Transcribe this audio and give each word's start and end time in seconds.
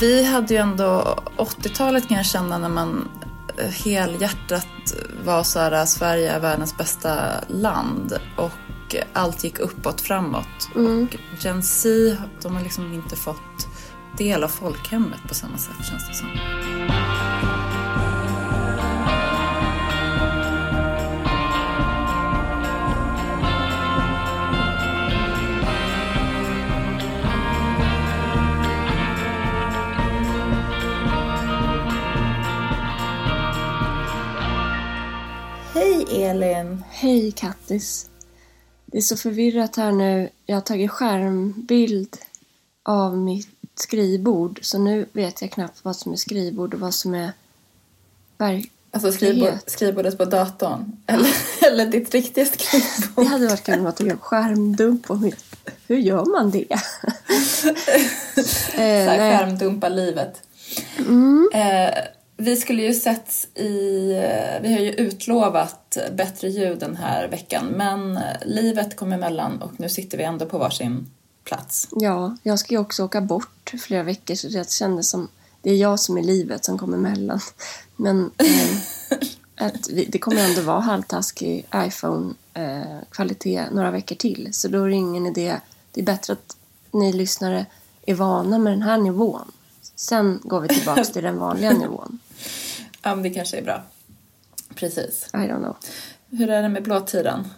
Vi 0.00 0.24
hade 0.24 0.54
ju 0.54 0.60
ändå 0.60 1.18
80-talet 1.36 2.08
kan 2.08 2.16
jag 2.16 2.26
känna 2.26 2.58
när 2.58 2.68
man 2.68 3.08
eh, 3.58 3.70
helhjärtat 3.70 4.94
var 5.24 5.42
så 5.42 5.58
här, 5.58 5.86
Sverige 5.86 6.32
är 6.32 6.40
världens 6.40 6.76
bästa 6.76 7.16
land 7.48 8.18
och 8.36 8.96
allt 9.12 9.44
gick 9.44 9.58
uppåt 9.58 10.00
framåt. 10.00 10.68
Och 10.74 11.16
Gen 11.38 11.62
Z, 11.62 12.16
de 12.42 12.56
har 12.56 12.62
liksom 12.62 12.92
inte 12.92 13.16
fått 13.16 13.68
del 14.18 14.44
av 14.44 14.48
folkhemmet 14.48 15.20
på 15.28 15.34
samma 15.34 15.58
sätt 15.58 15.86
känns 15.90 16.08
det 16.08 16.14
som. 16.14 16.28
Elin! 36.22 36.84
Hej 36.90 37.32
Kattis. 37.32 38.10
Det 38.86 38.98
är 38.98 39.02
så 39.02 39.16
förvirrat 39.16 39.76
här 39.76 39.92
nu. 39.92 40.28
Jag 40.46 40.56
har 40.56 40.60
tagit 40.60 40.90
skärmbild 40.90 42.16
av 42.82 43.18
mitt 43.18 43.48
skrivbord. 43.74 44.58
Så 44.62 44.78
nu 44.78 45.06
vet 45.12 45.42
jag 45.42 45.50
knappt 45.50 45.78
vad 45.82 45.96
som 45.96 46.12
är 46.12 46.16
skrivbord 46.16 46.74
och 46.74 46.80
vad 46.80 46.94
som 46.94 47.14
är 47.14 47.32
verklighet. 48.38 48.72
Alltså 48.90 49.12
skrivbord, 49.12 49.58
skrivbordet 49.66 50.18
på 50.18 50.24
datorn. 50.24 50.96
Eller, 51.06 51.30
eller 51.66 51.86
ditt 51.86 52.14
riktiga 52.14 52.44
skrivbord. 52.44 53.24
Det 53.24 53.30
hade 53.30 53.46
varit 53.46 53.64
kul 53.64 53.78
om 53.78 53.84
jag 53.84 53.96
tog 53.96 54.08
en 54.08 54.18
skärmdump 54.18 55.06
på 55.06 55.14
mitt... 55.14 55.44
Hur 55.86 55.96
gör 55.96 56.24
man 56.24 56.50
det? 56.50 56.72
eh, 58.72 59.18
skärmdumpa 59.18 59.88
livet. 59.88 60.42
Eh, 61.52 61.94
vi 62.36 62.56
skulle 62.56 62.82
ju 62.82 62.94
sett 62.94 63.48
i... 63.54 64.10
eh, 64.12 64.62
Vi 64.62 64.72
har 64.74 64.80
ju 64.80 64.92
utlovat 64.92 65.96
bättre 66.12 66.48
ljud 66.48 66.78
den 66.78 66.96
här 66.96 67.28
veckan 67.28 67.66
men 67.66 68.16
eh, 68.16 68.22
livet 68.46 68.96
kom 68.96 69.12
emellan 69.12 69.62
och 69.62 69.80
nu 69.80 69.88
sitter 69.88 70.18
vi 70.18 70.24
ändå 70.24 70.46
på 70.46 70.58
varsin 70.58 71.06
plats. 71.44 71.88
Ja, 71.90 72.36
jag 72.42 72.58
ska 72.58 72.74
ju 72.74 72.80
också 72.80 73.04
åka 73.04 73.20
bort 73.20 73.72
flera 73.86 74.02
veckor 74.02 74.34
så 74.34 74.48
det 74.48 74.70
kändes 74.70 75.10
som 75.10 75.28
det 75.62 75.70
är 75.70 75.76
jag 75.76 76.00
som 76.00 76.18
är 76.18 76.22
livet 76.22 76.64
som 76.64 76.78
kommer 76.78 76.96
emellan. 76.96 77.40
Men 77.96 78.30
eh, 78.38 78.78
att 79.66 79.88
vi, 79.90 80.04
det 80.04 80.18
kommer 80.18 80.44
ändå 80.48 80.60
vara 80.62 80.80
halvtaskig 80.80 81.66
iPhone-kvalitet 81.74 83.64
några 83.72 83.90
veckor 83.90 84.16
till. 84.16 84.48
Så 84.52 84.68
då 84.68 84.84
är 84.84 84.88
det 84.88 84.94
ingen 84.94 85.26
idé. 85.26 85.56
Det 85.92 86.00
är 86.00 86.04
bättre 86.04 86.32
att 86.32 86.56
ni 86.92 87.12
lyssnare 87.12 87.66
är 88.06 88.14
vana 88.14 88.58
med 88.58 88.72
den 88.72 88.82
här 88.82 88.98
nivån. 88.98 89.52
Sen 89.94 90.40
går 90.44 90.60
vi 90.60 90.68
tillbaka 90.68 91.04
till 91.12 91.22
den 91.22 91.38
vanliga 91.38 91.70
nivån. 91.72 92.18
Ja, 93.02 93.14
men 93.14 93.22
det 93.22 93.30
kanske 93.30 93.58
är 93.58 93.62
bra. 93.62 93.82
Precis. 94.74 95.28
I 95.32 95.36
don't 95.36 95.58
know. 95.58 95.76
Hur 96.30 96.50
är 96.50 96.62
det 96.62 96.68
med 96.68 96.82
blåtiran? 96.82 97.48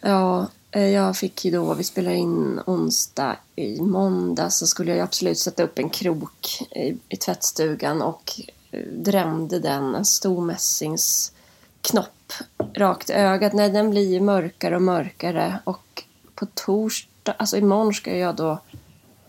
Ja, 0.00 0.46
eh, 0.70 0.88
jag 0.88 1.16
fick 1.16 1.44
ju 1.44 1.50
då, 1.50 1.74
vi 1.74 1.84
spelar 1.84 2.12
in 2.12 2.60
onsdag 2.66 3.36
i 3.56 3.80
måndag 3.80 4.50
så 4.50 4.66
skulle 4.66 4.90
jag 4.90 5.00
absolut 5.00 5.38
sätta 5.38 5.62
upp 5.62 5.78
en 5.78 5.90
krok 5.90 6.66
i, 6.70 6.96
i 7.08 7.16
tvättstugan 7.16 8.02
och 8.02 8.40
eh, 8.70 8.86
drämde 8.86 9.58
den, 9.58 9.94
en 9.94 10.04
stor 10.04 10.44
mässingsknopp 10.44 12.32
rakt 12.74 13.10
i 13.10 13.12
ögat. 13.12 13.52
Nej, 13.52 13.70
den 13.70 13.90
blir 13.90 14.12
ju 14.12 14.20
mörkare 14.20 14.76
och 14.76 14.82
mörkare 14.82 15.58
och 15.64 16.04
på 16.34 16.46
torsdag, 16.46 17.32
alltså 17.38 17.56
imorgon 17.56 17.94
ska 17.94 18.16
jag 18.16 18.36
då 18.36 18.58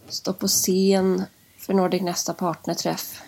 stå 0.10 0.34
på 0.34 0.48
scen 0.48 1.24
för 1.58 1.74
Nordic 1.74 2.02
nästa 2.02 2.34
partnerträff. 2.34 3.22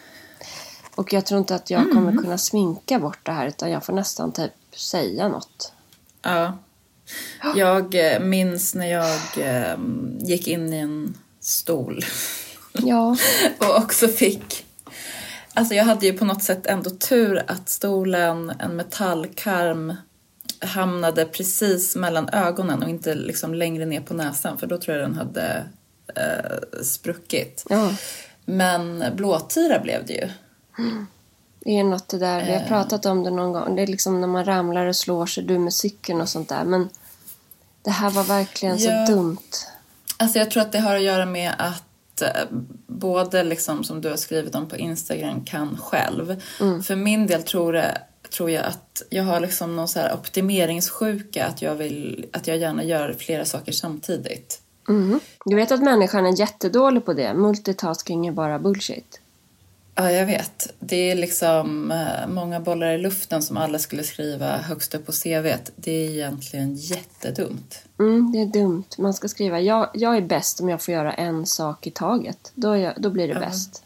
Och 0.95 1.13
jag 1.13 1.25
tror 1.25 1.39
inte 1.39 1.55
att 1.55 1.69
jag 1.69 1.91
kommer 1.91 2.17
kunna 2.17 2.37
sminka 2.37 2.99
bort 2.99 3.19
det 3.23 3.31
här 3.31 3.47
utan 3.47 3.71
jag 3.71 3.85
får 3.85 3.93
nästan 3.93 4.31
typ 4.31 4.51
säga 4.75 5.27
något. 5.27 5.73
Ja. 6.21 6.57
Jag 7.55 8.13
eh, 8.13 8.19
minns 8.19 8.75
när 8.75 8.87
jag 8.87 9.19
eh, 9.37 9.77
gick 10.19 10.47
in 10.47 10.73
i 10.73 10.77
en 10.77 11.17
stol 11.39 12.05
Ja. 12.73 13.17
och 13.57 13.77
också 13.77 14.07
fick... 14.07 14.65
Alltså 15.53 15.73
jag 15.73 15.83
hade 15.85 16.05
ju 16.05 16.17
på 16.17 16.25
något 16.25 16.43
sätt 16.43 16.65
ändå 16.65 16.89
tur 16.89 17.43
att 17.47 17.69
stolen, 17.69 18.53
en 18.59 18.75
metallkarm, 18.75 19.93
hamnade 20.59 21.25
precis 21.25 21.95
mellan 21.95 22.29
ögonen 22.29 22.83
och 22.83 22.89
inte 22.89 23.15
liksom 23.15 23.53
längre 23.53 23.85
ner 23.85 24.01
på 24.01 24.13
näsan 24.13 24.57
för 24.57 24.67
då 24.67 24.77
tror 24.77 24.97
jag 24.97 25.09
den 25.09 25.17
hade 25.17 25.63
eh, 26.15 26.81
spruckit. 26.83 27.65
Ja, 27.69 27.95
Men 28.45 29.03
blåtira 29.15 29.79
blev 29.79 30.05
det 30.05 30.13
ju. 30.13 30.29
Det 31.59 31.79
är 31.79 31.83
något 31.83 32.07
det 32.09 32.17
där. 32.17 32.45
Vi 32.45 32.53
har 32.53 32.65
pratat 32.67 33.05
om 33.05 33.23
det 33.23 33.29
någon 33.29 33.53
gång. 33.53 33.75
Det 33.75 33.81
är 33.81 33.87
liksom 33.87 34.21
när 34.21 34.27
man 34.27 34.45
ramlar 34.45 34.85
och 34.85 34.95
slår 34.95 35.25
sig, 35.25 35.43
du 35.43 35.59
med 35.59 35.73
cykeln 35.73 36.21
och 36.21 36.29
sånt 36.29 36.49
där. 36.49 36.63
Men 36.63 36.89
det 37.81 37.91
här 37.91 38.09
var 38.09 38.23
verkligen 38.23 38.77
Ja. 38.77 39.05
så 39.05 39.13
dumt. 39.13 39.37
Alltså 40.17 40.39
jag 40.39 40.51
tror 40.51 40.61
att 40.63 40.71
det 40.71 40.79
har 40.79 40.95
att 40.95 41.03
göra 41.03 41.25
med 41.25 41.53
att 41.57 42.21
eh, 42.21 42.27
både 42.87 43.43
liksom 43.43 43.83
som 43.83 44.01
du 44.01 44.09
har 44.09 44.17
skrivit 44.17 44.55
om 44.55 44.67
på 44.67 44.77
Instagram 44.77 45.45
kan 45.45 45.77
själv. 45.77 46.41
För 46.83 46.95
min 46.95 47.27
del 47.27 47.43
tror, 47.43 47.73
det, 47.73 47.97
tror 48.35 48.49
jag 48.49 48.65
att 48.65 49.01
jag 49.09 49.23
har 49.23 49.39
liksom 49.39 49.75
någon 49.75 49.87
så 49.87 49.99
här 49.99 50.13
optimeringssjuka 50.13 51.45
att 51.45 51.61
jag, 51.61 51.75
vill, 51.75 52.25
att 52.33 52.47
jag 52.47 52.57
gärna 52.57 52.83
gör 52.83 53.15
flera 53.19 53.45
saker 53.45 53.71
samtidigt. 53.71 54.61
Mm. 54.89 55.19
Du 55.45 55.55
vet 55.55 55.71
att 55.71 55.83
människan 55.83 56.25
är 56.25 56.39
jättedålig 56.39 57.05
på 57.05 57.13
det. 57.13 57.33
Multitasking 57.33 58.27
är 58.27 58.31
bara 58.31 58.59
bullshit. 58.59 59.19
Ja, 59.95 60.11
jag 60.11 60.25
vet. 60.25 60.73
Det 60.79 61.11
är 61.11 61.15
liksom 61.15 61.91
eh, 61.91 62.27
många 62.27 62.59
bollar 62.59 62.91
i 62.91 62.97
luften 62.97 63.43
som 63.43 63.57
alla 63.57 63.79
skulle 63.79 64.03
skriva 64.03 64.57
högst 64.57 64.95
upp 64.95 65.05
på 65.05 65.11
CVt. 65.11 65.71
Det 65.75 65.91
är 65.91 66.09
egentligen 66.09 66.75
jättedumt. 66.75 67.83
Mm, 67.99 68.31
det 68.31 68.41
är 68.41 68.45
dumt. 68.45 68.85
Man 68.97 69.13
ska 69.13 69.27
skriva 69.27 69.59
jag, 69.59 69.89
jag 69.93 70.17
är 70.17 70.21
bäst 70.21 70.61
om 70.61 70.69
jag 70.69 70.81
får 70.81 70.93
göra 70.93 71.13
en 71.13 71.45
sak 71.45 71.87
i 71.87 71.91
taget. 71.91 72.51
Då, 72.55 72.77
jag, 72.77 72.93
då 72.97 73.09
blir 73.09 73.27
det 73.27 73.35
bäst. 73.35 73.83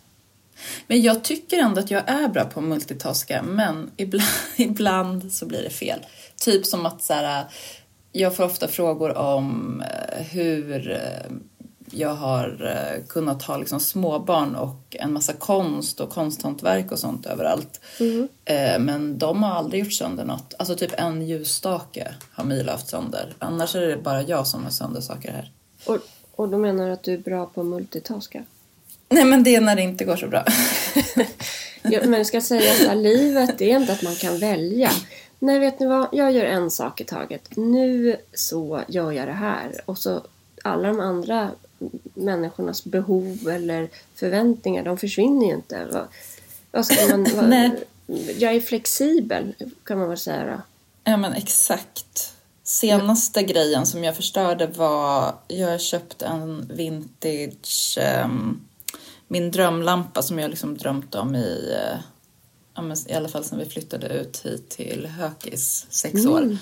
Men 0.87 1.01
jag 1.01 1.23
tycker 1.23 1.57
ändå 1.57 1.79
att 1.79 1.91
jag 1.91 2.09
är 2.09 2.27
bra 2.27 2.43
på 2.43 2.59
att 2.59 2.65
multitaska, 2.65 3.43
men 3.43 3.91
ibland, 3.97 4.29
ibland 4.55 5.33
så 5.33 5.45
blir 5.45 5.63
det 5.63 5.69
fel. 5.69 5.99
Typ 6.35 6.65
som 6.65 6.85
att 6.85 7.01
så 7.01 7.13
här, 7.13 7.45
jag 8.11 8.35
får 8.35 8.43
ofta 8.43 8.67
frågor 8.67 9.17
om 9.17 9.81
eh, 9.81 10.23
hur 10.23 10.91
eh, 10.91 11.31
jag 11.91 12.13
har 12.15 12.65
eh, 12.65 13.03
kunnat 13.07 13.43
ha 13.43 13.57
liksom 13.57 13.79
småbarn 13.79 14.55
och 14.55 14.95
en 14.99 15.13
massa 15.13 15.33
konst 15.33 15.99
och 15.99 16.09
konsthantverk 16.09 16.91
och 16.91 16.99
sånt 16.99 17.25
överallt. 17.25 17.81
Eh, 18.45 18.79
Men 18.79 19.17
de 19.17 19.43
har 19.43 19.51
aldrig 19.55 19.83
gjort 19.83 19.93
sönder 19.93 20.25
något. 20.25 20.53
Alltså 20.59 20.75
typ 20.75 20.91
en 20.97 21.27
ljusstake 21.27 22.15
har 22.31 22.43
Mila 22.43 22.71
haft 22.71 22.87
sönder. 22.89 23.33
Annars 23.39 23.75
är 23.75 23.81
det 23.81 23.97
bara 23.97 24.21
jag 24.21 24.47
som 24.47 24.63
har 24.63 24.71
sönder 24.71 25.01
saker 25.01 25.31
här. 25.31 25.51
Och, 25.85 25.97
och 26.35 26.49
då 26.49 26.57
menar 26.57 26.85
du 26.87 26.91
att 26.91 27.03
du 27.03 27.13
är 27.13 27.17
bra 27.17 27.45
på 27.45 27.61
att 27.61 27.67
multitaska? 27.67 28.43
Nej 29.09 29.25
men 29.25 29.43
det 29.43 29.55
är 29.55 29.61
när 29.61 29.75
det 29.75 29.81
inte 29.81 30.05
går 30.05 30.15
så 30.15 30.27
bra. 30.27 30.45
Ja, 31.81 31.99
men 32.03 32.13
jag 32.13 32.27
ska 32.27 32.41
säga 32.41 32.73
här, 32.73 32.95
livet 32.95 33.61
är 33.61 33.77
inte 33.79 33.93
att 33.93 34.03
man 34.03 34.15
kan 34.15 34.39
välja. 34.39 34.91
Nej, 35.39 35.59
vet 35.59 35.79
ni 35.79 35.87
vad? 35.87 36.07
Jag 36.11 36.31
gör 36.31 36.45
en 36.45 36.71
sak 36.71 37.01
i 37.01 37.03
taget. 37.03 37.49
Nu 37.57 38.15
så 38.33 38.81
gör 38.87 39.11
jag 39.11 39.27
det 39.27 39.33
här. 39.33 39.71
Och 39.85 39.97
så 39.97 40.21
alla 40.63 40.87
de 40.87 40.99
andra 40.99 41.51
människornas 42.13 42.83
behov 42.83 43.49
eller 43.49 43.89
förväntningar, 44.15 44.83
de 44.83 44.97
försvinner 44.97 45.47
ju 45.47 45.53
inte. 45.53 45.87
Vad, 45.91 46.07
vad 46.71 46.85
ska 46.85 47.17
man... 47.17 47.27
Vad, 47.35 47.71
jag 48.37 48.55
är 48.55 48.61
flexibel, 48.61 49.55
kan 49.83 49.97
man 49.97 50.09
väl 50.09 50.17
säga 50.17 50.45
då. 50.45 50.61
Ja 51.03 51.17
men 51.17 51.33
exakt. 51.33 52.33
Senaste 52.63 53.43
grejen 53.43 53.85
som 53.85 54.03
jag 54.03 54.15
förstörde 54.15 54.67
var, 54.67 55.35
jag 55.47 55.69
har 55.69 55.77
köpt 55.77 56.21
en 56.21 56.71
vintage, 56.73 57.97
ehm, 58.01 58.59
min 59.27 59.51
drömlampa 59.51 60.21
som 60.21 60.39
jag 60.39 60.49
liksom 60.49 60.77
drömt 60.77 61.15
om 61.15 61.35
i, 61.35 61.77
men 62.81 62.97
i 63.07 63.13
alla 63.13 63.29
fall 63.29 63.43
sen 63.43 63.59
vi 63.59 63.65
flyttade 63.65 64.07
ut 64.07 64.45
hit 64.45 64.69
till 64.69 65.05
Hökis, 65.05 65.85
sex 65.89 66.25
år. 66.25 66.57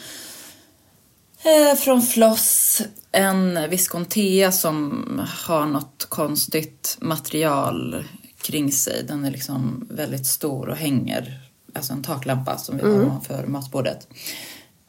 Eh, 1.45 1.75
från 1.75 2.01
Floss, 2.01 2.81
en 3.11 3.69
Viscontea 3.69 4.51
som 4.51 5.05
har 5.45 5.65
något 5.65 6.05
konstigt 6.09 6.97
material 7.01 8.05
kring 8.41 8.71
sig. 8.71 9.03
Den 9.07 9.25
är 9.25 9.31
liksom 9.31 9.87
väldigt 9.89 10.25
stor 10.25 10.69
och 10.69 10.75
hänger, 10.75 11.49
alltså 11.73 11.93
en 11.93 12.03
taklampa 12.03 12.57
som 12.57 12.77
vi 12.77 12.83
har 12.83 13.05
ovanför 13.05 13.45
matbordet. 13.47 14.07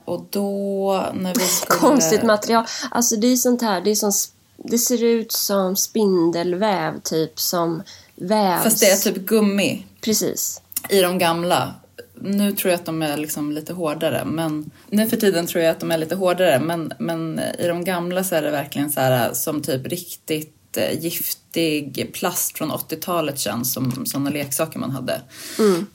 Och 0.05 0.27
då 0.31 1.05
när 1.15 1.35
vi 1.35 1.41
skulle... 1.41 1.81
Konstigt 1.81 2.23
material. 2.23 2.67
Alltså 2.91 3.17
det 3.17 3.27
är 3.27 3.37
sånt 3.37 3.63
här, 3.63 3.81
det 3.81 3.91
är 3.91 3.95
som... 3.95 4.13
Det 4.57 4.79
ser 4.79 5.05
ut 5.05 5.33
som 5.33 5.77
spindelväv, 5.77 7.01
typ 7.01 7.41
som 7.41 7.83
vävs. 8.15 8.65
Fast 8.65 8.81
det 8.81 8.91
är 8.91 8.97
typ 8.97 9.17
gummi 9.17 9.87
Precis. 10.01 10.63
i 10.89 11.01
de 11.01 11.19
gamla. 11.19 11.75
Nu 12.21 12.53
tror 12.53 12.71
jag 12.71 12.79
att 12.79 12.87
de 12.87 13.03
är 13.03 13.17
liksom 13.17 13.53
lite 13.53 13.73
hårdare, 13.73 14.25
men 14.25 14.71
nu 14.91 15.09
för 15.09 15.17
tiden 15.17 15.47
tror 15.47 15.65
jag 15.65 15.71
att 15.71 15.81
de 15.81 15.91
är 15.91 15.99
lite 15.99 16.15
hårdare. 16.15 16.61
Men, 16.61 16.93
men 16.99 17.41
i 17.59 17.67
de 17.67 17.85
gamla 17.85 18.25
så 18.25 18.35
är 18.35 18.43
det 18.43 18.51
verkligen 18.51 18.93
så 18.93 19.01
här 19.01 19.33
som 19.33 19.63
typ 19.63 19.87
riktigt 19.87 20.77
eh, 20.77 20.99
giftig 21.01 22.11
plast 22.13 22.59
från 22.59 22.73
80-talet 22.73 23.39
känns 23.39 23.73
som 23.73 24.07
sådana 24.07 24.31
leksaker 24.31 24.79
man 24.79 24.91
hade. 24.91 25.21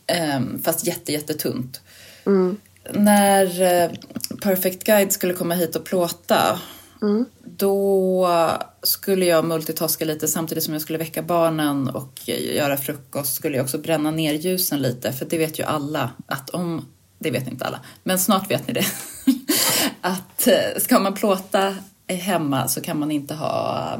Ehm, 0.08 0.64
fast 0.64 0.88
jätte, 0.88 1.12
jättetunt. 1.12 1.82
När 2.94 3.62
eh, 3.62 3.92
Perfect 4.42 4.84
Guide 4.84 5.12
skulle 5.12 5.34
komma 5.34 5.54
hit 5.54 5.76
och 5.76 5.86
plåta 5.86 6.60
då 7.46 8.28
skulle 8.84 9.26
jag 9.26 9.46
multitaska 9.46 10.06
lite 10.06 10.28
samtidigt 10.28 10.64
som 10.64 10.74
jag 10.74 10.82
skulle 10.82 10.98
väcka 10.98 11.22
barnen 11.22 11.90
och 11.90 12.20
göra 12.28 12.78
frukost. 12.78 13.36
Skulle 13.36 13.58
jag 13.58 13.64
också 13.64 13.78
bränna 13.78 14.12
ner 14.12 14.34
ljusen 14.34 14.82
lite 14.82 15.14
för 15.14 15.26
det 15.26 15.38
vet 15.38 15.60
ju 15.60 15.64
alla 15.64 16.12
att 16.26 16.50
om, 16.50 16.86
det 17.20 17.32
vet 17.32 17.48
inte 17.48 17.66
alla, 17.66 17.80
men 18.04 18.20
snart 18.20 18.52
vet 18.52 18.68
ni 18.68 18.74
det, 18.74 18.86
att 20.02 20.48
eh, 20.48 20.80
ska 20.82 21.00
man 21.00 21.14
plåta 21.14 21.76
hemma 22.08 22.68
så 22.68 22.82
kan 22.82 23.00
man 23.00 23.12
inte 23.12 23.34
ha 23.34 23.94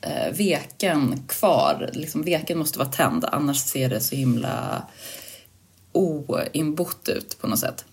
eh, 0.00 0.32
veken 0.36 1.22
kvar, 1.28 1.90
liksom 1.92 2.22
veken 2.22 2.58
måste 2.58 2.78
vara 2.78 2.88
tänd 2.88 3.24
annars 3.32 3.64
ser 3.64 3.88
det 3.88 4.00
så 4.00 4.16
himla 4.16 4.82
oinbott 5.92 7.08
ut 7.08 7.38
på 7.40 7.46
något 7.46 7.58
sätt. 7.58 7.84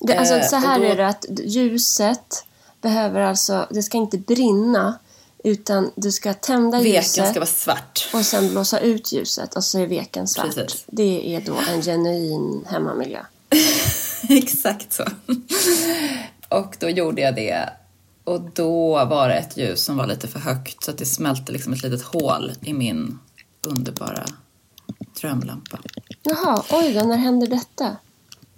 Det, 0.00 0.14
alltså, 0.18 0.34
Eh, 0.34 0.46
så 0.46 0.56
och 0.56 0.62
här 0.62 0.78
då- 0.78 0.84
är 0.84 0.96
det 0.96 1.06
att 1.08 1.24
ljuset 1.44 2.44
behöver 2.80 3.20
alltså, 3.20 3.66
det 3.70 3.82
ska 3.82 3.98
inte 3.98 4.18
brinna 4.18 4.98
utan 5.44 5.90
du 5.96 6.12
ska 6.12 6.34
tända 6.34 6.78
Veken 6.78 6.94
ljuset 6.94 7.28
ska 7.28 7.40
vara 7.40 7.46
svart. 7.46 8.08
och 8.14 8.24
sen 8.24 8.50
blåsa 8.50 8.80
ut 8.80 9.12
ljuset 9.12 9.56
och 9.56 9.64
så 9.64 9.78
är 9.78 9.86
veken 9.86 10.28
svart. 10.28 10.54
Precis. 10.54 10.84
Det 10.86 11.34
är 11.34 11.40
då 11.40 11.56
en 11.68 11.82
genuin 11.82 12.64
hemmamiljö. 12.66 13.20
Exakt 14.28 14.92
så. 14.92 15.04
Och 16.48 16.76
då 16.80 16.88
gjorde 16.88 17.20
jag 17.22 17.34
det. 17.34 17.70
Och 18.24 18.40
då 18.40 19.04
var 19.04 19.28
det 19.28 19.34
ett 19.34 19.56
ljus 19.56 19.84
som 19.84 19.96
var 19.96 20.06
lite 20.06 20.28
för 20.28 20.38
högt 20.38 20.84
så 20.84 20.90
att 20.90 20.98
det 20.98 21.06
smälte 21.06 21.52
liksom 21.52 21.72
ett 21.72 21.82
litet 21.82 22.02
hål 22.02 22.52
i 22.60 22.72
min 22.72 23.18
underbara 23.66 24.24
drömlampa. 25.20 25.78
Jaha, 26.22 26.64
oj 26.70 26.92
då, 26.92 27.00
när 27.00 27.16
hände 27.16 27.46
detta? 27.46 27.96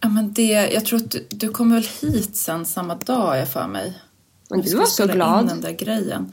Ja, 0.00 0.08
men 0.08 0.32
det, 0.32 0.70
jag 0.72 0.86
tror 0.86 0.98
att 0.98 1.10
du, 1.10 1.26
du 1.30 1.48
kom 1.48 1.72
väl 1.72 1.88
hit 2.00 2.36
sen 2.36 2.66
samma 2.66 2.94
dag, 2.94 3.38
jag 3.38 3.52
för 3.52 3.66
mig. 3.66 3.98
Men 4.50 4.60
du 4.60 4.76
var 4.76 4.86
så 4.86 5.06
glad. 5.06 5.40
In 5.42 5.46
den 5.48 5.60
där 5.60 5.72
grejen. 5.72 6.32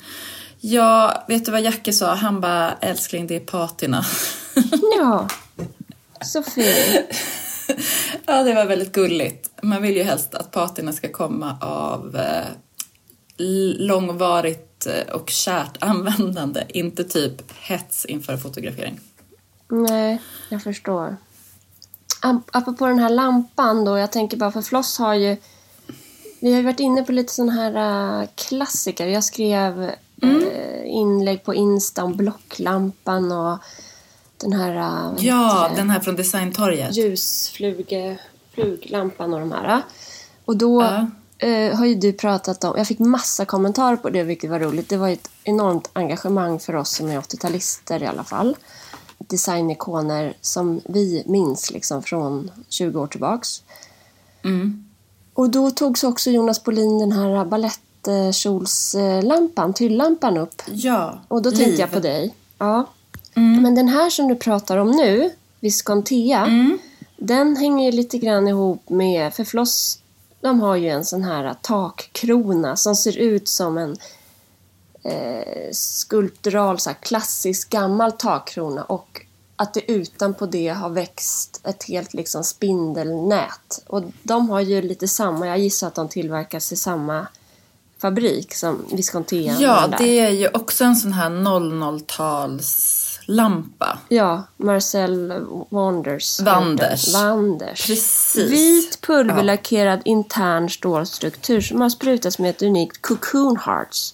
Ja, 0.59 1.23
vet 1.27 1.45
du 1.45 1.51
vad 1.51 1.61
Jackie 1.61 1.93
sa? 1.93 2.13
Han 2.15 2.41
bara, 2.41 2.73
älskling, 2.73 3.27
det 3.27 3.35
är 3.35 3.39
patina. 3.39 4.05
Ja, 4.99 5.27
så 6.21 6.43
fin. 6.43 7.03
ja, 8.25 8.43
det 8.43 8.53
var 8.53 8.65
väldigt 8.65 8.91
gulligt. 8.91 9.49
Man 9.63 9.81
vill 9.81 9.95
ju 9.95 10.03
helst 10.03 10.33
att 10.35 10.51
patina 10.51 10.93
ska 10.93 11.11
komma 11.11 11.57
av 11.61 12.15
eh, 12.15 12.45
långvarigt 13.77 14.85
eh, 14.87 15.13
och 15.15 15.29
kärt 15.29 15.83
användande, 15.83 16.63
inte 16.69 17.03
typ 17.03 17.51
hets 17.55 18.05
inför 18.05 18.37
fotografering. 18.37 18.99
Nej, 19.69 20.21
jag 20.49 20.63
förstår. 20.63 21.17
Ap- 22.21 22.49
Apropå 22.51 22.87
den 22.87 22.99
här 22.99 23.09
lampan 23.09 23.85
då, 23.85 23.97
jag 23.97 24.11
tänker 24.11 24.37
bara 24.37 24.51
för 24.51 24.61
Floss 24.61 24.97
har 24.99 25.13
ju... 25.13 25.37
Vi 26.39 26.51
har 26.51 26.57
ju 26.57 26.63
varit 26.63 26.79
inne 26.79 27.03
på 27.03 27.11
lite 27.11 27.33
sådana 27.33 27.51
här 27.51 28.21
äh, 28.21 28.27
klassiker. 28.35 29.07
Jag 29.07 29.23
skrev 29.23 29.83
äh, 30.21 30.85
inlägg 30.85 31.43
på 31.43 31.53
Insta 31.53 32.03
om 32.03 32.15
blocklampan 32.15 33.31
och 33.31 33.57
den 34.37 34.53
här 34.53 34.75
äh, 34.75 35.13
Ja, 35.25 35.71
den 35.75 35.89
här 35.89 35.99
från 35.99 36.15
Designtorget. 36.15 36.97
ljusfluglampan 36.97 39.33
och 39.33 39.39
de 39.39 39.51
här. 39.51 39.81
Och 40.45 40.57
då 40.57 40.81
eh, 41.37 41.75
har 41.77 41.85
ju 41.85 41.95
du 41.95 42.13
pratat 42.13 42.63
om, 42.63 42.73
jag 42.77 42.87
fick 42.87 42.99
massa 42.99 43.45
kommentarer 43.45 43.97
på 43.97 44.09
det 44.09 44.23
vilket 44.23 44.49
var 44.49 44.59
roligt. 44.59 44.89
Det 44.89 44.97
var 44.97 45.09
ett 45.09 45.29
enormt 45.43 45.89
engagemang 45.93 46.59
för 46.59 46.75
oss 46.75 46.95
som 46.95 47.09
är 47.09 47.19
80-talister 47.19 48.03
i 48.03 48.05
alla 48.05 48.23
fall. 48.23 48.57
Designikoner 49.17 50.37
som 50.41 50.81
vi 50.85 51.23
minns 51.25 51.71
liksom 51.71 52.03
från 52.03 52.51
20 52.69 52.99
år 52.99 53.07
tillbaks. 53.07 53.63
Mm. 54.43 54.86
Och 55.37 55.49
då 55.49 55.71
togs 55.71 56.03
också 56.03 56.29
Jonas 56.29 56.63
Bolin 56.63 56.99
den 56.99 57.11
här 57.11 57.45
balettkjolslampan, 57.45 59.73
tyllampan 59.73 60.37
upp. 60.37 60.61
Ja, 60.67 61.19
Och 61.27 61.41
då 61.41 61.51
tänkte 61.51 61.69
Liv. 61.71 61.79
jag 61.79 61.91
på 61.91 61.99
dig. 61.99 62.33
Ja. 62.57 62.85
Men 63.33 63.75
den 63.75 63.87
här 63.87 64.09
som 64.09 64.27
du 64.27 64.35
pratar 64.35 64.77
om 64.77 64.91
nu, 64.91 65.29
Viscontea, 65.59 66.45
Mm. 66.45 66.77
den 67.17 67.57
hänger 67.57 67.85
ju 67.85 67.91
lite 67.97 68.17
grann 68.17 68.47
ihop 68.47 68.89
med, 68.89 69.33
för 69.33 69.43
Floss, 69.43 69.99
de 70.41 70.59
har 70.61 70.75
ju 70.75 70.89
en 70.89 71.05
sån 71.05 71.23
här 71.23 71.55
takkrona 71.61 72.75
som 72.75 72.95
ser 72.95 73.17
ut 73.17 73.47
som 73.47 73.77
en 73.77 73.97
eh, 75.03 75.71
skulptural, 75.71 76.79
så 76.79 76.89
klassisk 76.99 77.69
gammal 77.69 78.11
takkrona 78.11 78.83
och 78.83 79.21
att 79.59 79.73
det 79.73 79.91
utanpå 79.91 80.45
det 80.45 80.67
har 80.67 80.89
växt 80.89 81.61
ett 81.63 81.83
helt 81.83 82.13
liksom 82.13 82.43
spindelnät. 82.43 83.83
Och 83.87 84.03
de 84.23 84.49
har 84.49 84.61
ju 84.61 84.81
lite 84.81 85.07
samma, 85.07 85.47
jag 85.47 85.59
gissar 85.59 85.87
att 85.87 85.95
de 85.95 86.09
tillverkas 86.09 86.71
i 86.71 86.75
samma 86.75 87.27
fabrik 88.01 88.53
som 88.53 88.85
Viscontea. 88.91 89.55
Ja, 89.59 89.89
det 89.99 90.19
är 90.19 90.29
ju 90.29 90.47
också 90.47 90.83
en 90.83 90.95
sån 90.95 91.13
här 91.13 91.29
00-talslampa. 91.29 93.97
Ja, 94.09 94.43
Marcel 94.57 95.33
Wanders. 95.69 96.39
Wanders. 96.39 97.13
Wanders. 97.13 97.87
Precis. 97.87 98.51
Vit 98.51 99.01
pulverlackerad 99.01 100.01
intern 100.05 100.69
stålstruktur 100.69 101.61
som 101.61 101.81
har 101.81 101.89
sprutats 101.89 102.39
med 102.39 102.49
ett 102.49 102.61
unikt 102.61 103.01
cocoon 103.01 103.57
hearts. 103.57 104.13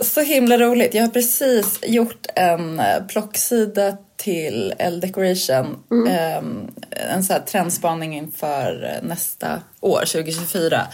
Så 0.00 0.20
himla 0.20 0.58
roligt. 0.58 0.94
Jag 0.94 1.02
har 1.02 1.08
precis 1.08 1.78
gjort 1.82 2.26
en 2.34 2.80
eh, 2.80 3.04
plocksida 3.08 3.96
till 4.24 4.74
L 4.78 5.00
Decoration. 5.00 5.82
Ehm, 6.08 6.70
en 6.90 7.24
sån 7.24 7.34
här 7.34 7.42
trendspaning 7.42 8.16
inför 8.16 8.98
nästa 9.02 9.62
år, 9.80 9.98
2024. 10.06 10.86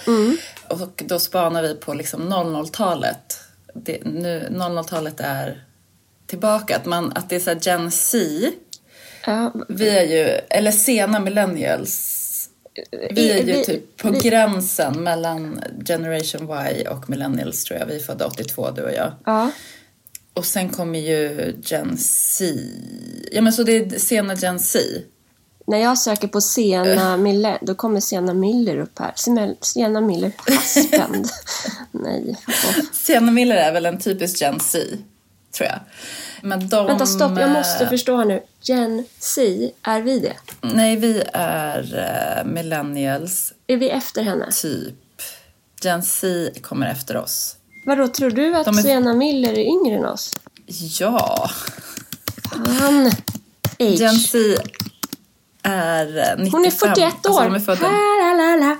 Och 0.68 1.02
då 1.06 1.18
spanar 1.18 1.62
vi 1.62 1.74
på 1.74 1.94
liksom 1.94 2.32
00-talet. 2.32 3.38
Det, 3.74 3.98
nu, 4.04 4.48
00-talet 4.50 5.20
är 5.20 5.64
tillbaka. 6.26 6.76
Att, 6.76 6.86
man, 6.86 7.12
att 7.14 7.28
det 7.28 7.36
är 7.36 7.40
så 7.40 7.50
här 7.50 7.58
Gen 7.62 7.90
Z. 7.90 8.18
Ja, 9.26 9.52
Vi 9.68 9.88
är 9.88 10.04
ju, 10.04 10.24
eller 10.50 10.70
sena 10.70 11.20
millennials. 11.20 12.16
Vi 13.10 13.30
är 13.30 13.36
ju 13.36 13.42
Vi- 13.52 13.64
typ 13.64 13.96
på 13.96 14.10
vi- 14.10 14.18
gränsen 14.18 15.02
mellan 15.02 15.60
Generation 15.86 16.50
Y 16.76 16.86
och 16.86 17.10
millennials 17.10 17.64
tror 17.64 17.78
jag. 17.80 17.86
Vi 17.86 17.96
är 17.96 18.00
födda 18.00 18.26
82 18.26 18.70
du 18.70 18.82
och 18.82 18.92
jag. 18.92 19.12
ja, 19.26 19.50
Och 20.40 20.46
sen 20.46 20.68
kommer 20.68 20.98
ju 20.98 21.54
Gen 21.62 21.96
Z. 21.98 22.44
Ja 23.32 23.42
men 23.42 23.52
så 23.52 23.62
det 23.62 23.76
är 23.76 23.98
sena 23.98 24.34
Gen 24.34 24.58
Z. 24.58 24.78
när 25.66 25.78
jag 25.78 25.98
söker 25.98 26.28
på 26.28 26.40
Sena 26.40 27.16
Miller, 27.16 27.58
då 27.62 27.74
kommer 27.74 28.00
Sena 28.00 28.34
Miller 28.34 28.78
upp 28.78 28.98
här. 28.98 29.12
Sena- 29.16 30.00
Miller 30.00 30.32
Husband. 30.46 31.28
Nej, 31.92 32.36
off. 32.48 32.80
Sena 32.92 33.32
Miller 33.32 33.56
är 33.56 33.72
väl 33.72 33.86
en 33.86 33.98
typisk 33.98 34.40
Gen 34.40 34.60
Z, 34.60 34.78
tror 35.56 35.68
jag. 35.68 35.80
Men 36.42 36.68
de... 36.68 36.86
Vänta, 36.86 37.06
stopp. 37.06 37.38
Jag 37.38 37.50
måste 37.50 37.84
eh, 37.84 37.90
förstå 37.90 38.16
här 38.16 38.24
nu. 38.24 38.42
Gen 38.62 39.04
Z, 39.18 39.42
är 39.82 40.00
vi 40.00 40.18
det? 40.18 40.36
Nej, 40.60 40.96
vi 40.96 41.22
är 41.32 41.94
uh, 42.44 42.52
millennials, 42.52 43.52
Är 43.66 43.76
vi 43.76 43.90
efter 43.90 44.22
henne? 44.22 44.50
typ. 44.62 44.94
Gen 45.82 46.02
Z 46.02 46.50
kommer 46.60 46.86
efter 46.90 47.16
oss. 47.16 47.56
Vadå, 47.84 48.08
tror 48.08 48.30
du 48.30 48.56
att 48.56 48.64
De 48.66 48.78
är- 48.78 48.82
Sena 48.82 49.14
Miller 49.14 49.52
är 49.52 49.58
yngre 49.64 49.94
än 49.96 50.04
oss? 50.04 50.32
Ja, 51.00 51.50
Han. 52.80 53.06
Age. 53.78 54.00
Gen 54.00 54.14
Z 54.14 54.38
är 55.62 56.18
eh, 56.18 56.24
95. 56.44 56.52
Hon 56.52 56.64
är 56.64 56.70
41 56.70 57.12
Alltså, 57.14 57.30
år. 57.32 57.44
de 57.44 57.54
är 57.54 57.60
födda... 57.60 57.82
La, 57.82 58.34
la, 58.34 58.56
la. 58.56 58.76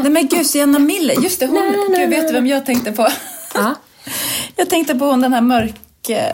Nej 0.00 0.10
men 0.10 0.28
gud, 0.28 0.46
Sienna 0.46 0.78
Miller, 0.78 1.14
just 1.22 1.40
det, 1.40 1.46
hon, 1.46 1.54
Nej, 1.54 1.70
nej, 1.90 2.00
gud 2.00 2.10
vet 2.10 2.18
nej. 2.18 2.26
du 2.26 2.32
vem 2.32 2.46
jag 2.46 2.66
tänkte 2.66 2.92
på? 2.92 3.08
Ja. 3.54 3.74
Jag 4.56 4.70
tänkte 4.70 4.94
på 4.94 5.04
hon 5.04 5.20
den 5.20 5.32
här 5.32 5.40
mörk, 5.40 5.74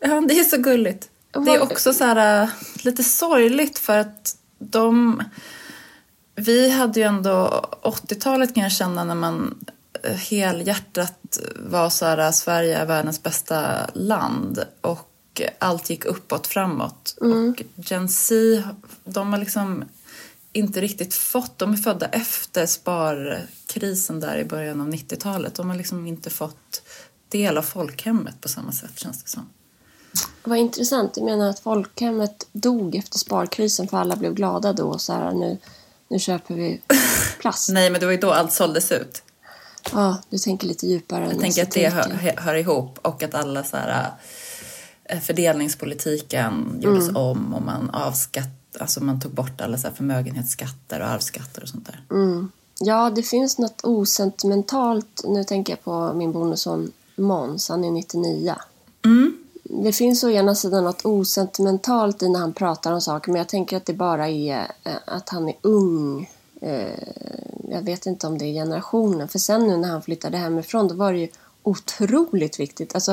Ja, 0.00 0.20
det 0.28 0.38
är 0.40 0.44
så 0.44 0.56
gulligt. 0.56 1.08
Och 1.34 1.42
Det 1.44 1.54
är 1.54 1.58
vad- 1.58 1.72
också 1.72 1.92
så 1.92 2.04
här 2.04 2.42
äh, 2.42 2.48
lite 2.84 3.04
sorgligt 3.04 3.78
för 3.78 3.98
att 3.98 4.36
de... 4.58 5.22
Vi 6.34 6.70
hade 6.70 7.00
ju 7.00 7.06
ändå 7.06 7.64
80-talet 7.82 8.54
kan 8.54 8.62
jag 8.62 8.72
känna 8.72 9.04
när 9.04 9.14
man 9.14 9.64
helhjärtat 10.04 11.38
var 11.56 11.90
så 11.90 12.04
här 12.04 12.32
Sverige 12.32 12.78
är 12.78 12.86
världens 12.86 13.22
bästa 13.22 13.90
land 13.94 14.64
och 14.80 15.42
allt 15.58 15.90
gick 15.90 16.04
uppåt 16.04 16.46
framåt. 16.46 17.16
Och 17.20 17.62
Gen 17.74 18.08
Z, 18.08 18.62
de 19.04 19.32
har 19.32 19.38
liksom 19.38 19.84
inte 20.52 20.80
riktigt 20.80 21.14
fått, 21.14 21.58
de 21.58 21.72
är 21.72 21.76
födda 21.76 22.06
efter 22.06 22.66
sparkrisen 22.66 24.20
där 24.20 24.38
i 24.38 24.44
början 24.44 24.80
av 24.80 24.88
90-talet. 24.88 25.54
De 25.54 25.70
har 25.70 25.76
liksom 25.76 26.06
inte 26.06 26.30
fått 26.30 26.82
del 27.28 27.58
av 27.58 27.62
folkhemmet 27.62 28.40
på 28.40 28.48
samma 28.48 28.72
sätt 28.72 28.98
känns 28.98 29.22
det 29.22 29.30
som. 29.30 29.48
Vad 30.44 30.58
intressant. 30.58 31.14
Du 31.14 31.24
menar 31.24 31.50
att 31.50 31.60
folkhemmet 31.60 32.46
dog 32.52 32.96
efter 32.96 33.18
sparkrisen 33.18 33.88
för 33.88 33.96
alla 33.96 34.16
blev 34.16 34.34
glada 34.34 34.72
då 34.72 34.88
och 34.88 35.00
så 35.00 35.12
här 35.12 35.32
nu, 35.32 35.58
nu 36.08 36.18
köper 36.18 36.54
vi 36.54 36.80
plast. 37.40 37.68
Nej, 37.72 37.90
men 37.90 38.00
det 38.00 38.06
var 38.06 38.12
ju 38.12 38.18
då 38.18 38.32
allt 38.32 38.52
såldes 38.52 38.92
ut. 38.92 39.22
Ja, 39.92 40.18
du 40.30 40.38
tänker 40.38 40.66
lite 40.66 40.86
djupare 40.86 41.28
Jag 41.30 41.40
tänker 41.40 41.62
att 41.62 41.70
det 41.70 41.88
hör, 41.88 42.36
hör 42.36 42.54
ihop 42.54 42.98
och 43.02 43.22
att 43.22 43.34
alla 43.34 43.64
så 43.64 43.76
här, 43.76 44.10
eh, 45.04 45.20
fördelningspolitiken 45.20 46.78
gjordes 46.80 47.08
om 47.08 47.54
och 47.54 47.62
man 47.62 47.90
avskatt, 47.90 48.76
alltså 48.80 49.04
man 49.04 49.20
tog 49.20 49.32
bort 49.32 49.60
alla 49.60 49.78
så 49.78 49.88
förmögenhetsskatter 49.90 51.00
och 51.00 51.08
arvsskatter 51.08 51.62
och 51.62 51.68
sånt 51.68 51.86
där. 51.86 52.00
Mm. 52.10 52.50
Ja, 52.80 53.10
det 53.10 53.22
finns 53.22 53.58
något 53.58 53.84
osentimentalt. 53.84 55.24
Nu 55.28 55.44
tänker 55.44 55.72
jag 55.72 55.84
på 55.84 56.12
min 56.14 56.32
bonusson 56.32 56.92
Måns, 57.16 57.68
han 57.68 57.84
är 57.84 57.90
99. 57.90 58.54
Mm. 59.04 59.36
Det 59.62 59.92
finns 59.92 60.24
å 60.24 60.30
ena 60.30 60.54
sidan 60.54 60.84
något 60.84 61.04
osentimentalt 61.04 62.22
i 62.22 62.28
när 62.28 62.40
han 62.40 62.52
pratar 62.52 62.92
om 62.92 63.00
saker 63.00 63.32
men 63.32 63.38
jag 63.38 63.48
tänker 63.48 63.76
att 63.76 63.86
det 63.86 63.92
bara 63.92 64.28
är 64.28 64.72
eh, 64.84 64.92
att 65.06 65.28
han 65.28 65.48
är 65.48 65.54
ung. 65.62 66.30
Eh, 66.60 66.98
Jag 67.70 67.82
vet 67.82 68.06
inte 68.06 68.26
om 68.26 68.38
det 68.38 68.44
är 68.44 68.52
generationen. 68.52 69.28
För 69.28 69.38
sen 69.38 69.66
nu 69.66 69.76
när 69.76 69.88
han 69.88 70.02
flyttade 70.02 70.36
hemifrån 70.38 70.88
då 70.88 70.94
var 70.94 71.12
det 71.12 71.18
ju 71.18 71.28
otroligt 71.62 72.60
viktigt. 72.60 72.94
Alltså, 72.94 73.12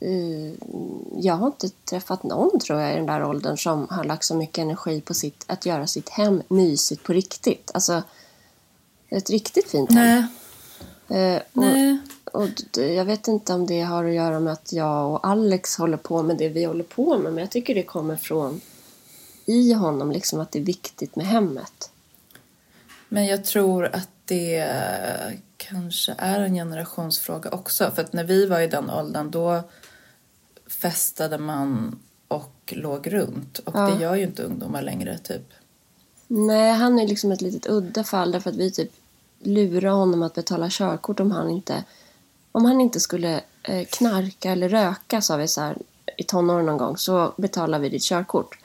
eh, 0.00 0.52
jag 1.16 1.34
har 1.34 1.46
inte 1.46 1.68
träffat 1.84 2.22
någon 2.22 2.60
tror 2.60 2.80
jag 2.80 2.92
i 2.92 2.96
den 2.96 3.06
där 3.06 3.24
åldern 3.24 3.56
som 3.58 3.86
har 3.90 4.04
lagt 4.04 4.24
så 4.24 4.34
mycket 4.34 4.58
energi 4.62 5.00
på 5.00 5.14
sitt, 5.14 5.44
att 5.46 5.66
göra 5.66 5.86
sitt 5.86 6.08
hem 6.08 6.42
mysigt 6.48 7.02
på 7.02 7.12
riktigt. 7.12 7.70
Alltså 7.74 8.02
ett 9.08 9.30
riktigt 9.30 9.70
fint 9.70 9.92
hem. 9.92 10.04
Nej, 10.04 10.24
Eh, 11.10 11.36
och, 11.36 11.62
nej. 11.62 11.98
och 12.32 12.48
jag 12.74 13.04
vet 13.04 13.28
inte 13.28 13.52
om 13.54 13.66
det 13.66 13.80
har 13.80 14.04
att 14.04 14.14
göra 14.14 14.40
med 14.40 14.52
att 14.52 14.72
jag 14.72 15.12
och 15.12 15.26
Alex 15.26 15.76
håller 15.76 15.96
på 15.96 16.22
med 16.22 16.36
det 16.36 16.48
vi 16.48 16.64
håller 16.64 16.84
på 16.84 17.18
med. 17.18 17.32
Men 17.32 17.40
jag 17.42 17.50
tycker 17.50 17.74
det 17.74 17.82
kommer 17.82 18.16
från 18.16 18.60
i 19.46 19.72
honom, 19.72 20.10
liksom 20.12 20.40
att 20.40 20.52
det 20.52 20.58
är 20.58 20.64
viktigt 20.64 21.16
med 21.16 21.26
hemmet. 21.26 21.90
Men 23.08 23.26
jag 23.26 23.44
tror 23.44 23.84
att 23.84 24.08
det 24.24 24.68
kanske 25.56 26.14
är 26.18 26.40
en 26.40 26.54
generationsfråga 26.54 27.50
också. 27.50 27.90
För 27.94 28.02
att 28.02 28.12
när 28.12 28.24
vi 28.24 28.46
var 28.46 28.60
i 28.60 28.66
den 28.66 28.90
åldern 28.90 29.30
då 29.30 29.62
festade 30.82 31.38
man 31.38 31.98
och 32.28 32.74
låg 32.76 33.12
runt. 33.12 33.58
Och 33.58 33.76
Ja. 33.76 33.80
det 33.80 34.02
gör 34.02 34.14
ju 34.14 34.22
inte 34.22 34.42
ungdomar 34.42 34.82
längre, 34.82 35.18
typ. 35.18 35.52
Nej, 36.26 36.72
han 36.72 36.98
är 36.98 37.06
liksom 37.08 37.32
ett 37.32 37.40
litet 37.40 37.66
udda 37.66 38.04
fall 38.04 38.32
därför 38.32 38.50
att 38.50 38.56
vi 38.56 38.70
typ 38.70 38.90
lurar 39.38 39.90
honom 39.90 40.22
att 40.22 40.34
betala 40.34 40.66
körkort 40.70 41.20
om 41.20 41.30
han 41.30 41.50
inte, 41.50 41.84
om 42.52 42.64
han 42.64 42.80
inte 42.80 43.00
skulle 43.00 43.40
eh, 43.62 43.84
knarka 43.86 44.50
eller 44.52 44.68
röka, 44.68 45.20
sa 45.20 45.36
vi 45.36 45.48
så 45.48 45.60
här 45.60 45.78
i 46.16 46.22
tonåren 46.24 46.66
någon 46.66 46.78
gång, 46.78 46.96
så 46.96 47.34
betalar 47.36 47.78
vi 47.78 47.88
ditt 47.88 48.02
körkort. 48.02 48.58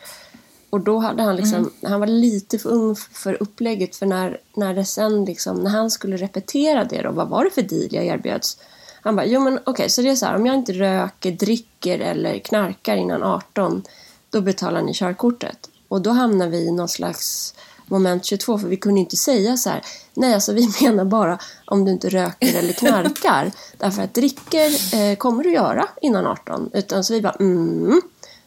Och 0.74 0.82
då 0.82 1.00
hade 1.00 1.24
han 1.24 1.36
liksom, 1.36 1.72
han 1.84 2.00
var 2.00 2.08
lite 2.08 2.60
för 2.60 2.70
ung 2.70 2.96
för 2.96 3.38
upplägget 3.40 3.96
för 3.96 4.06
när, 4.06 4.38
när 4.56 4.74
det 4.74 4.86
sen 4.86 5.26
liksom, 5.26 5.58
när 5.58 5.72
han 5.72 5.92
skulle 5.92 6.18
repetera 6.18 6.84
det 6.84 7.02
då, 7.02 7.12
vad 7.12 7.30
var 7.30 7.44
det 7.44 7.50
för 7.50 7.62
deal 7.62 7.88
jag 7.92 8.06
erbjöds? 8.06 8.58
Han 9.02 9.16
bara, 9.16 9.26
jo 9.26 9.40
men 9.40 9.60
okej, 9.64 9.90
så 9.90 10.02
det 10.02 10.10
är 10.10 10.16
så 10.16 10.26
här, 10.26 10.36
om 10.36 10.46
jag 10.46 10.56
inte 10.56 10.74
röker, 10.74 11.32
dricker 11.32 12.00
eller 12.00 12.40
knarkar 12.40 12.96
innan 12.96 13.24
18, 13.24 13.84
då 14.30 14.42
betalar 14.42 14.82
ni 14.82 14.94
körkortet. 14.94 15.70
Och 15.88 16.02
då 16.02 16.10
hamnar 16.10 16.48
vi 16.48 16.58
i 16.58 16.72
någon 16.72 16.90
slags 16.90 17.54
moment 17.86 18.26
22, 18.26 18.60
för 18.60 18.68
vi 18.68 18.78
kunde 18.78 19.00
inte 19.00 19.18
säga 19.18 19.58
så 19.58 19.70
här, 19.70 19.82
nej 20.14 20.34
alltså 20.34 20.54
vi 20.54 20.70
menar 20.82 21.06
bara 21.06 21.40
om 21.66 21.86
du 21.86 21.92
inte 21.92 22.10
röker 22.10 22.60
eller 22.60 22.74
knarkar. 22.74 23.52
Därför 23.78 24.02
att 24.02 24.14
dricker 24.14 24.96
eh, 24.96 25.16
kommer 25.16 25.44
du 25.44 25.54
göra 25.54 25.88
innan 26.02 26.28
18. 26.28 26.70
Utan 26.74 27.04
så 27.04 27.14
vi 27.14 27.22
bara, 27.22 27.36
mm. 27.40 28.02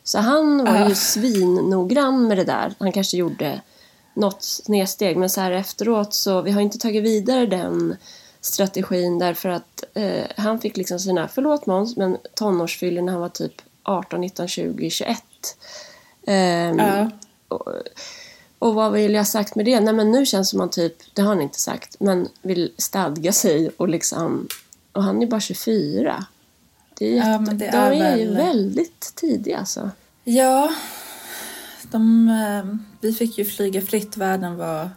Så 0.07 0.19
han 0.19 0.65
var 0.65 0.89
ju 0.89 0.95
svinnoggrann 0.95 2.29
med 2.29 2.37
det 2.37 2.45
där. 2.45 2.75
Han 2.79 2.93
kanske 2.93 3.17
gjorde 3.17 3.61
något 4.15 4.43
snedsteg, 4.43 5.17
men 5.17 5.31
så 5.31 5.41
här 5.41 5.51
efteråt 5.51 6.15
så, 6.15 6.43
vi 6.43 6.51
har 6.51 6.61
inte 6.61 6.79
tagit 6.79 7.05
vidare 7.05 7.47
den 7.47 7.97
strategin 8.41 9.19
därför 9.19 9.49
att 9.49 9.85
eh, 9.95 10.25
han 10.37 10.61
fick 10.61 10.77
liksom 10.77 10.99
sina, 10.99 11.29
förlåt 11.29 11.67
Måns, 11.67 11.97
men 11.97 12.17
tonårsfyllor 12.35 13.03
när 13.03 13.13
han 13.13 13.21
var 13.21 13.29
typ 13.29 13.63
18, 13.83 14.21
19, 14.21 14.49
20, 14.49 14.91
21. 14.91 15.19
Ehm, 16.27 16.79
Ja. 16.79 17.11
och, 17.49 17.69
och 18.59 18.75
vad 18.75 18.93
vill 18.93 19.15
jag 19.15 19.27
sagt 19.27 19.55
med 19.55 19.65
det? 19.65 19.81
Nej 19.81 19.95
men 19.95 20.11
nu 20.13 20.27
känns 20.27 20.49
det 20.49 20.51
som 20.51 20.59
man 20.59 20.71
typ, 20.71 21.15
det 21.15 21.23
har 21.23 21.29
han 21.29 21.43
inte 21.43 21.61
sagt, 21.61 21.97
men 22.01 22.29
vill 22.43 22.73
stadga 22.79 23.33
sig 23.33 23.71
och 23.77 23.89
liksom, 23.89 24.49
och 24.93 25.03
han 25.03 25.23
är 25.23 25.27
bara 25.27 25.41
24. 25.41 26.25
Det 26.99 27.07
är 27.07 27.11
jätte, 27.15 27.29
Ja, 27.29 27.39
men 27.39 27.59
det 27.59 27.71
de 27.71 27.77
är 27.77 27.93
är 27.93 28.17
ju 28.17 28.27
väl- 28.27 28.37
väldigt 28.37 29.13
tidiga 29.15 29.59
alltså. 29.59 29.91
Ja, 30.25 30.71
de, 31.83 32.29
eh, 32.29 32.77
vi 33.01 33.13
fick 33.13 33.39
ju 33.39 33.45
flyga 33.45 33.81
fritt. 33.83 34.17
Världen 34.17 34.57
var 34.57 34.91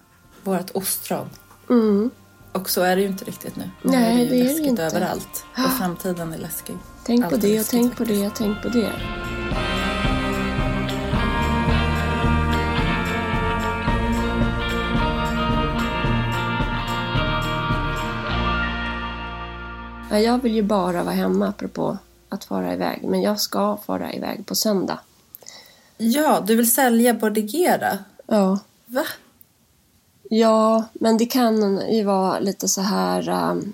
vårt 0.43 0.71
ostron. 0.73 1.29
Mm. 1.69 2.09
Och 2.51 2.69
så 2.69 2.81
är 2.81 2.95
det 2.95 3.01
ju 3.01 3.07
inte 3.07 3.25
riktigt 3.25 3.55
nu. 3.55 3.63
Nu 3.83 3.91
Nej, 3.91 4.23
är 4.25 4.29
det 4.29 4.35
ju 4.35 4.43
det 4.43 4.51
är 4.51 4.61
det 4.61 4.67
inte. 4.69 4.83
överallt. 4.83 5.45
Och 5.65 5.71
framtiden 5.77 6.33
är 6.33 6.37
läskig. 6.37 6.75
Tänk 7.05 7.23
Allt 7.25 7.33
på 7.33 7.37
det 7.39 7.59
och 7.59 7.65
tänk 7.65 7.97
på 7.97 8.03
det 8.03 8.27
och 8.27 8.35
tänk 8.35 8.61
på 8.61 8.69
det. 8.69 8.91
Jag 20.17 20.41
vill 20.41 20.55
ju 20.55 20.63
bara 20.63 21.03
vara 21.03 21.15
hemma 21.15 21.47
apropå 21.47 21.97
att 22.29 22.43
fara 22.43 22.73
iväg. 22.73 23.03
Men 23.03 23.21
jag 23.21 23.39
ska 23.39 23.77
fara 23.77 24.13
iväg 24.13 24.45
på 24.45 24.55
söndag. 24.55 24.99
Ja, 25.97 26.43
du 26.47 26.55
vill 26.55 26.71
sälja 26.71 27.13
Bordigera? 27.13 27.97
Ja. 28.27 28.59
Va? 28.85 29.05
Ja, 30.29 30.83
men 30.93 31.17
det 31.17 31.25
kan 31.25 31.81
ju 31.91 32.03
vara 32.03 32.39
lite 32.39 32.67
så 32.67 32.81
här 32.81 33.29
um, 33.51 33.73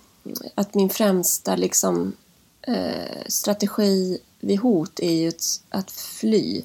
att 0.56 0.74
min 0.74 0.90
främsta 0.90 1.56
liksom, 1.56 2.14
eh, 2.62 3.24
strategi 3.28 4.20
vid 4.40 4.60
hot 4.60 5.00
är 5.00 5.12
ju 5.14 5.32
att, 5.70 5.92
fly. 5.92 6.62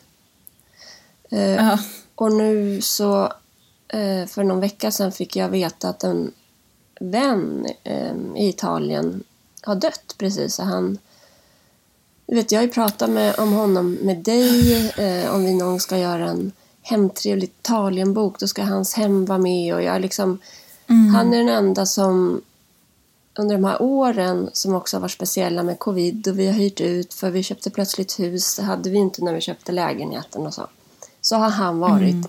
Eh, 1.30 1.40
Ja. 1.40 1.78
Och 2.14 2.32
nu 2.32 2.80
så, 2.80 3.32
eh, 3.88 4.26
för 4.26 4.44
någon 4.44 4.60
vecka 4.60 4.90
sedan 4.90 5.12
fick 5.12 5.36
jag 5.36 5.48
veta 5.48 5.88
att 5.88 6.04
en 6.04 6.32
vän 7.00 7.66
eh, 7.84 8.14
i 8.36 8.48
Italien 8.48 9.24
har 9.62 9.74
dött 9.74 10.14
precis. 10.18 10.54
Så 10.54 10.62
han, 10.62 10.98
du 12.26 12.34
vet, 12.34 12.52
jag 12.52 12.58
har 12.58 12.64
ju 12.64 12.72
pratat 12.72 13.10
med, 13.10 13.38
om 13.38 13.52
honom 13.52 13.92
med 13.92 14.16
dig, 14.16 14.86
eh, 14.88 15.34
om 15.34 15.44
vi 15.44 15.54
någon 15.54 15.68
gång 15.68 15.80
ska 15.80 15.98
göra 15.98 16.30
en 16.30 16.52
hemtrevlig 16.82 17.48
Italienbok, 17.48 18.38
då 18.38 18.46
ska 18.46 18.62
hans 18.62 18.94
hem 18.94 19.24
vara 19.24 19.38
med 19.38 19.74
och 19.74 19.82
jag 19.82 20.00
liksom, 20.00 20.38
han 21.12 21.34
är 21.34 21.38
den 21.38 21.48
enda 21.48 21.86
som 21.86 22.42
under 23.38 23.54
de 23.54 23.64
här 23.64 23.82
åren 23.82 24.50
som 24.52 24.74
också 24.74 24.96
har 24.96 25.00
varit 25.00 25.12
speciella 25.12 25.62
med 25.62 25.78
covid 25.78 26.28
och 26.28 26.38
vi 26.38 26.46
har 26.46 26.54
hyrt 26.54 26.80
ut 26.80 27.14
för 27.14 27.30
vi 27.30 27.42
köpte 27.42 27.70
plötsligt 27.70 28.20
hus, 28.20 28.56
det 28.56 28.62
hade 28.62 28.90
vi 28.90 28.98
inte 28.98 29.24
när 29.24 29.34
vi 29.34 29.40
köpte 29.40 29.72
lägenheten 29.72 30.46
och 30.46 30.54
så. 30.54 30.66
Så 31.20 31.36
har 31.36 31.50
han 31.50 31.78
varit 31.78 32.26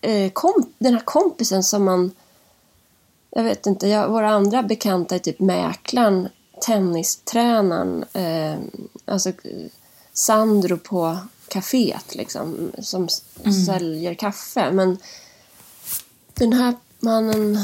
eh, 0.00 0.30
kom, 0.32 0.72
den 0.78 0.94
här 0.94 1.02
kompisen 1.04 1.62
som 1.62 1.84
man 1.84 2.10
jag 3.30 3.44
vet 3.44 3.66
inte, 3.66 3.88
jag, 3.88 4.08
våra 4.08 4.30
andra 4.30 4.62
bekanta 4.62 5.14
är 5.14 5.18
typ 5.18 5.40
mäklaren, 5.40 6.28
tennistränaren, 6.60 8.04
eh, 8.12 8.58
alltså 9.04 9.32
Sandro 10.12 10.78
på 10.78 11.18
kaféet 11.48 12.14
liksom, 12.14 12.72
som 12.78 13.08
mm. 13.44 13.52
säljer 13.52 14.14
kaffe. 14.14 14.72
Men 14.72 14.98
den 16.34 16.52
här 16.52 16.76
mannen 16.98 17.56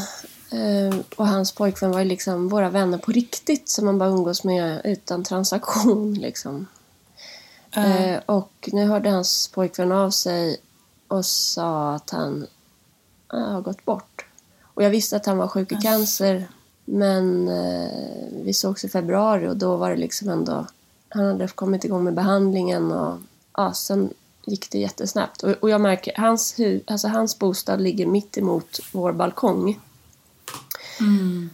eh, 0.50 1.00
och 1.16 1.28
hans 1.28 1.52
pojkvän 1.52 1.90
var 1.90 1.98
ju 1.98 2.04
liksom 2.04 2.48
våra 2.48 2.70
vänner 2.70 2.98
på 2.98 3.12
riktigt 3.12 3.68
som 3.68 3.84
man 3.84 3.98
bara 3.98 4.08
umgås 4.08 4.44
med 4.44 4.80
utan 4.84 5.24
transaktion. 5.24 6.14
Liksom. 6.20 6.66
Mm. 7.70 8.14
Eh, 8.14 8.20
och 8.26 8.68
nu 8.72 8.86
hörde 8.86 9.10
hans 9.10 9.48
pojkvän 9.48 9.92
av 9.92 10.10
sig 10.10 10.60
och 11.08 11.26
sa 11.26 11.94
att 11.94 12.10
han 12.10 12.46
äh, 13.32 13.40
har 13.40 13.60
gått 13.60 13.84
bort. 13.84 14.26
Och 14.74 14.82
jag 14.82 14.90
visste 14.90 15.16
att 15.16 15.26
han 15.26 15.38
var 15.38 15.48
sjuk 15.48 15.72
i 15.72 15.76
cancer 15.76 16.48
men 16.84 17.48
eh, 17.48 17.90
vi 18.44 18.52
sågs 18.52 18.84
i 18.84 18.88
februari 18.88 19.48
och 19.48 19.56
då 19.56 19.76
var 19.76 19.90
det 19.90 19.96
liksom 19.96 20.28
ändå... 20.28 20.66
Han 21.08 21.26
hade 21.26 21.48
kommit 21.48 21.84
igång 21.84 22.04
med 22.04 22.14
behandlingen 22.14 22.92
och 22.92 23.18
ja, 23.56 23.74
sen 23.74 24.10
gick 24.46 24.70
det 24.70 24.78
jättesnabbt. 24.78 25.42
Och, 25.42 25.50
och 25.50 25.70
jag 25.70 25.80
märker, 25.80 26.12
hans, 26.16 26.58
hu, 26.58 26.80
alltså 26.86 27.08
hans 27.08 27.38
bostad 27.38 27.80
ligger 27.80 28.06
mitt 28.06 28.38
emot 28.38 28.80
vår 28.92 29.12
balkong. 29.12 29.80
Mm. 31.00 31.50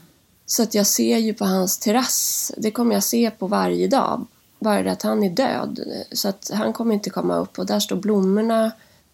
Så 0.47 0.63
att 0.63 0.75
jag 0.75 0.87
ser 0.87 1.19
ju 1.19 1.35
på 1.35 1.45
hans 1.45 1.79
terrass, 1.79 2.53
det 2.57 2.71
kommer 2.71 2.95
jag 2.95 3.05
se 3.05 3.31
på 3.31 3.47
varje 3.47 3.89
dag. 3.89 4.27
Bara 4.59 4.83
det 4.83 4.93
att 4.93 5.03
han 5.03 5.23
är 5.23 5.31
död. 5.31 5.81
Så 6.13 6.29
att 6.29 6.51
han 6.55 6.73
kommer 6.73 6.95
inte 6.95 7.11
komma 7.11 7.37
upp 7.37 7.59
och 7.59 7.67
där 7.67 7.81
står 7.81 7.97
blommorna. 7.97 8.73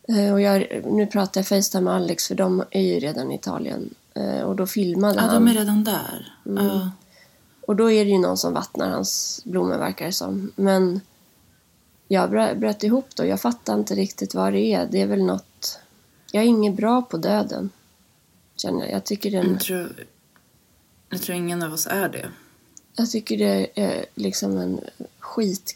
Eh, 0.08 0.32
och 0.32 0.40
jag, 0.40 0.82
nu 0.84 1.06
pratar 1.06 1.40
jag 1.40 1.48
Facetime 1.48 1.84
med 1.84 1.94
Alex 1.94 2.28
för 2.28 2.34
de 2.34 2.64
är 2.70 2.82
ju 2.82 3.00
redan 3.00 3.32
i 3.32 3.34
Italien. 3.34 3.94
Eh, 4.14 4.40
och 4.40 4.56
då 4.56 4.66
filmade 4.66 5.14
ja, 5.14 5.20
han. 5.20 5.28
Ja, 5.28 5.34
de 5.34 5.48
är 5.48 5.54
redan 5.54 5.84
där. 5.84 6.32
Mm. 6.46 6.66
Uh. 6.66 6.88
Och 7.66 7.76
då 7.76 7.90
är 7.90 8.04
det 8.04 8.10
ju 8.10 8.18
någon 8.18 8.36
som 8.36 8.52
vattnar 8.52 8.90
hans 8.90 9.42
blommor 9.44 9.78
verkar 9.78 10.06
det 10.06 10.12
som. 10.12 10.52
Men 10.56 11.00
jag 12.08 12.30
bröt 12.30 12.84
ihop 12.84 13.08
då. 13.14 13.24
Jag 13.24 13.40
fattar 13.40 13.74
inte 13.74 13.94
riktigt 13.94 14.34
vad 14.34 14.52
det 14.52 14.60
är. 14.60 14.86
Det 14.90 15.00
är 15.00 15.06
väl 15.06 15.24
något... 15.24 15.78
Jag 16.32 16.42
är 16.42 16.46
inget 16.46 16.74
bra 16.74 17.02
på 17.02 17.16
döden. 17.16 17.70
Känner 18.56 18.84
jag. 18.84 18.92
Jag 18.92 19.04
tycker 19.04 19.30
den... 19.30 19.52
Jag 19.52 19.60
tror, 19.60 20.06
jag 21.10 21.22
tror 21.22 21.36
ingen 21.36 21.62
av 21.62 21.72
oss 21.72 21.86
är 21.86 22.08
det. 22.08 22.28
Jag 22.94 23.10
tycker 23.10 23.38
det 23.38 23.80
är 23.80 24.06
liksom 24.14 24.56
en 24.56 24.80
skit... 25.18 25.74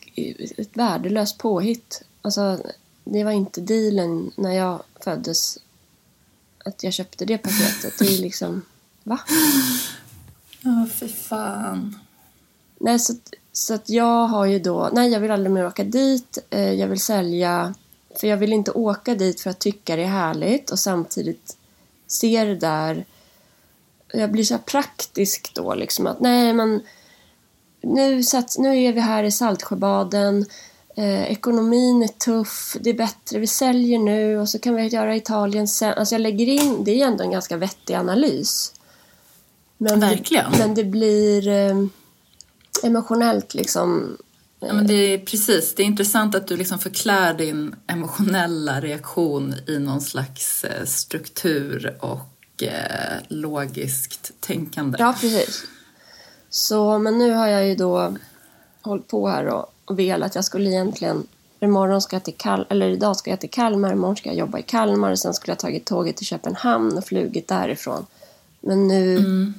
Ett 0.56 0.76
värdelöst 0.76 1.38
påhitt. 1.38 2.02
Alltså, 2.22 2.58
det 3.12 3.24
var 3.24 3.32
inte 3.32 3.60
dealen 3.60 4.32
när 4.36 4.52
jag 4.52 4.82
föddes. 5.00 5.58
Att 6.64 6.82
jag 6.84 6.92
köpte 6.92 7.24
det 7.24 7.38
paketet. 7.38 7.98
Det 7.98 8.04
är 8.04 8.18
liksom... 8.18 8.62
Va? 9.02 9.20
Ja, 10.60 10.70
oh, 10.70 10.86
fy 10.86 11.08
fan. 11.08 11.98
Nej, 12.78 12.98
så 12.98 13.14
så 13.52 13.74
att 13.74 13.88
jag 13.88 14.26
har 14.26 14.46
ju 14.46 14.58
då, 14.58 14.90
nej 14.92 15.10
jag 15.10 15.20
vill 15.20 15.30
aldrig 15.30 15.50
mer 15.50 15.66
åka 15.66 15.84
dit, 15.84 16.38
eh, 16.50 16.72
jag 16.72 16.88
vill 16.88 17.00
sälja, 17.00 17.74
för 18.20 18.26
jag 18.26 18.36
vill 18.36 18.52
inte 18.52 18.70
åka 18.70 19.14
dit 19.14 19.40
för 19.40 19.50
att 19.50 19.58
tycka 19.58 19.96
det 19.96 20.02
är 20.02 20.06
härligt 20.06 20.70
och 20.70 20.78
samtidigt 20.78 21.56
se 22.06 22.44
det 22.44 22.56
där. 22.56 23.04
Jag 24.12 24.32
blir 24.32 24.44
så 24.44 24.58
praktisk 24.58 25.54
då 25.54 25.74
liksom 25.74 26.06
att 26.06 26.20
nej 26.20 26.52
men 26.52 26.82
nu, 27.82 28.22
sats, 28.22 28.58
nu 28.58 28.82
är 28.82 28.92
vi 28.92 29.00
här 29.00 29.24
i 29.24 29.30
Saltsjöbaden, 29.30 30.46
eh, 31.00 31.32
ekonomin 31.32 32.02
är 32.02 32.08
tuff, 32.08 32.76
det 32.80 32.90
är 32.90 32.94
bättre, 32.94 33.38
vi 33.38 33.46
säljer 33.46 33.98
nu 33.98 34.38
och 34.38 34.48
så 34.48 34.58
kan 34.58 34.74
vi 34.74 34.86
göra 34.86 35.16
Italien 35.16 35.68
sen. 35.68 35.94
Alltså 35.98 36.14
jag 36.14 36.22
lägger 36.22 36.46
in, 36.46 36.84
det 36.84 37.00
är 37.00 37.06
ändå 37.06 37.24
en 37.24 37.30
ganska 37.30 37.56
vettig 37.56 37.94
analys. 37.94 38.72
Men 39.78 40.00
Verkligen. 40.00 40.52
Det, 40.52 40.58
men 40.58 40.74
det 40.74 40.84
blir 40.84 41.48
eh, 41.48 41.84
emotionellt 42.82 43.54
liksom. 43.54 44.16
Ja, 44.60 44.72
men 44.72 44.86
det 44.86 44.94
är 44.94 45.18
precis, 45.18 45.74
det 45.74 45.82
är 45.82 45.86
intressant 45.86 46.34
att 46.34 46.48
du 46.48 46.56
liksom 46.56 46.78
förklär 46.78 47.34
din 47.34 47.74
emotionella 47.86 48.80
reaktion 48.80 49.54
i 49.66 49.78
någon 49.78 50.00
slags 50.00 50.64
eh, 50.64 50.84
struktur 50.84 51.96
och 52.00 52.62
eh, 52.62 53.18
logiskt 53.28 54.32
tänkande. 54.40 54.98
Ja, 55.00 55.14
precis. 55.20 55.64
Så, 56.50 56.98
men 56.98 57.18
nu 57.18 57.32
har 57.32 57.48
jag 57.48 57.68
ju 57.68 57.74
då 57.74 58.16
hållit 58.82 59.08
på 59.08 59.28
här 59.28 59.46
och, 59.46 59.74
och 59.90 59.98
velat. 59.98 60.34
Jag 60.34 60.44
skulle 60.44 60.70
egentligen 60.70 61.26
Imorgon 61.62 62.02
ska 62.02 62.16
jag 62.16 62.24
till 62.24 62.36
Kal 62.36 62.66
eller 62.68 62.88
idag 62.88 63.16
ska 63.16 63.30
jag 63.30 63.40
till 63.40 63.50
Kalmar, 63.50 63.92
imorgon 63.92 64.16
ska 64.16 64.28
jag 64.28 64.38
jobba 64.38 64.58
i 64.58 64.62
Kalmar 64.62 65.10
och 65.10 65.18
sen 65.18 65.34
skulle 65.34 65.52
jag 65.52 65.58
tagit 65.58 65.84
tåget 65.84 66.16
till 66.16 66.26
Köpenhamn 66.26 66.98
och 66.98 67.04
flugit 67.04 67.48
därifrån. 67.48 68.06
Men 68.60 68.88
nu 68.88 69.16
mm. 69.16 69.54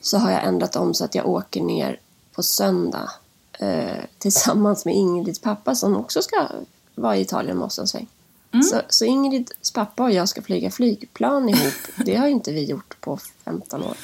så 0.00 0.18
har 0.18 0.30
jag 0.30 0.44
ändrat 0.44 0.76
om 0.76 0.94
så 0.94 1.04
att 1.04 1.14
jag 1.14 1.26
åker 1.26 1.62
ner 1.62 2.00
på 2.32 2.42
söndag 2.42 3.10
eh, 3.52 4.04
tillsammans 4.18 4.84
med 4.84 4.94
Ingrids 4.94 5.38
pappa 5.38 5.74
som 5.74 5.96
också 5.96 6.22
ska 6.22 6.48
vara 6.94 7.16
i 7.16 7.20
Italien 7.20 7.56
med 7.56 7.64
oss 7.66 7.78
en 7.78 7.88
sväng. 7.88 8.06
Mm. 8.52 8.62
Så, 8.62 8.80
så 8.88 9.04
Ingrids 9.04 9.70
pappa 9.70 10.02
och 10.02 10.12
jag 10.12 10.28
ska 10.28 10.42
flyga 10.42 10.70
flygplan 10.70 11.48
ihop. 11.48 11.74
Det 11.96 12.16
har 12.16 12.26
inte 12.26 12.52
vi 12.52 12.64
gjort 12.64 13.00
på 13.00 13.16
15 13.16 13.82
år. 13.82 13.96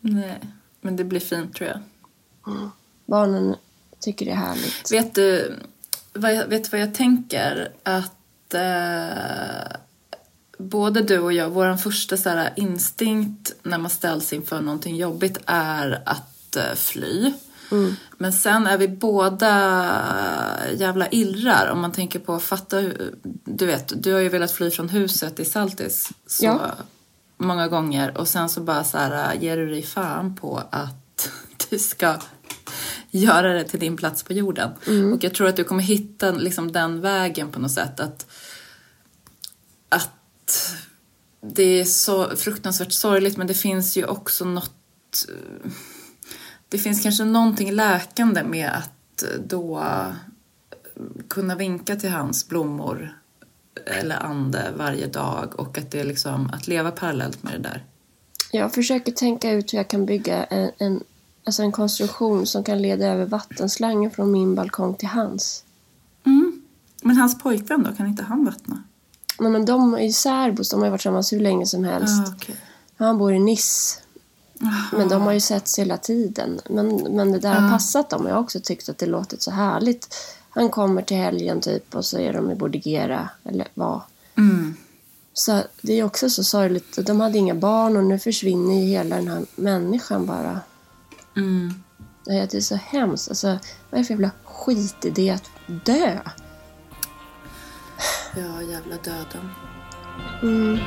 Nej, 0.00 0.40
men 0.80 0.96
det 0.96 1.04
blir 1.04 1.20
fint 1.20 1.54
tror 1.54 1.68
jag. 1.68 1.80
Mm. 2.54 2.70
Barnen 3.06 3.56
tycker 4.06 4.26
det 4.26 4.32
är 4.32 4.36
härligt. 4.36 4.92
Vet 4.92 5.14
du 5.14 5.54
vad 6.12 6.34
jag, 6.34 6.46
vet 6.46 6.72
vad 6.72 6.80
jag 6.80 6.94
tänker? 6.94 7.72
Att 7.82 8.54
eh, 8.54 9.76
både 10.58 11.02
du 11.02 11.18
och 11.18 11.32
jag, 11.32 11.50
vår 11.50 11.76
första 11.76 12.16
så 12.16 12.28
här, 12.28 12.52
instinkt 12.56 13.54
när 13.62 13.78
man 13.78 13.90
ställs 13.90 14.32
inför 14.32 14.60
någonting 14.60 14.96
jobbigt 14.96 15.38
är 15.46 16.02
att 16.06 16.32
Eh, 16.56 16.74
fly. 16.74 17.32
Mm. 17.72 17.96
Men 18.18 18.32
sen 18.32 18.66
är 18.66 18.78
vi 18.78 18.88
båda 18.88 19.62
jävla 20.76 21.08
irrar 21.08 21.70
om 21.72 21.80
man 21.80 21.92
tänker 21.92 22.18
på, 22.18 22.38
fatta 22.38 22.82
du 23.44 23.66
vet, 23.66 24.02
du 24.02 24.12
har 24.12 24.20
ju 24.20 24.28
velat 24.28 24.52
fly 24.52 24.70
från 24.70 24.88
huset 24.88 25.40
i 25.40 25.44
Saltis 25.44 26.10
så 26.26 26.44
ja. 26.44 26.74
många 27.36 27.68
gånger 27.68 28.18
och 28.18 28.28
sen 28.28 28.48
så 28.48 28.60
bara 28.60 28.84
så 28.84 28.98
här 28.98 29.34
ger 29.34 29.56
du 29.56 29.66
dig 29.66 29.82
fan 29.82 30.36
på 30.36 30.62
att 30.70 31.30
du 31.70 31.78
ska 31.78 32.16
göra 33.10 33.52
det 33.52 33.64
till 33.64 33.80
din 33.80 33.96
plats 33.96 34.22
på 34.22 34.32
jorden. 34.32 34.70
Mm. 34.86 35.12
Och 35.12 35.24
jag 35.24 35.34
tror 35.34 35.48
att 35.48 35.56
du 35.56 35.64
kommer 35.64 35.82
hitta 35.82 36.30
liksom 36.30 36.72
den 36.72 37.00
vägen 37.00 37.50
på 37.50 37.60
något 37.60 37.72
sätt 37.72 38.00
att, 38.00 38.26
att 39.88 40.76
det 41.40 41.80
är 41.80 41.84
så 41.84 42.36
fruktansvärt 42.36 42.92
sorgligt 42.92 43.36
men 43.36 43.46
det 43.46 43.54
finns 43.54 43.96
ju 43.96 44.04
också 44.04 44.44
något 44.44 44.72
det 46.68 46.78
finns 46.78 47.02
kanske 47.02 47.24
någonting 47.24 47.72
läkande 47.72 48.42
med 48.42 48.70
att 48.70 49.24
då 49.48 49.84
kunna 51.28 51.54
vinka 51.54 51.96
till 51.96 52.10
hans 52.10 52.48
blommor 52.48 53.18
eller 53.86 54.16
ande 54.16 54.72
varje 54.76 55.06
dag 55.06 55.60
och 55.60 55.78
att 55.78 55.90
det 55.90 56.00
är 56.00 56.04
liksom 56.04 56.50
att 56.52 56.68
leva 56.68 56.90
parallellt 56.90 57.42
med 57.42 57.52
det 57.52 57.68
där. 57.68 57.84
Jag 58.52 58.74
försöker 58.74 59.12
tänka 59.12 59.50
ut 59.50 59.72
hur 59.72 59.78
jag 59.78 59.88
kan 59.88 60.06
bygga 60.06 60.44
en, 60.44 60.70
en, 60.78 61.02
alltså 61.46 61.62
en 61.62 61.72
konstruktion 61.72 62.46
som 62.46 62.64
kan 62.64 62.82
leda 62.82 63.06
över 63.06 63.26
vattenslangen 63.26 64.10
från 64.10 64.32
min 64.32 64.54
balkong 64.54 64.94
till 64.94 65.08
hans. 65.08 65.64
Mm. 66.26 66.62
Men 67.02 67.16
hans 67.16 67.38
pojkvän 67.38 67.82
då, 67.82 67.92
kan 67.92 68.06
inte 68.06 68.22
han 68.22 68.44
vattna? 68.44 68.82
Men, 69.38 69.52
men 69.52 69.64
de 69.64 69.94
är 69.94 70.02
ju 70.02 70.12
särbos, 70.12 70.70
de 70.70 70.82
har 70.82 70.90
varit 70.90 71.00
tillsammans 71.00 71.32
hur 71.32 71.40
länge 71.40 71.66
som 71.66 71.84
helst. 71.84 72.28
Ah, 72.28 72.34
okay. 72.34 72.54
Han 72.96 73.18
bor 73.18 73.34
i 73.34 73.38
Nice 73.38 74.00
men 74.92 75.08
de 75.08 75.22
har 75.22 75.32
ju 75.32 75.40
setts 75.40 75.78
hela 75.78 75.96
tiden. 75.96 76.60
Men, 76.70 76.96
men 76.96 77.32
det 77.32 77.38
där 77.38 77.54
har 77.54 77.70
passat 77.70 78.10
dem. 78.10 78.26
Jag 78.26 78.34
har 78.34 78.42
också 78.42 78.60
tyckt 78.60 78.88
att 78.88 78.98
det 78.98 79.06
låtit 79.06 79.42
så 79.42 79.50
härligt. 79.50 80.14
Han 80.50 80.68
kommer 80.68 81.02
till 81.02 81.16
helgen 81.16 81.60
typ 81.60 81.94
och 81.94 82.04
så 82.04 82.18
är 82.18 82.32
de 82.32 82.50
i 82.50 82.54
Bordigera 82.54 83.28
eller 83.44 83.68
vad. 83.74 84.00
Mm. 84.36 84.76
Så 85.32 85.62
det 85.80 85.92
är 85.92 86.04
också 86.04 86.30
så 86.30 86.44
sorgligt. 86.44 87.06
De 87.06 87.20
hade 87.20 87.38
inga 87.38 87.54
barn 87.54 87.96
och 87.96 88.04
nu 88.04 88.18
försvinner 88.18 88.74
ju 88.74 88.86
hela 88.86 89.16
den 89.16 89.28
här 89.28 89.46
människan 89.56 90.26
bara. 90.26 90.60
Mm. 91.36 91.74
Det 92.24 92.54
är 92.54 92.60
så 92.60 92.74
hemskt. 92.74 93.28
Alltså, 93.28 93.46
vad 93.46 93.58
är 93.92 93.98
det 93.98 94.04
för 94.04 94.14
jävla 94.14 94.30
skitidé 94.44 95.30
att 95.30 95.50
dö? 95.66 96.18
Ja, 98.36 98.62
jävla 98.62 98.96
döden. 98.96 99.50
Mm. 100.42 100.78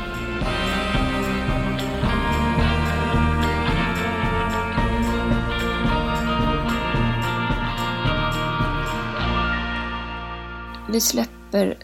vi 10.91 11.01
släpper 11.01 11.77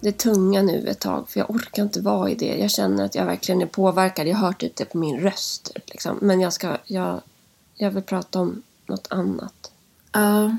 det 0.00 0.12
tunga 0.12 0.62
nu 0.62 0.88
ett 0.88 1.00
tag 1.00 1.28
för 1.28 1.40
jag 1.40 1.50
orkar 1.50 1.82
inte 1.82 2.00
vara 2.00 2.30
i 2.30 2.34
det. 2.34 2.56
Jag 2.56 2.70
känner 2.70 3.04
att 3.04 3.14
jag 3.14 3.24
verkligen 3.24 3.62
är 3.62 3.66
påverkad. 3.66 4.26
Jag 4.26 4.36
har 4.36 4.46
hört 4.46 4.64
det 4.76 4.84
på 4.84 4.98
min 4.98 5.20
röst. 5.20 5.72
Liksom. 5.86 6.18
Men 6.20 6.40
jag, 6.40 6.52
ska, 6.52 6.76
jag, 6.84 7.20
jag 7.82 7.90
vill 7.90 8.02
prata 8.02 8.40
om 8.40 8.62
något 8.86 9.06
annat. 9.10 9.70
Ja. 10.12 10.56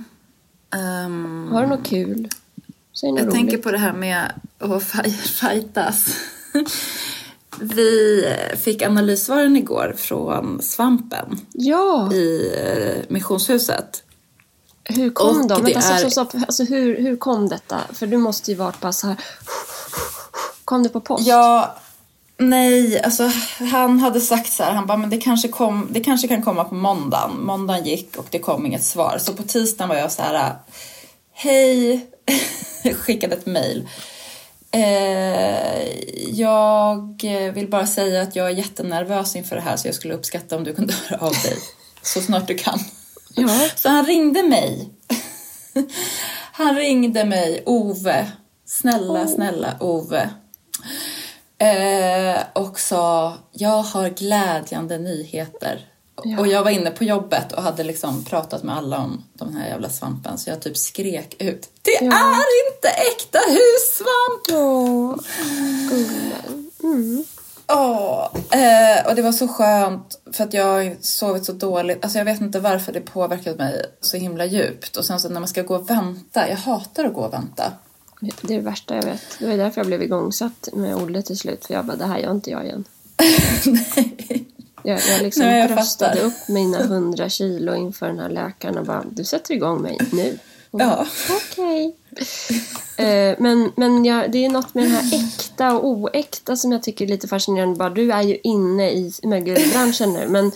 Um, 1.06 1.50
har 1.52 1.62
du 1.62 1.68
något 1.68 1.86
kul? 1.88 2.30
Säg 3.00 3.12
något 3.12 3.20
jag 3.20 3.28
roligt. 3.28 3.36
tänker 3.36 3.58
på 3.58 3.72
det 3.72 3.78
här 3.78 3.94
med 3.94 4.32
att 4.60 4.84
fightas. 5.40 6.16
Vi 7.60 8.26
fick 8.58 8.82
analyssvaren 8.82 9.58
igår 9.58 9.94
från 9.98 10.62
svampen 10.62 11.40
Ja, 11.54 12.14
i 12.14 12.52
eh, 12.58 13.04
missionshuset. 13.14 14.04
hur 14.84 15.10
kom 15.10 15.42
och 15.42 15.48
de? 15.48 15.64
det 15.64 15.82
stopp, 15.82 15.94
är- 15.94 16.10
stopp, 16.10 16.12
stopp. 16.12 16.36
Alltså, 16.48 16.64
hur, 16.64 17.02
hur 17.02 17.18
kom 17.18 17.50
detta? 17.50 17.80
För 17.94 18.08
du 18.08 18.18
måste 18.18 18.52
ju 18.52 18.58
varit 18.58 18.80
bara 18.80 18.94
så 18.94 19.08
här... 19.08 19.18
Kom 20.66 20.84
det 20.84 20.90
på 20.90 21.00
post? 21.02 21.28
Ja, 21.28 21.76
nej, 22.38 23.02
alltså 23.02 23.32
han 23.72 24.00
hade 24.00 24.22
sagt 24.22 24.54
så 24.54 24.64
här, 24.64 24.72
han 24.72 24.86
bara, 24.86 24.98
men 24.98 25.10
det 25.10 25.18
kanske, 25.18 25.48
kom, 25.48 25.88
det 25.92 26.00
kanske 26.00 26.28
kan 26.28 26.42
komma 26.42 26.64
på 26.64 26.76
måndagen. 26.76 27.46
Måndagen 27.46 27.84
gick 27.84 28.18
och 28.18 28.28
det 28.30 28.40
kom 28.40 28.66
inget 28.66 28.84
svar. 28.84 29.18
Så 29.20 29.34
på 29.34 29.44
tisdagen 29.44 29.90
var 29.90 29.96
jag 29.96 30.12
så 30.12 30.22
här, 30.22 30.56
hej, 31.34 32.08
skickade 32.96 33.36
ett 33.36 33.46
mejl. 33.46 33.88
Eh, 34.72 35.88
jag 36.30 37.22
vill 37.54 37.70
bara 37.70 37.88
säga 37.88 38.22
att 38.22 38.36
jag 38.36 38.46
är 38.46 38.56
jättenervös 38.56 39.36
inför 39.36 39.56
det 39.56 39.62
här 39.62 39.78
så 39.78 39.88
jag 39.88 39.96
skulle 39.96 40.14
uppskatta 40.14 40.56
om 40.56 40.64
du 40.64 40.74
kunde 40.74 40.94
höra 41.08 41.26
av 41.26 41.34
dig 41.34 41.58
så 42.02 42.22
snart 42.22 42.48
du 42.48 42.56
kan. 42.56 42.80
Ja. 43.36 43.48
Så 43.76 43.90
han 43.90 44.06
ringde 44.06 44.44
mig. 44.44 44.90
Han 46.52 46.76
ringde 46.76 47.26
mig, 47.26 47.64
Ove. 47.66 48.32
Snälla, 48.66 49.28
snälla 49.28 49.78
Ove. 49.80 50.30
Eh, 51.68 52.42
och 52.54 52.80
sa, 52.80 53.34
jag 53.52 53.82
har 53.84 54.10
glädjande 54.10 54.98
nyheter. 54.98 55.88
Ja. 56.24 56.40
Och 56.40 56.48
jag 56.48 56.64
var 56.64 56.72
inne 56.72 56.92
på 56.92 57.04
jobbet 57.04 57.52
och 57.54 57.64
hade 57.64 57.84
liksom 57.84 58.24
pratat 58.26 58.64
med 58.64 58.78
alla 58.78 58.98
om 58.98 59.24
den 59.34 59.54
här 59.56 59.68
jävla 59.68 59.90
svampen 59.90 60.38
så 60.38 60.50
jag 60.50 60.62
typ 60.62 60.78
skrek 60.78 61.36
ut. 61.40 61.70
Det 61.82 62.06
Ja. 62.06 62.12
är 62.12 62.74
inte 62.74 62.88
äkta 62.88 63.40
hussvamp! 63.48 64.62
Åh. 64.64 65.16
Mm. 66.84 67.24
Åh, 67.68 68.30
eh, 68.52 69.08
och 69.08 69.16
det 69.16 69.22
var 69.22 69.32
så 69.32 69.48
skönt 69.48 70.22
för 70.34 70.44
att 70.44 70.54
jag 70.54 70.66
har 70.66 70.96
sovit 71.02 71.46
så 71.46 71.52
dåligt. 71.52 72.04
Alltså 72.04 72.18
jag 72.18 72.26
vet 72.26 72.42
inte 72.42 72.60
varför 72.60 72.92
det 72.94 73.02
påverkat 73.02 73.58
mig 73.58 73.86
så 74.02 74.18
himla 74.18 74.46
djupt. 74.46 74.98
Och 74.98 75.06
sen 75.06 75.20
så 75.20 75.30
när 75.30 75.40
man 75.40 75.50
ska 75.50 75.62
gå 75.62 75.76
och 75.76 75.90
vänta, 75.90 76.50
jag 76.50 76.56
hatar 76.58 77.06
att 77.06 77.14
gå 77.14 77.22
och 77.22 77.34
vänta. 77.34 77.72
Det 78.42 78.54
är 78.54 78.58
det 78.58 78.60
värsta 78.60 78.96
jag 78.96 79.04
vet. 79.04 79.22
Det 79.40 79.48
var 79.48 79.58
därför 79.58 79.82
jag 79.82 79.88
blev 79.88 80.04
igångsatt 80.04 80.70
med 80.74 80.96
Olle 80.96 81.22
till 81.22 81.38
slut. 81.38 81.66
För 81.66 81.74
jag 81.74 81.86
bara, 81.86 81.98
det 81.98 82.06
här 82.06 82.18
gör 82.20 82.32
inte 82.32 82.50
jag 82.50 82.66
igen. 82.66 82.84
Nej. 83.66 84.46
Jag, 84.84 85.00
jag 85.10 85.22
liksom 85.22 85.44
Nej, 85.44 85.60
jag 85.60 85.70
bröstade 85.70 86.16
fattar. 86.16 86.28
upp 86.28 86.48
mina 86.48 86.84
hundra 86.84 87.30
kilo 87.30 87.76
inför 87.76 88.08
den 88.08 88.20
här 88.20 88.30
läkaren 88.30 88.78
och 88.78 88.86
bara, 88.86 89.04
du 89.12 89.24
sätter 89.24 89.54
igång 89.54 89.82
mig 89.82 89.98
nu. 90.12 90.40
Ja. 90.72 91.08
Okej. 91.30 91.96
Eh, 92.98 93.36
men 93.40 93.72
men 93.76 94.06
jag, 94.06 94.32
det 94.32 94.46
är 94.46 94.50
något 94.50 94.74
med 94.74 94.84
den 94.84 94.92
här 94.92 95.14
äkta 95.26 95.74
och 95.74 95.88
oäkta 95.88 96.56
som 96.56 96.72
jag 96.72 96.84
tycker 96.84 97.06
är 97.06 97.10
lite 97.10 97.28
fascinerande. 97.28 97.76
Bara, 97.76 97.90
du 97.90 98.12
är 98.12 98.22
ju 98.22 98.38
inne 98.44 98.92
i 98.92 99.12
mögelbranschen 99.24 100.14
nu, 100.14 100.28
men 100.28 100.52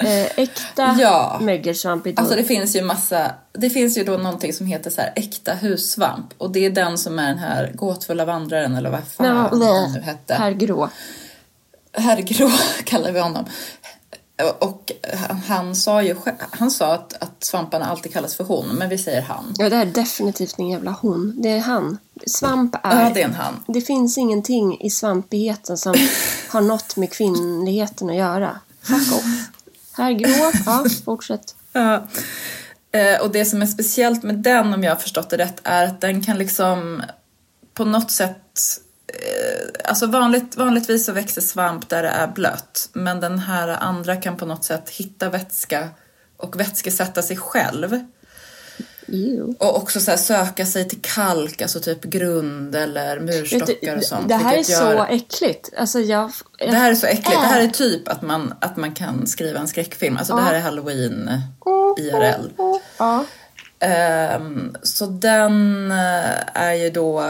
eh, 0.00 0.24
äkta 0.36 0.96
Ja. 1.00 1.38
mögelsvamp 1.40 2.04
då... 2.04 2.12
Alltså 2.16 2.36
det 2.36 2.44
finns 2.44 2.76
ju 2.76 2.82
massa, 2.82 3.34
det 3.52 3.70
finns 3.70 3.98
ju 3.98 4.04
då 4.04 4.12
någonting 4.16 4.52
som 4.52 4.66
heter 4.66 4.90
så 4.90 5.00
här 5.00 5.12
äkta 5.16 5.54
hussvamp. 5.54 6.26
Och 6.38 6.50
det 6.50 6.66
är 6.66 6.70
den 6.70 6.98
som 6.98 7.18
är 7.18 7.28
den 7.28 7.38
här 7.38 7.72
gåtfulla 7.74 8.24
vandraren 8.24 8.74
eller 8.74 8.90
vad 8.90 9.00
fan 9.08 9.26
Ja, 9.26 9.58
den 9.58 9.92
nu 9.92 10.00
hette. 10.00 10.34
Herr 10.34 10.52
Grå. 10.52 10.88
Herr 11.92 12.20
Grå 12.20 12.50
kallar 12.84 13.12
vi 13.12 13.20
honom. 13.20 13.44
Och 14.58 14.92
han, 15.28 15.36
han 15.36 15.76
sa 15.76 16.02
ju 16.02 16.16
han 16.50 16.70
sa 16.70 16.94
att, 16.94 17.22
att 17.22 17.44
svamparna 17.44 17.84
alltid 17.84 18.12
kallas 18.12 18.34
för 18.34 18.44
hon, 18.44 18.66
men 18.68 18.88
vi 18.88 18.98
säger 18.98 19.22
han. 19.22 19.54
Ja, 19.58 19.68
det 19.68 19.76
är 19.76 19.86
definitivt 19.86 20.58
en 20.58 20.68
jävla 20.68 20.96
hon. 21.00 21.34
Det 21.42 21.48
är 21.48 21.60
han. 21.60 21.98
Svamp 22.26 22.74
är... 22.82 23.04
Ja, 23.04 23.10
det 23.14 23.20
är 23.20 23.24
en 23.24 23.34
han. 23.34 23.64
Det 23.66 23.80
finns 23.80 24.18
ingenting 24.18 24.80
i 24.80 24.90
svampigheten 24.90 25.76
som 25.78 25.94
har 26.48 26.60
något 26.60 26.96
med 26.96 27.12
kvinnligheten 27.12 28.10
att 28.10 28.16
göra. 28.16 28.60
Fuck 28.82 29.12
off. 29.18 29.49
Herr 30.00 30.12
Grå, 30.12 30.52
ja, 30.66 30.84
fortsätt. 31.04 31.54
Ja. 31.72 32.06
Eh, 32.92 33.22
och 33.22 33.32
det 33.32 33.44
som 33.44 33.62
är 33.62 33.66
speciellt 33.66 34.22
med 34.22 34.34
den, 34.34 34.74
om 34.74 34.84
jag 34.84 34.90
har 34.90 35.00
förstått 35.00 35.30
det 35.30 35.36
rätt, 35.36 35.60
är 35.64 35.84
att 35.84 36.00
den 36.00 36.22
kan 36.22 36.38
liksom 36.38 37.02
på 37.74 37.84
något 37.84 38.10
sätt... 38.10 38.60
Eh, 39.06 39.88
alltså 39.90 40.06
vanligt, 40.06 40.56
vanligtvis 40.56 41.06
så 41.06 41.12
växer 41.12 41.40
svamp 41.40 41.88
där 41.88 42.02
det 42.02 42.08
är 42.08 42.26
blött, 42.26 42.88
men 42.92 43.20
den 43.20 43.38
här 43.38 43.68
andra 43.68 44.16
kan 44.16 44.36
på 44.36 44.46
något 44.46 44.64
sätt 44.64 44.88
hitta 44.88 45.30
vätska 45.30 45.88
och 46.36 46.60
vätskesätta 46.60 47.22
sig 47.22 47.36
själv. 47.36 48.04
Ew. 49.12 49.54
Och 49.58 49.76
också 49.76 50.00
så 50.00 50.10
här 50.10 50.18
söka 50.18 50.66
sig 50.66 50.88
till 50.88 50.98
kalk, 51.02 51.62
alltså 51.62 51.80
typ 51.80 52.02
grund 52.04 52.74
eller 52.74 53.20
murstockar 53.20 53.96
och 53.96 54.04
sånt. 54.04 54.28
det 54.28 54.34
här 54.34 54.52
är 54.52 54.56
vilket 54.56 54.76
så 54.76 54.82
gör- 54.84 55.06
äckligt. 55.10 55.70
Alltså 55.78 56.00
jag... 56.00 56.30
Det 56.58 56.66
här 56.76 56.90
är 56.90 56.94
så 56.94 57.06
äckligt. 57.06 57.30
Det 57.30 57.46
här 57.46 57.60
är 57.60 57.64
Äh. 57.64 57.70
typ 57.70 58.08
att 58.08 58.22
man, 58.22 58.54
att 58.60 58.76
man 58.76 58.94
kan 58.94 59.26
skriva 59.26 59.58
en 59.60 59.68
skräckfilm. 59.68 60.16
Alltså 60.16 60.34
det 60.34 60.40
Ja. 60.40 60.44
här 60.46 60.54
är 60.54 60.60
halloween 60.60 61.30
IRL. 61.98 62.50
Ja. 62.98 63.24
Ehm, 63.78 64.76
så 64.82 65.06
den 65.06 65.90
eh, 65.90 66.56
är 66.62 66.72
ju 66.74 66.90
då 66.90 67.20
uh, 67.20 67.26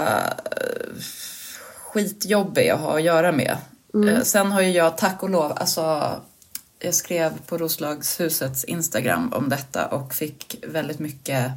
skitjobbig 1.93 2.69
att 2.71 2.81
ha 2.81 2.95
att 2.97 3.03
göra 3.03 3.33
med. 3.33 3.57
Eh, 4.09 4.23
sen 4.23 4.53
har 4.53 4.61
ju 4.61 4.71
jag 4.71 4.99
tack 4.99 5.23
och 5.23 5.31
lov, 5.31 5.53
alltså 5.57 6.11
jag 6.79 6.95
skrev 6.95 7.33
på 7.47 7.59
Roslagshusets 7.59 8.64
Instagram 8.64 9.33
om 9.33 9.49
detta 9.49 9.87
och 9.87 10.14
fick 10.14 10.64
väldigt 10.69 10.99
mycket, 10.99 11.53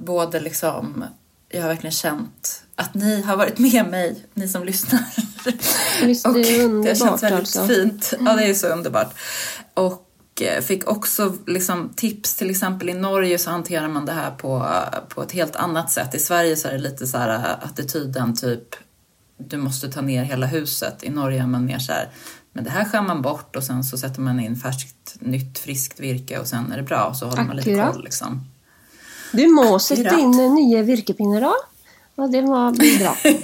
både 0.00 0.40
liksom, 0.40 1.04
jag 1.48 1.60
har 1.62 1.68
verkligen 1.68 1.92
känt 1.92 2.62
att 2.76 2.94
ni 2.94 3.22
har 3.22 3.36
varit 3.36 3.58
med 3.58 3.86
mig, 3.86 4.26
ni 4.34 4.48
som 4.48 4.64
lyssnar. 4.64 5.04
Visst, 6.06 6.24
det 6.24 6.30
är 6.30 6.34
och 6.34 6.34
det 6.34 6.58
har 6.58 6.64
underbart 6.64 6.98
känts 6.98 7.22
väldigt 7.22 7.38
alltså. 7.38 7.66
fint. 7.66 8.12
Ja, 8.20 8.36
det 8.36 8.44
är 8.44 8.54
så 8.54 8.66
underbart. 8.66 9.14
Och 9.74 10.06
eh, 10.42 10.62
fick 10.62 10.88
också 10.88 11.32
liksom 11.46 11.92
tips, 11.96 12.34
till 12.34 12.50
exempel 12.50 12.88
i 12.88 12.94
Norge 12.94 13.38
så 13.38 13.50
hanterar 13.50 13.88
man 13.88 14.06
det 14.06 14.12
här 14.12 14.30
på, 14.30 14.72
på 15.08 15.22
ett 15.22 15.32
helt 15.32 15.56
annat 15.56 15.90
sätt. 15.90 16.14
I 16.14 16.18
Sverige 16.18 16.56
så 16.56 16.68
är 16.68 16.72
det 16.72 16.78
lite 16.78 17.06
så 17.06 17.18
här 17.18 17.34
eh, 17.34 17.68
attityden 17.68 18.36
typ 18.36 18.76
du 19.48 19.56
måste 19.56 19.92
ta 19.92 20.00
ner 20.00 20.24
hela 20.24 20.46
huset. 20.46 21.04
I 21.04 21.10
Norge 21.10 21.42
är 21.42 21.46
man 21.46 21.64
mer 21.64 21.78
så 21.78 21.92
här, 21.92 22.08
men 22.52 22.64
det 22.64 22.70
här 22.70 22.84
skär 22.84 23.02
man 23.02 23.22
bort 23.22 23.56
och 23.56 23.64
sen 23.64 23.84
så 23.84 23.98
sätter 23.98 24.20
man 24.20 24.40
in 24.40 24.56
färskt, 24.56 25.16
nytt, 25.20 25.58
friskt 25.58 26.00
virke 26.00 26.38
och 26.38 26.46
sen 26.46 26.72
är 26.72 26.76
det 26.76 26.82
bra 26.82 27.04
och 27.04 27.16
så 27.16 27.26
håller 27.26 27.44
man 27.44 27.56
lite 27.56 27.70
Akkurat. 27.70 27.92
koll 27.92 28.04
liksom. 28.04 28.46
Du 29.32 29.48
må 29.48 29.76
Akkurat. 29.76 30.18
in 30.18 30.54
nya 30.54 30.82
virkepinnar 30.82 31.40
då. 31.40 31.54
Ja, 32.14 32.26
det 32.26 32.42
var 32.42 32.72
blir 32.72 32.98
bra. 32.98 33.16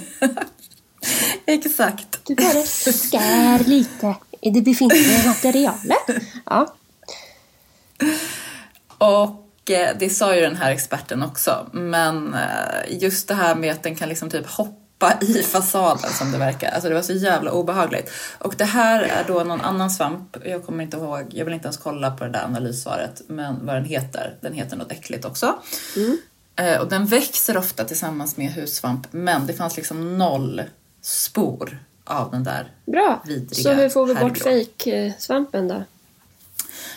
Exakt. 1.45 2.19
Du 2.25 2.35
bara 2.35 2.63
skär 2.63 3.69
lite 3.69 4.15
i 4.41 4.49
det 4.49 4.61
befintliga 4.61 5.23
materialet. 5.25 6.23
Ja. 6.45 6.75
Och 8.97 9.71
eh, 9.71 9.95
det 9.99 10.09
sa 10.09 10.35
ju 10.35 10.41
den 10.41 10.55
här 10.55 10.71
experten 10.71 11.23
också. 11.23 11.69
Men 11.73 12.33
eh, 12.33 12.99
just 13.01 13.27
det 13.27 13.33
här 13.33 13.55
med 13.55 13.71
att 13.71 13.83
den 13.83 13.95
kan 13.95 14.09
liksom 14.09 14.29
typ 14.29 14.47
hoppa 14.47 14.86
i 15.21 15.43
fasaden 15.43 16.11
som 16.11 16.31
det 16.31 16.37
verkar. 16.37 16.71
Alltså 16.71 16.89
det 16.89 16.95
var 16.95 17.01
så 17.01 17.13
jävla 17.13 17.51
obehagligt. 17.51 18.11
Och 18.39 18.55
det 18.57 18.65
här 18.65 19.01
är 19.01 19.23
då 19.27 19.43
någon 19.43 19.61
annan 19.61 19.91
svamp. 19.91 20.37
Jag 20.45 20.65
kommer 20.65 20.83
inte 20.83 20.97
ihåg, 20.97 21.25
jag 21.29 21.45
vill 21.45 21.53
inte 21.53 21.65
ens 21.65 21.77
kolla 21.77 22.11
på 22.11 22.23
det 22.23 22.29
där 22.29 22.43
analyssvaret. 22.43 23.21
Men 23.27 23.65
vad 23.65 23.75
den 23.75 23.85
heter. 23.85 24.35
Den 24.41 24.53
heter 24.53 24.77
något 24.77 24.91
äckligt 24.91 25.25
också. 25.25 25.55
Eh, 26.55 26.81
och 26.81 26.89
den 26.89 27.05
växer 27.05 27.57
ofta 27.57 27.83
tillsammans 27.83 28.37
med 28.37 28.53
hussvamp. 28.53 29.07
Men 29.11 29.47
det 29.47 29.53
fanns 29.53 29.77
liksom 29.77 30.17
noll 30.17 30.61
spor 31.01 31.79
av 32.03 32.31
den 32.31 32.43
där 32.43 32.71
Bra. 32.85 33.21
Vidriga 33.25 33.63
Så 33.63 33.73
hur 33.73 33.89
får 33.89 34.05
vi 34.05 34.15
bort 34.15 34.37
fejksvampen 34.37 35.67
då? 35.67 35.83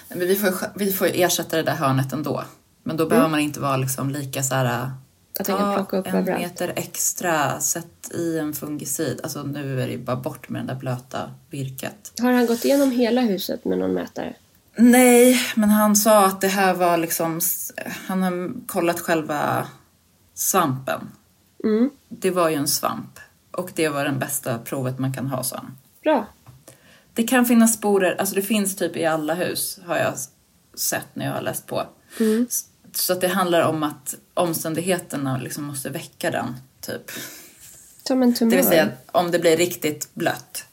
Men 0.09 0.19
vi 0.19 0.37
får, 0.37 0.55
vi 0.75 0.93
får 0.93 1.07
ersätta 1.15 1.57
det 1.57 1.63
där 1.63 1.75
hörnet 1.75 2.13
ändå. 2.13 2.45
Men 2.83 2.97
då 2.97 3.07
behöver 3.07 3.29
man 3.29 3.41
inte 3.41 3.61
vara 3.61 3.77
liksom 3.77 4.11
lika 4.11 4.43
så 4.43 4.55
här... 4.55 4.91
Att 5.41 5.47
kan 5.47 5.75
plocka 5.75 5.97
upp 5.97 6.07
en 6.07 6.15
överallt. 6.15 6.43
meter 6.43 6.73
extra, 6.77 7.61
sätt 7.61 8.11
i 8.15 8.39
en 8.39 8.53
fungicid. 8.53 9.21
Alltså 9.23 9.43
nu 9.43 9.83
är 9.83 9.89
det 9.89 9.99
bara 9.99 10.17
bort 10.17 10.49
med 10.49 10.61
den 10.61 10.67
där 10.67 10.75
blöta 10.75 11.31
virket. 11.51 12.13
Har 12.21 12.33
han 12.33 12.47
gått 12.47 12.65
igenom 12.65 12.91
hela 12.91 13.21
huset 13.21 13.65
med 13.65 13.79
någon 13.79 13.93
mätare? 13.95 14.35
Nej, 14.77 15.41
men 15.57 15.71
han 15.71 15.97
sa 15.97 16.27
att 16.27 16.41
det 16.41 16.49
här 16.49 16.75
var 16.75 16.97
liksom... 16.97 17.41
Han 18.07 18.23
har 18.23 18.67
kollat 18.67 19.01
själva 19.01 19.67
svampen. 20.35 21.09
Mm. 21.65 21.91
Det 22.09 22.31
var 22.31 22.49
ju 22.49 22.55
en 22.57 22.69
svamp. 22.69 23.19
Och 23.51 23.71
det 23.75 23.89
var 23.89 24.05
den 24.05 24.19
bästa 24.19 24.59
provet 24.59 24.99
man 24.99 25.13
kan 25.15 25.27
ha, 25.27 25.43
sa 25.43 25.57
han. 25.57 25.77
Bra. 26.03 26.27
Det 27.15 27.23
kan 27.23 27.45
finnas 27.47 27.75
sporer, 27.75 28.17
alltså 28.19 28.35
det 28.35 28.43
finns 28.43 28.77
typ 28.77 28.97
i 28.97 29.05
alla 29.05 29.35
hus 29.35 29.81
har 29.87 29.97
jag 29.97 30.15
sett 30.75 31.07
när 31.15 31.27
jag 31.27 31.33
har 31.33 31.43
läst 31.43 31.67
på. 31.67 31.83
S- 32.49 32.65
Så 32.93 33.13
att 33.13 33.21
det 33.21 33.29
handlar 33.29 33.63
om 33.63 33.83
att 33.83 34.15
omständigheterna 34.35 35.39
liksom 35.39 35.65
måste 35.65 35.89
väcka 35.89 36.31
den, 36.31 36.57
typ. 36.81 37.11
Som 38.07 38.23
en 38.23 38.35
tumör. 38.35 38.51
Det 38.51 38.57
vill 38.57 38.67
säga 38.67 38.89
om 39.13 39.31
det 39.31 39.39
blir 39.39 39.57
riktigt 39.57 40.15
blött. 40.15 40.65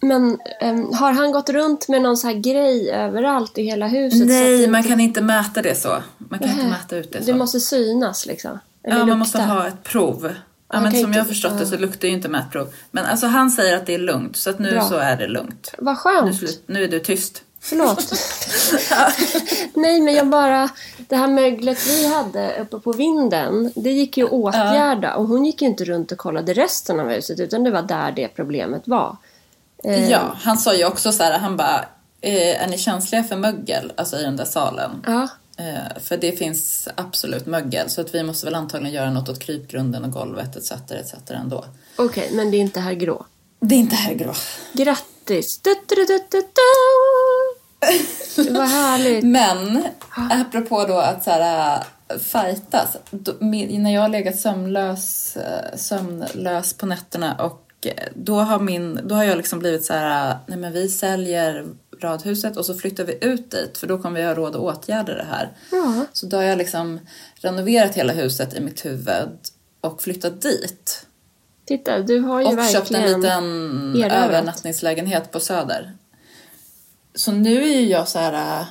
Men 0.00 0.38
ehm, 0.60 0.92
har 0.94 1.12
han 1.12 1.32
gått 1.32 1.48
runt 1.50 1.88
med 1.88 2.02
någon 2.02 2.16
så 2.16 2.26
här 2.26 2.34
grej 2.34 2.90
överallt 2.90 3.58
i 3.58 3.62
hela 3.62 3.86
huset? 3.88 4.26
Nej, 4.26 4.68
man 4.68 4.78
inte- 4.78 4.88
kan 4.88 5.00
inte 5.00 5.20
mäta 5.22 5.62
det 5.62 5.74
så. 5.74 6.02
Man 6.18 6.38
kan 6.38 6.48
inte 6.48 6.62
Nähä. 6.62 6.68
mäta 6.70 6.96
ut 6.96 7.12
det 7.12 7.18
så. 7.18 7.24
Det 7.32 7.38
måste 7.38 7.60
synas 7.60 8.26
liksom? 8.26 8.58
Eller 8.84 8.94
ja, 8.96 8.98
man 8.98 9.06
lukta? 9.06 9.18
måste 9.18 9.38
ha 9.42 9.66
ett 9.68 9.82
prov. 9.82 10.34
Ja, 10.72 10.80
men 10.80 10.90
som 10.92 11.00
inte- 11.00 11.10
jag 11.18 11.24
har 11.24 11.28
förstått 11.28 11.58
det 11.58 11.66
så 11.66 11.76
luktar 11.76 12.08
ju 12.08 12.14
inte 12.14 12.28
mätprov. 12.28 12.74
Men 12.90 13.04
alltså 13.04 13.26
han 13.26 13.50
säger 13.50 13.76
att 13.76 13.86
det 13.86 13.94
är 13.94 13.98
lugnt, 13.98 14.36
så 14.36 14.50
att 14.50 14.58
nu 14.58 14.70
Bra. 14.70 14.88
så 14.88 14.96
är 14.96 15.16
det 15.16 15.28
lugnt. 15.28 15.74
Vad 15.78 15.94
Nu, 15.94 15.98
skönt. 16.00 16.36
slut, 16.36 16.62
nu 16.66 16.84
är 16.84 16.88
du 16.88 17.00
tyst. 17.00 17.42
Förlåt. 17.62 18.12
Nej, 19.74 20.00
men 20.00 20.14
jag 20.14 20.26
bara... 20.26 20.68
Det 21.08 21.16
här 21.16 21.28
möglet 21.28 21.86
vi 21.86 22.06
hade 22.06 22.60
uppe 22.60 22.78
på 22.78 22.92
vinden, 22.92 23.72
det 23.74 23.90
gick 23.90 24.16
ju 24.16 24.24
att 24.24 24.32
åtgärda. 24.32 25.14
Och 25.14 25.26
hon 25.28 25.44
gick 25.44 25.62
ju 25.62 25.68
inte 25.68 25.84
runt 25.84 26.12
och 26.12 26.18
kollade 26.18 26.54
resten 26.54 27.00
av 27.00 27.08
huset, 27.08 27.40
utan 27.40 27.64
det 27.64 27.70
var 27.70 27.82
där 27.82 28.12
det 28.12 28.28
problemet 28.28 28.82
var. 28.88 29.16
Eh, 29.84 30.10
Ja, 30.10 30.36
han 30.42 30.58
sa 30.58 30.74
ju 30.74 30.84
också 30.84 31.12
så 31.12 31.22
här, 31.22 31.38
han 31.38 31.56
bara, 31.56 31.84
eh, 32.20 32.62
är 32.62 32.68
ni 32.68 32.78
känsliga 32.78 33.24
för 33.24 33.36
mögel, 33.36 33.92
alltså 33.96 34.18
i 34.18 34.22
den 34.22 34.36
där 34.36 34.44
salen? 34.44 35.04
Ja, 35.06 35.28
Eh, 35.56 36.00
för 36.02 36.16
det 36.16 36.32
finns 36.32 36.88
absolut 36.94 37.46
mögel, 37.46 37.90
så 37.90 38.00
att 38.00 38.14
vi 38.14 38.22
måste 38.22 38.46
väl 38.46 38.54
antagligen 38.54 38.94
göra 38.94 39.10
något 39.10 39.28
åt 39.28 39.38
krypgrunden 39.38 40.04
och 40.04 40.10
golvet 40.10 40.56
etc. 40.56 40.72
etc. 40.72 41.14
ändå. 41.30 41.64
okej, 41.96 42.30
men 42.32 42.50
det 42.50 42.56
är 42.56 42.60
inte 42.60 42.80
här 42.80 42.92
grå. 42.92 43.26
Det 43.60 43.74
är 43.74 43.78
inte 43.78 43.96
här 43.96 44.14
grå. 44.14 44.34
Grattis! 44.72 45.60
Du, 45.62 45.74
du, 45.88 46.04
du. 46.06 46.42
Vad 48.50 48.68
härligt. 48.68 49.24
Men 49.24 49.84
apropå 50.30 50.84
då 50.88 50.98
att 50.98 51.24
så 51.24 51.30
här, 51.30 51.76
äh, 52.08 52.18
fightas. 52.18 52.96
Då, 53.10 53.32
med, 53.38 53.80
när 53.80 53.94
jag 53.94 54.00
har 54.00 54.08
legat 54.08 54.38
sömnlös, 54.38 55.36
äh, 55.36 55.76
sömnlös 55.76 56.72
på 56.74 56.86
nätterna 56.86 57.34
och 57.34 57.86
äh, 57.86 57.92
då 58.14 58.34
har, 58.40 58.60
min, 58.60 59.00
då 59.04 59.14
har 59.14 59.24
jag 59.24 59.36
liksom 59.36 59.58
blivit 59.58 59.84
så 59.84 59.92
här, 59.92 60.36
nej 60.46 60.58
men 60.58 60.72
vi 60.72 60.88
säljer 60.88 61.66
radhuset 62.00 62.56
och 62.56 62.66
så 62.66 62.74
flyttar 62.74 63.04
vi 63.04 63.18
ut 63.20 63.50
dit 63.50 63.78
för 63.78 63.86
då 63.86 63.98
kommer 63.98 64.20
vi 64.20 64.26
ha 64.26 64.34
råd 64.34 64.56
att 64.56 64.60
åtgärda 64.60 65.14
det 65.14 65.26
här. 65.30 65.52
Ja. 65.70 66.06
Så 66.12 66.26
då 66.26 66.36
har 66.36 66.44
jag 66.44 66.58
liksom 66.58 67.00
renoverat 67.34 67.94
hela 67.94 68.12
huset 68.12 68.54
i 68.54 68.60
mitt 68.60 68.84
huvud 68.84 69.38
och 69.80 70.02
flyttat 70.02 70.42
dit. 70.42 71.06
Titta, 71.64 71.98
du 71.98 72.18
har 72.18 72.40
ju 72.40 72.46
Och 72.46 72.58
verkligen... 72.58 72.84
köpt 72.86 72.90
en 72.94 73.02
liten 73.02 73.44
erövrat. 73.96 74.24
övernattningslägenhet 74.24 75.30
på 75.32 75.40
Söder. 75.40 75.92
Så 77.14 77.32
nu 77.32 77.62
är 77.62 77.80
ju 77.80 77.86
jag 77.88 78.08
så 78.08 78.18
här... 78.18 78.60
äh, 78.60 78.66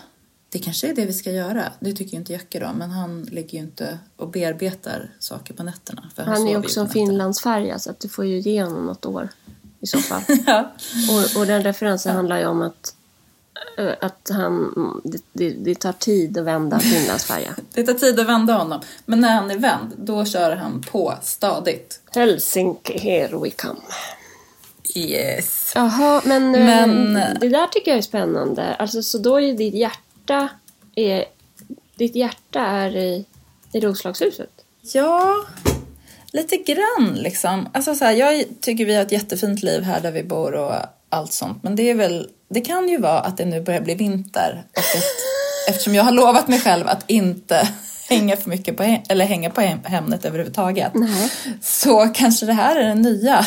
Det 0.50 0.60
kanske 0.60 0.90
är 0.90 0.94
det 0.96 1.06
vi 1.06 1.14
ska 1.14 1.32
göra. 1.32 1.64
Det 1.80 1.94
tycker 1.94 2.12
ju 2.12 2.18
inte 2.18 2.34
Jacke 2.34 2.60
då. 2.60 2.70
Men 2.76 2.90
han 2.92 3.24
ligger 3.24 3.58
ju 3.58 3.64
inte 3.64 4.00
och 4.18 4.28
bearbetar 4.30 5.10
saker 5.20 5.54
på 5.54 5.64
nätterna. 5.64 6.10
Han, 6.18 6.28
Han 6.28 6.48
är 6.48 6.58
också 6.58 6.80
en 6.80 6.90
finlandsfärja 6.90 7.80
så 7.80 7.90
att 7.92 8.00
du 8.00 8.10
får 8.10 8.26
ju 8.26 8.40
ge 8.40 8.64
honom 8.64 8.86
något 8.86 9.06
år 9.06 9.30
i 9.80 9.88
så 9.88 9.98
fall. 10.00 10.22
Ja. 10.48 10.72
och, 11.12 11.40
och 11.42 11.48
den 11.48 11.64
referensen 11.64 12.16
handlar 12.16 12.40
ju 12.40 12.46
om 12.46 12.62
att, 12.62 12.96
eh, 13.78 13.94
att 14.02 14.30
han, 14.34 15.02
det, 15.04 15.22
det, 15.34 15.50
det 15.50 15.76
tar 15.76 15.94
tid 15.94 16.38
att 16.38 16.46
vända 16.46 16.80
finlandsfärja. 16.94 17.56
Det 17.74 17.84
tar 17.84 17.94
tid 17.94 18.20
att 18.20 18.28
vända 18.28 18.54
honom. 18.54 18.82
Men 19.06 19.20
när 19.22 19.36
han 19.36 19.52
är 19.52 19.58
vänd, 19.58 19.94
då 19.98 20.26
kör 20.26 20.56
han 20.56 20.82
på 20.92 21.14
stadigt. 21.22 22.02
Helsinki, 22.12 22.98
here 23.00 23.38
we 23.40 23.50
come. 23.50 23.80
Yes. 24.96 25.72
Jaha, 25.76 26.22
men, 26.26 26.56
eh, 26.56 26.62
Men- 26.88 27.38
det 27.40 27.50
där 27.50 27.68
tycker 27.68 27.92
jag 27.92 27.98
är 27.98 28.02
spännande. 28.02 28.76
Alltså, 28.76 29.02
så 29.04 29.18
då 29.18 29.42
är 29.42 29.54
ditt 29.54 29.74
hjärta, 29.74 30.50
är, 30.96 31.26
ditt 31.96 32.16
hjärta 32.16 32.60
är 32.60 32.96
i, 32.98 33.26
i 33.74 33.80
Roslagshuset? 33.80 34.50
Ja, 34.94 35.36
lite 36.32 36.58
grann 36.58 37.14
liksom. 37.16 37.70
Alltså 37.74 37.96
så 37.96 38.06
här, 38.06 38.12
jag 38.12 38.46
tycker 38.62 38.86
vi 38.86 38.96
har 38.96 39.02
ett 39.02 39.12
jättefint 39.12 39.64
liv 39.64 39.82
här 39.84 40.00
där 40.02 40.12
vi 40.12 40.24
bor 40.24 40.54
och 40.54 40.74
allt 41.10 41.34
sånt. 41.34 41.64
Men 41.64 41.76
det 41.76 41.90
är 41.90 41.96
väl, 41.96 42.30
det 42.50 42.62
kan 42.62 42.90
ju 42.90 42.98
vara 42.98 43.20
att 43.20 43.38
det 43.38 43.46
nu 43.46 43.62
börjar 43.62 43.82
bli 43.82 43.96
vinter. 43.96 44.64
Och 44.72 44.80
att, 44.80 45.04
eftersom 45.70 45.96
jag 45.96 46.04
har 46.04 46.12
lovat 46.12 46.48
mig 46.48 46.60
själv 46.60 46.88
att 46.88 47.04
inte 47.08 47.68
hänga 48.10 48.38
för 48.38 48.50
mycket 48.50 48.78
på, 48.78 48.98
eller 49.10 49.26
hänga 49.26 49.50
på 49.50 49.62
hem- 49.62 49.84
Hemnet 49.84 50.26
överhuvudtaget. 50.26 50.92
Nej. 50.94 51.32
Så 51.62 52.08
kanske 52.14 52.46
det 52.46 52.54
här 52.54 52.76
är 52.76 52.84
den 52.88 53.02
nya, 53.02 53.46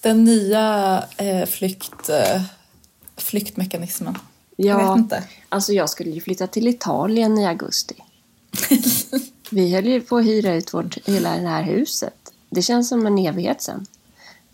den 0.00 0.24
nya 0.24 1.04
eh, 1.16 1.46
flykt, 1.46 2.08
eh, 2.08 2.42
flyktmekanismen. 3.16 4.18
Jag 4.56 4.80
Ja, 4.82 4.92
vet 4.94 4.98
inte. 4.98 5.22
alltså 5.48 5.72
jag 5.72 5.90
skulle 5.90 6.10
ju 6.10 6.20
flytta 6.20 6.46
till 6.46 6.68
Italien 6.68 7.38
i 7.38 7.46
augusti. 7.46 7.94
Vi 9.50 9.74
höll 9.74 9.86
ju 9.86 10.00
på 10.00 10.16
att 10.16 10.24
hyra 10.24 10.54
ut 10.54 10.74
vårt, 10.74 10.98
hela 11.08 11.36
det 11.36 11.48
här 11.48 11.62
huset. 11.62 12.14
Det 12.50 12.62
känns 12.62 12.88
som 12.88 13.06
en 13.06 13.18
evighet 13.18 13.62
sen. 13.62 13.86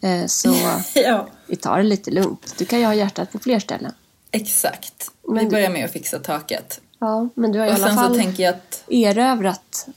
Eh, 0.01 0.27
Så 0.27 0.55
Ja, 0.95 1.29
vi 1.47 1.57
tar 1.57 1.77
det 1.77 1.83
lite 1.83 2.11
lugnt. 2.11 2.55
Du 2.59 2.65
kan 2.65 2.79
ju 2.79 2.85
ha 2.87 2.95
hjärtat 2.95 3.33
på 3.33 3.39
fler 3.39 3.59
ställen. 3.59 3.93
exakt. 4.31 5.11
Men 5.29 5.45
vi 5.45 5.51
börjar 5.51 5.71
med 5.71 5.85
att 5.85 5.93
fixa 5.93 6.19
taket. 6.19 6.81
Ja, 6.99 7.29
men 7.35 7.53
du 7.53 7.59
har 7.59 7.67
i 7.67 7.71
Och 7.71 7.75
alla 7.75 7.95
fall 7.95 8.15
så 8.15 8.21
tänker 8.21 8.43
jag 8.43 8.55
att 8.55 8.85
erövrat 8.89 9.89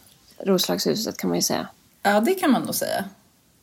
Roslagshuset 0.45 1.17
kan 1.17 1.27
man 1.29 1.37
ju 1.37 1.41
säga. 1.41 1.67
Ja, 2.03 2.19
det 2.19 2.33
kan 2.33 2.51
man 2.51 2.61
nog 2.61 2.75
säga 2.75 3.05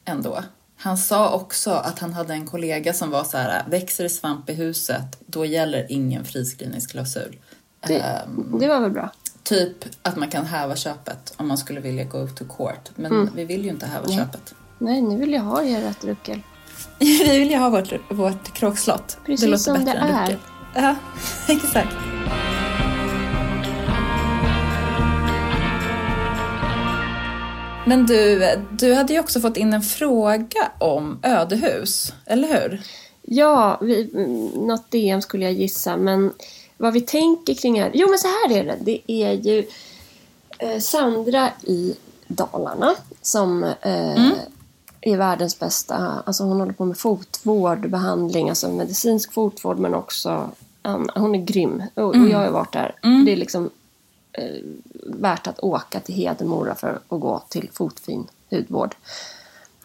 ändå. 0.05 0.43
Han 0.81 0.99
sa 0.99 1.31
också 1.35 1.71
att 1.71 1.99
han 1.99 2.13
hade 2.13 2.33
en 2.35 2.47
kollega 2.47 2.93
som 2.95 3.11
var 3.11 3.25
så 3.25 3.37
här, 3.39 3.65
växer 3.69 4.05
det 4.05 4.11
svamp 4.11 4.51
i 4.51 4.55
huset, 4.55 5.19
då 5.27 5.45
gäller 5.45 5.87
ingen 5.89 6.25
friskrivningsklausul. 6.25 7.37
Det, 7.87 7.99
Ehm, 8.01 8.57
det 8.61 8.69
var 8.69 8.81
väl 8.81 8.91
bra. 8.91 9.11
typ 9.43 9.77
att 10.03 10.17
man 10.17 10.29
kan 10.31 10.47
häva 10.47 10.77
köpet 10.77 11.35
om 11.37 11.49
man 11.49 11.59
skulle 11.59 11.81
vilja 11.81 12.05
go 12.05 12.29
to 12.29 12.45
court. 12.45 12.91
Men 12.95 13.13
Mm. 13.13 13.31
vi 13.35 13.45
vill 13.45 13.65
ju 13.65 13.71
inte 13.71 13.87
häva 13.87 14.09
köpet. 14.09 14.55
Nej, 14.79 15.03
nu 15.03 15.17
vill 15.17 15.33
jag 15.33 15.43
ha 15.43 15.63
ert 15.65 16.05
ruckel. 16.05 16.41
vi 16.99 17.39
vill 17.39 17.51
ju 17.51 17.57
ha 17.57 17.69
vårt, 17.71 17.93
vårt 18.11 18.55
kråkslott. 18.55 19.19
Precis 19.27 19.41
det 19.41 19.47
låter 19.51 19.63
som 19.65 19.85
bättre 19.85 20.27
det 20.27 20.33
är. 20.33 20.39
Ja, 20.83 20.97
exakt. 21.49 21.95
Men 27.89 28.07
du, 28.07 28.57
du 28.71 28.95
hade 28.95 29.13
ju 29.13 29.21
också 29.21 29.41
fått 29.41 29.57
in 29.57 29.73
en 29.73 29.83
fråga 29.83 30.73
om 30.79 31.19
ödehus, 31.23 32.13
eller 32.27 32.49
hur? 32.49 32.83
Ja, 33.23 33.79
vi, 33.81 34.11
mm, 34.15 34.47
något 34.47 34.91
DM 34.91 35.23
skulle 35.23 35.45
jag 35.45 35.53
gissa, 35.53 35.97
men 35.97 36.33
vad 36.77 36.93
vi 36.93 37.01
tänker 37.01 37.55
kring 37.55 37.79
är... 37.79 37.91
Jo, 37.95 38.09
men 38.09 38.19
så 38.19 38.29
här 38.29 38.57
är 38.57 38.65
det. 38.65 38.77
Det 38.81 39.13
är 39.13 39.33
ju 39.33 39.67
eh, 40.59 40.79
Sandra 40.79 41.51
i 41.63 41.95
Dalarna 42.27 42.95
som 43.23 43.65
eh, 43.65 44.31
är 45.01 45.17
världens 45.17 45.59
bästa... 45.59 46.23
Alltså 46.27 46.45
hon 46.45 46.61
håller 46.61 46.73
på 46.73 46.85
med 46.85 46.99
fotvård, 46.99 47.91
behandling, 47.91 48.49
alltså 48.49 48.69
medicinsk 48.69 49.33
fotvård, 49.33 49.79
men 49.79 49.95
också... 49.95 50.51
hon 51.15 51.35
är 51.35 51.45
grym. 51.45 51.83
Och, 51.95 52.09
och 52.09 52.29
jag 52.29 52.39
har 52.39 52.51
varit 52.51 52.73
där. 52.73 52.95
Det 53.27 53.33
är 53.33 53.37
liksom 53.37 53.71
eh, 54.39 54.63
värt 55.07 55.47
att 55.47 55.61
åka 55.61 56.01
till 56.01 56.15
Hedemora 56.15 56.75
för 56.75 57.01
att 57.09 57.21
gå 57.21 57.43
till 57.49 57.69
fotfin 57.73 58.27
hudvård. 58.51 58.95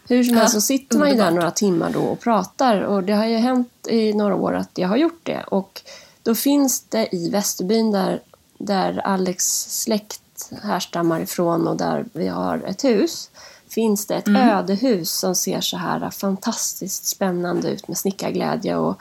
Hur 0.07 0.23
som 0.23 0.33
Ja, 0.33 0.39
helst 0.39 0.53
så 0.53 0.61
sitter 0.61 0.97
man 0.97 1.09
ju 1.09 1.15
där 1.15 1.31
några 1.31 1.51
timmar 1.51 1.89
då 1.89 2.01
och 2.01 2.19
pratar 2.19 2.81
och 2.81 3.03
det 3.03 3.13
har 3.13 3.25
ju 3.25 3.37
hänt 3.37 3.87
i 3.89 4.13
några 4.13 4.35
år 4.35 4.53
att 4.53 4.77
jag 4.77 4.87
har 4.87 4.97
gjort 4.97 5.19
det. 5.23 5.43
Och 5.43 5.81
då 6.23 6.35
finns 6.35 6.81
det 6.81 7.15
i 7.15 7.29
Västerbyn 7.29 7.91
där, 7.91 8.21
där 8.57 8.97
Alex 8.97 9.45
släkt 9.81 10.51
härstammar 10.61 11.19
ifrån 11.19 11.67
och 11.67 11.77
där 11.77 12.05
vi 12.13 12.27
har 12.27 12.63
ett 12.67 12.83
hus 12.83 13.29
finns 13.73 14.05
det 14.05 14.15
ett 14.15 14.27
ödehus 14.27 15.11
som 15.11 15.35
ser 15.35 15.61
så 15.61 15.77
här 15.77 16.09
fantastiskt 16.09 17.05
spännande 17.05 17.69
ut 17.69 17.87
med 17.87 17.97
snickarglädje 17.97 18.75
och 18.75 18.97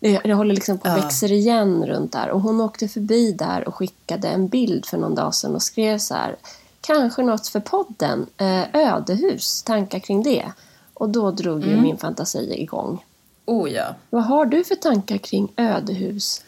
det, 0.00 0.20
det 0.24 0.34
håller 0.34 0.54
liksom 0.54 0.78
på 0.78 0.88
att 0.88 0.96
Ja. 0.98 1.02
växer 1.04 1.32
igen 1.32 1.86
runt 1.86 2.12
där. 2.12 2.30
Och 2.30 2.40
hon 2.40 2.60
åkte 2.60 2.88
förbi 2.88 3.32
där 3.32 3.68
och 3.68 3.74
skickade 3.74 4.28
en 4.28 4.48
bild 4.48 4.86
för 4.86 4.98
någon 4.98 5.14
dag 5.14 5.34
sedan 5.34 5.54
och 5.54 5.62
skrev 5.62 5.98
så 5.98 6.14
här. 6.14 6.36
Kanske 6.80 7.22
något 7.22 7.48
för 7.48 7.60
podden. 7.60 8.26
Eh, 8.36 8.62
ödehus, 8.74 9.62
tankar 9.62 9.98
kring 9.98 10.22
det. 10.22 10.52
Och 10.94 11.08
då 11.08 11.30
drog 11.30 11.64
ju 11.66 11.76
min 11.80 11.98
fantasi 11.98 12.54
igång. 12.62 13.04
Oh 13.46 13.70
ja. 13.72 13.94
Vad 14.10 14.24
har 14.24 14.46
du 14.46 14.64
för 14.64 14.74
tankar 14.74 15.18
kring 15.18 15.52
ödehus? 15.56 16.42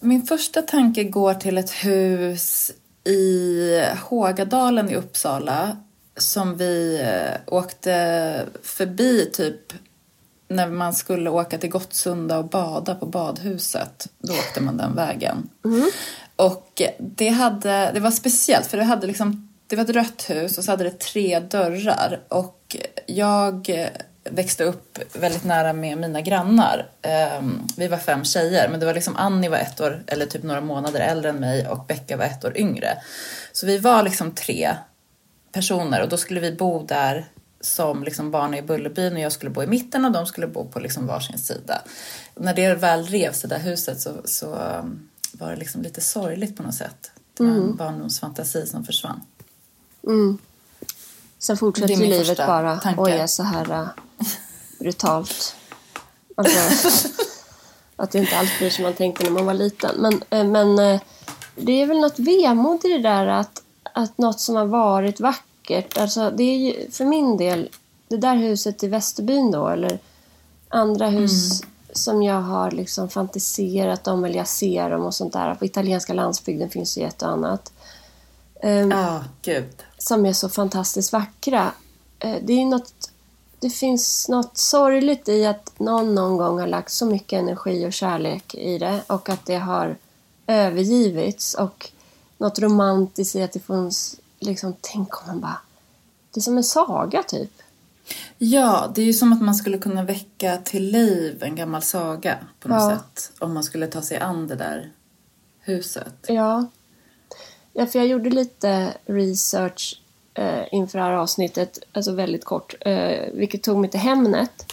Min 0.00 0.22
första 0.22 0.62
tanke 0.62 1.04
går 1.04 1.34
till 1.34 1.58
ett 1.58 1.70
hus 1.70 2.70
i 3.04 3.82
Hågadalen 4.08 4.90
i 4.90 4.94
Uppsala 4.96 5.76
som 6.16 6.56
vi 6.56 7.00
eh, 7.02 7.54
åkte 7.54 8.46
förbi 8.62 9.30
typ 9.32 9.72
när 10.48 10.68
man 10.68 10.94
skulle 10.94 11.30
åka 11.30 11.58
till 11.58 11.70
Gottsunda 11.70 12.38
och 12.38 12.48
bada 12.48 12.94
på 12.94 13.06
badhuset. 13.06 14.08
Då 14.18 14.32
åkte 14.32 14.60
man 14.60 14.76
den 14.76 14.94
vägen. 14.94 15.48
Och 16.36 16.82
det, 16.98 17.28
hade, 17.28 17.90
det 17.94 18.00
var 18.00 18.10
speciellt 18.10 18.66
för 18.66 18.76
det, 18.78 18.84
hade 18.84 19.06
liksom, 19.06 19.48
det 19.66 19.76
var 19.76 19.84
ett 19.84 19.90
rött 19.90 20.30
hus 20.30 20.58
och 20.58 20.64
så 20.64 20.70
hade 20.70 20.84
det 20.84 20.98
tre 20.98 21.40
dörrar. 21.40 22.20
Och 22.28 22.76
jag 23.06 23.70
växte 24.30 24.64
upp 24.64 24.98
väldigt 25.12 25.44
nära 25.44 25.72
med 25.72 25.98
mina 25.98 26.20
grannar. 26.20 26.90
Ehm, 27.02 27.66
Vi 27.76 27.88
var 27.88 27.98
fem 27.98 28.24
tjejer, 28.24 28.68
men 28.68 28.80
det 28.80 28.86
var 28.86 28.94
liksom 28.94 29.16
Annie 29.16 29.48
var 29.48 29.58
ett 29.58 29.80
år, 29.80 30.02
eller 30.06 30.26
typ 30.26 30.42
några 30.42 30.60
månader 30.60 31.00
äldre 31.00 31.30
än 31.30 31.36
mig 31.36 31.68
och 31.68 31.86
Becka 31.86 32.16
var 32.16 32.24
ett 32.24 32.44
år 32.44 32.58
yngre. 32.58 32.98
Så 33.52 33.66
vi 33.66 33.78
var 33.78 34.02
liksom 34.02 34.32
tre 34.32 34.74
personer 35.52 36.02
och 36.02 36.08
då 36.08 36.16
skulle 36.16 36.40
vi 36.40 36.52
bo 36.52 36.86
där 36.86 37.26
som 37.60 38.04
liksom 38.04 38.30
barn 38.30 38.54
i 38.54 38.62
Bullerbyn 38.62 39.12
och 39.12 39.20
jag 39.20 39.32
skulle 39.32 39.50
bo 39.50 39.62
i 39.62 39.66
mitten 39.66 40.04
och 40.04 40.12
de 40.12 40.26
skulle 40.26 40.46
bo 40.46 40.64
på 40.64 40.80
liksom 40.80 41.06
varsin 41.06 41.38
sida. 41.38 41.82
När 42.34 42.54
det 42.54 42.74
väl 42.74 43.04
revs 43.04 43.42
det 43.42 43.48
där 43.48 43.58
huset 43.58 44.00
så, 44.00 44.10
så 44.24 44.54
um, 44.54 45.08
var 45.32 45.50
det 45.50 45.56
liksom 45.56 45.82
lite 45.82 46.00
sorgligt 46.00 46.56
på 46.56 46.62
något 46.62 46.74
sätt. 46.74 47.10
Det 47.34 47.44
var 47.44 47.50
en 47.50 47.76
barndomsfantasi 47.76 48.66
som 48.66 48.84
försvann. 48.84 49.20
Mm. 50.06 50.38
Sen 51.38 51.56
fortsätter 51.56 51.96
livet 51.96 52.36
bara 52.36 52.76
tanke. 52.76 53.00
och 53.00 53.10
är 53.10 53.26
så 53.26 53.42
här 53.42 53.72
äh, 53.72 53.88
brutalt. 54.78 55.56
Alltså, 56.34 56.88
att 57.96 58.10
det 58.10 58.18
inte 58.18 58.38
alls 58.38 58.58
blir 58.58 58.70
som 58.70 58.82
man 58.82 58.94
tänkte 58.94 59.24
när 59.24 59.30
man 59.30 59.46
var 59.46 59.54
liten. 59.54 59.94
Men, 59.98 60.22
eh, 60.30 60.46
men 60.46 60.78
eh, 60.78 61.00
det 61.56 61.72
är 61.72 61.86
väl 61.86 62.00
något 62.00 62.18
vemod 62.18 62.84
i 62.84 62.88
det 62.88 63.02
där 63.02 63.26
att, 63.26 63.62
att 63.82 64.18
något 64.18 64.40
som 64.40 64.56
har 64.56 64.66
varit 64.66 65.20
vackert. 65.20 65.47
Alltså, 65.70 66.30
det 66.30 66.42
är 66.42 66.56
ju, 66.56 66.90
för 66.90 67.04
min 67.04 67.36
del, 67.36 67.68
det 68.08 68.16
där 68.16 68.36
huset 68.36 68.82
i 68.82 68.88
Västerbyn 68.88 69.50
då, 69.50 69.68
eller 69.68 69.98
andra 70.68 71.08
hus 71.08 71.62
som 71.92 72.22
jag 72.22 72.40
har 72.42 72.70
liksom 72.70 73.08
fantiserat 73.08 74.08
om, 74.08 74.24
eller 74.24 74.36
jag 74.36 74.48
ser 74.48 74.90
dem 74.90 75.04
och 75.04 75.14
sånt 75.14 75.32
där. 75.32 75.54
På 75.54 75.64
italienska 75.64 76.12
landsbygden 76.12 76.70
finns 76.70 76.94
det 76.94 77.00
ju 77.00 77.06
ett 77.06 77.22
och 77.22 77.28
annat. 77.28 77.72
Ehm, 78.62 78.90
Ja, 78.90 79.24
gud. 79.42 79.82
som 79.98 80.26
är 80.26 80.32
så 80.32 80.48
fantastiskt 80.48 81.12
vackra. 81.12 81.72
Eh, 82.18 82.36
Det, 82.42 82.52
är 82.52 82.64
något, 82.66 83.10
det 83.60 83.70
finns 83.70 84.28
något 84.28 84.56
sorgligt 84.58 85.28
i 85.28 85.46
att 85.46 85.72
någon 85.78 86.14
någon 86.14 86.36
gång 86.36 86.58
har 86.60 86.66
lagt 86.66 86.92
så 86.92 87.06
mycket 87.06 87.38
energi 87.38 87.86
och 87.86 87.92
kärlek 87.92 88.54
i 88.54 88.78
det 88.78 89.00
och 89.06 89.28
att 89.28 89.46
det 89.46 89.56
har 89.56 89.96
övergivits. 90.46 91.54
Och 91.54 91.90
något 92.38 92.58
romantiskt 92.58 93.36
i 93.36 93.42
att 93.42 93.52
det 93.52 93.66
finns, 93.66 94.16
liksom, 94.38 94.74
tänk 94.80 95.22
om 95.22 95.26
man 95.26 95.40
bara... 95.40 95.58
Det 96.30 96.40
är 96.40 96.42
som 96.42 96.56
en 96.56 96.64
saga 96.64 97.22
typ. 97.22 97.50
Ja, 98.38 98.92
det 98.94 99.00
är 99.02 99.06
ju 99.06 99.12
som 99.12 99.32
att 99.32 99.42
man 99.42 99.54
skulle 99.54 99.78
kunna 99.78 100.02
väcka 100.02 100.56
till 100.64 100.84
liv 100.90 101.42
en 101.42 101.56
gammal 101.56 101.82
saga 101.82 102.38
på 102.60 102.68
något 102.68 102.78
Ja. 102.82 102.96
sätt. 102.98 103.32
Om 103.38 103.54
man 103.54 103.64
skulle 103.64 103.86
ta 103.86 104.02
sig 104.02 104.18
an 104.18 104.46
det 104.48 104.54
där 104.56 104.92
huset. 105.60 106.14
Ja. 106.28 106.66
ja, 107.72 107.86
för 107.86 107.98
jag 107.98 108.08
gjorde 108.08 108.30
lite 108.30 108.94
research 109.06 110.00
eh, 110.34 110.64
inför 110.72 110.98
det 110.98 111.04
här 111.04 111.12
avsnittet, 111.12 111.78
alltså 111.92 112.12
väldigt 112.12 112.44
kort, 112.44 112.74
eh, 112.80 113.32
vilket 113.34 113.62
tog 113.62 113.78
mig 113.78 113.90
till 113.90 114.00
Hemnet. 114.00 114.72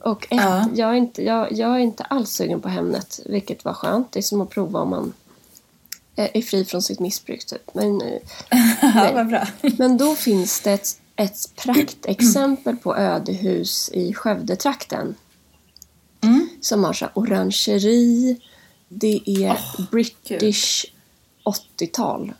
Och 0.00 0.24
ett, 0.24 0.28
Ja. 0.40 0.68
jag, 0.74 0.90
är 0.90 0.94
inte, 0.94 1.24
jag, 1.24 1.52
jag 1.52 1.70
är 1.74 1.78
inte 1.78 2.02
alls 2.04 2.30
sugen 2.30 2.60
på 2.60 2.68
Hemnet, 2.68 3.20
vilket 3.26 3.64
var 3.64 3.72
skönt. 3.72 4.12
Det 4.12 4.20
är 4.20 4.22
som 4.22 4.40
att 4.40 4.50
prova 4.50 4.80
om 4.80 4.90
man 4.90 5.12
är 6.28 6.42
fri 6.42 6.64
från 6.64 6.82
sitt 6.82 7.00
missbruk. 7.00 7.46
Typ. 7.46 7.74
Men, 7.74 8.00
eh, 8.02 8.20
Ja, 8.94 9.46
men 9.78 9.98
då 9.98 10.14
finns 10.14 10.60
det 10.60 10.72
ett, 10.72 11.00
ett 11.16 11.56
praktexempel 11.56 12.76
på 12.76 12.96
ödehus 12.96 13.90
i 13.92 14.14
Skövdetrakten. 14.14 15.14
Mm. 16.20 16.48
Som 16.60 16.84
har 16.84 16.92
så 16.92 17.04
här 17.04 17.12
orangeri. 17.14 18.40
Det 18.88 19.22
är 19.26 19.50
Åh, 19.50 19.84
British 19.90 20.86
80-tal. 21.78 22.32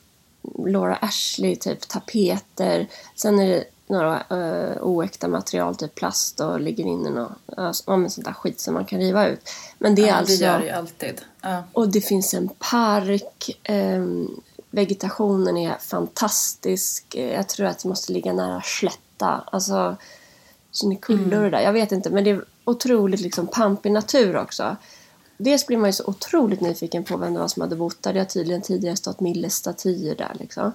Laura 0.66 0.96
Ashley, 0.96 1.56
typ 1.56 1.88
tapeter. 1.88 2.88
Sen 3.14 3.38
är 3.38 3.48
det 3.48 3.64
några 3.86 4.22
uh, 4.30 4.82
oäkta 4.82 5.28
material, 5.28 5.76
typ 5.76 5.94
plast 5.94 6.40
och 6.40 6.60
ligger 6.60 6.84
inne 6.84 7.10
något, 7.10 7.32
uh, 7.58 7.72
sånt 7.72 8.24
där 8.24 8.32
skit 8.32 8.60
som 8.60 8.74
man 8.74 8.84
kan 8.84 8.98
riva 8.98 9.28
ut. 9.28 9.50
Men 9.78 9.94
det 9.94 10.02
är 10.02 10.06
ja, 10.06 10.14
alltså... 10.14 10.38
Det 10.38 10.44
gör 10.44 10.58
det 10.58 10.64
ju 10.64 10.70
alltid. 10.70 11.20
Ja. 11.42 11.62
Och 11.72 11.88
det 11.88 12.00
finns 12.00 12.34
en 12.34 12.48
park. 12.48 13.58
ehm, 13.62 14.40
vegetationen 14.70 15.56
är 15.56 15.76
fantastisk. 15.78 17.14
Eh, 17.14 17.32
Jag 17.32 17.48
tror 17.48 17.66
att 17.66 17.78
det 17.78 17.88
måste 17.88 18.12
ligga 18.12 18.32
nära 18.32 18.62
slätta. 18.64 19.44
Alltså, 19.52 19.96
Kinnekulle 20.72 21.36
och 21.36 21.42
det 21.42 21.50
där. 21.50 21.60
Jag 21.60 21.72
vet 21.72 21.92
inte, 21.92 22.10
men 22.10 22.24
det 22.24 22.30
är 22.30 22.44
otroligt 22.64 23.20
liksom 23.20 23.46
pampig 23.46 23.92
natur 23.92 24.36
också. 24.36 24.76
Dels 25.36 25.66
blir 25.66 25.78
man 25.78 25.88
ju 25.88 25.92
så 25.92 26.04
otroligt 26.06 26.60
nyfiken 26.60 27.04
på 27.04 27.16
vem 27.16 27.34
det 27.34 27.40
var 27.40 27.48
som 27.48 27.62
hade 27.62 27.76
bott 27.76 28.02
där. 28.02 28.12
Det 28.12 28.18
har 28.18 28.26
tydligen 28.26 28.62
tidigare 28.62 28.96
stått 28.96 29.20
Milles 29.20 29.54
statyer 29.54 30.14
där 30.14 30.36
liksom. 30.40 30.72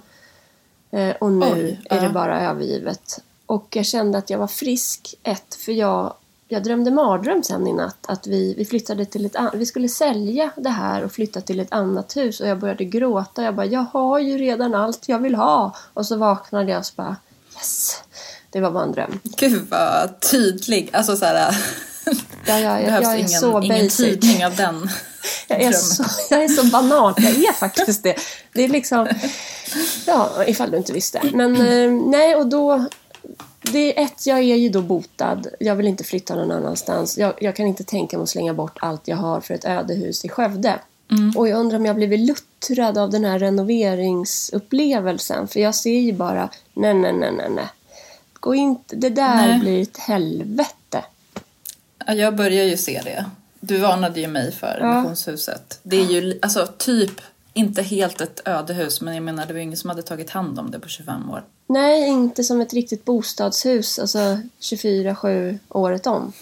Eh, 0.91 1.15
och 1.15 1.32
nu 1.32 1.45
Oj, 1.45 1.82
är 1.89 1.99
det 1.99 2.06
ja. 2.06 2.12
bara 2.12 2.41
övergivet. 2.49 3.19
Och 3.45 3.75
jag 3.75 3.86
kände 3.86 4.17
att 4.17 4.30
jag 4.30 4.39
var 4.39 4.47
frisk. 4.47 5.15
Ett, 5.23 5.56
för 5.56 5.71
jag, 5.71 6.13
jag 6.47 6.63
drömde 6.63 6.91
mardröm 6.91 7.43
sen 7.43 7.67
i 7.67 7.73
natt. 7.73 8.05
Att 8.08 8.27
vi, 8.27 8.53
vi 8.58 8.65
flyttade 8.65 9.05
till 9.05 9.25
ett 9.25 9.36
Vi 9.53 9.65
skulle 9.65 9.89
sälja 9.89 10.49
det 10.55 10.69
här 10.69 11.03
och 11.03 11.12
flytta 11.12 11.41
till 11.41 11.60
ett 11.60 11.71
annat 11.71 12.17
hus. 12.17 12.39
Och 12.39 12.47
jag 12.47 12.60
började 12.60 12.86
gråta. 12.86 13.43
Jag 13.43 13.55
bara, 13.55 13.65
jag 13.65 13.86
har 13.93 14.19
ju 14.19 14.38
redan 14.38 14.75
allt 14.75 15.10
jag 15.10 15.19
vill 15.19 15.36
ha. 15.36 15.75
Och 15.93 16.05
så 16.05 16.17
vaknade 16.17 16.71
jag 16.71 16.79
och 16.79 16.86
så 16.86 16.93
bara, 16.95 17.15
yes. 17.55 18.03
Det 18.49 18.62
var 18.62 18.71
bara 18.71 18.84
en 18.84 18.91
dröm. 18.91 19.19
Gud 19.23 19.67
vad 19.69 20.19
tydlig. 20.19 20.89
Alltså 20.93 21.17
så 21.17 21.25
här, 21.25 21.55
Ja, 22.45 22.60
ja, 22.60 22.79
jag, 22.79 23.03
jag 23.03 23.13
är 23.13 23.17
ingen, 23.17 23.29
så 23.29 23.62
ingen 23.62 23.86
basic. 23.86 23.97
tydning 23.97 24.45
av 24.45 24.55
den 24.55 24.89
Jag 25.47 25.62
är, 25.62 25.71
så, 25.71 26.03
jag 26.29 26.43
är 26.43 26.47
så 26.47 26.63
banal. 26.63 27.13
Jag 27.17 27.36
är 27.36 27.53
faktiskt 27.53 28.03
det. 28.03 28.15
Det 28.53 28.63
är 28.63 28.69
liksom... 28.69 29.08
Ja, 30.05 30.43
ifall 30.47 30.71
du 30.71 30.77
inte 30.77 30.93
visste. 30.93 31.21
Men 31.34 31.55
eh, 31.55 31.91
nej, 31.91 32.36
och 32.36 32.47
då... 32.47 32.86
Det 33.71 33.99
är 33.99 34.04
ett, 34.06 34.28
jag 34.28 34.39
är 34.39 34.56
ju 34.56 34.69
då 34.69 34.82
botad. 34.82 35.47
Jag 35.60 35.75
vill 35.75 35.88
inte 35.88 36.04
flytta 36.04 36.36
någon 36.36 36.51
annanstans. 36.51 37.17
Jag, 37.17 37.34
jag 37.39 37.56
kan 37.56 37.67
inte 37.67 37.84
tänka 37.84 38.17
mig 38.17 38.23
att 38.23 38.30
slänga 38.30 38.54
bort 38.54 38.78
allt 38.82 39.08
jag 39.08 39.17
har 39.17 39.41
för 39.41 39.54
ett 39.54 39.65
ödehus 39.65 40.25
i 40.25 40.30
Skövde. 40.30 40.80
Och 41.38 41.47
jag 41.47 41.60
undrar 41.60 41.78
om 41.78 41.86
jag 41.86 41.95
blivit 41.95 42.19
luttrad 42.19 42.97
av 42.97 43.10
den 43.10 43.25
här 43.25 43.39
renoveringsupplevelsen. 43.39 45.47
För 45.47 45.60
jag 45.60 45.75
ser 45.75 45.99
ju 45.99 46.13
bara, 46.13 46.49
nej, 46.73 46.93
nej, 46.93 47.13
nej, 47.13 47.32
nej, 47.32 47.49
nej. 47.49 47.65
Gå 48.34 48.56
inte, 48.56 48.95
det 48.95 49.10
där 49.10 49.47
Nej. 49.47 49.60
blir 49.60 49.82
ett 49.82 49.97
helvete. 49.97 51.04
Ja, 52.06 52.13
jag 52.13 52.36
börjar 52.36 52.63
ju 52.63 52.78
se 52.78 53.01
det. 53.04 53.25
Du 53.60 53.78
varnade 53.78 54.19
ju 54.19 54.28
mig 54.28 54.51
för 54.51 54.78
Ja. 54.82 54.99
missionshuset. 54.99 55.80
Det 55.84 55.95
är 55.97 56.06
ju 56.06 56.39
alltså 56.41 56.67
typ 56.78 57.21
inte 57.54 57.82
helt 57.82 58.21
ett 58.21 58.41
ödehus 58.45 59.01
men 59.01 59.13
jag 59.15 59.23
menar 59.23 59.45
det 59.45 59.54
var 59.54 59.58
ju 59.60 59.63
ingen 59.63 59.78
som 59.78 59.89
hade 59.89 60.01
tagit 60.01 60.30
hand 60.30 60.60
om 60.60 60.71
det 60.71 60.80
på 60.80 60.88
25 60.88 61.30
år. 61.32 61.43
Nej, 61.67 62.08
inte 62.10 62.43
som 62.43 62.62
ett 62.62 62.73
riktigt 62.73 63.06
bostadshus, 63.06 63.99
alltså 63.99 64.39
24-7 64.60 65.60
året 65.69 66.08
om. 66.08 66.34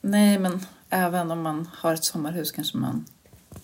Nej 0.00 0.38
men 0.38 0.66
även 0.90 1.30
om 1.30 1.42
man 1.42 1.68
har 1.76 1.94
ett 1.94 2.04
sommarhus 2.04 2.52
kanske 2.52 2.76
man 2.76 3.04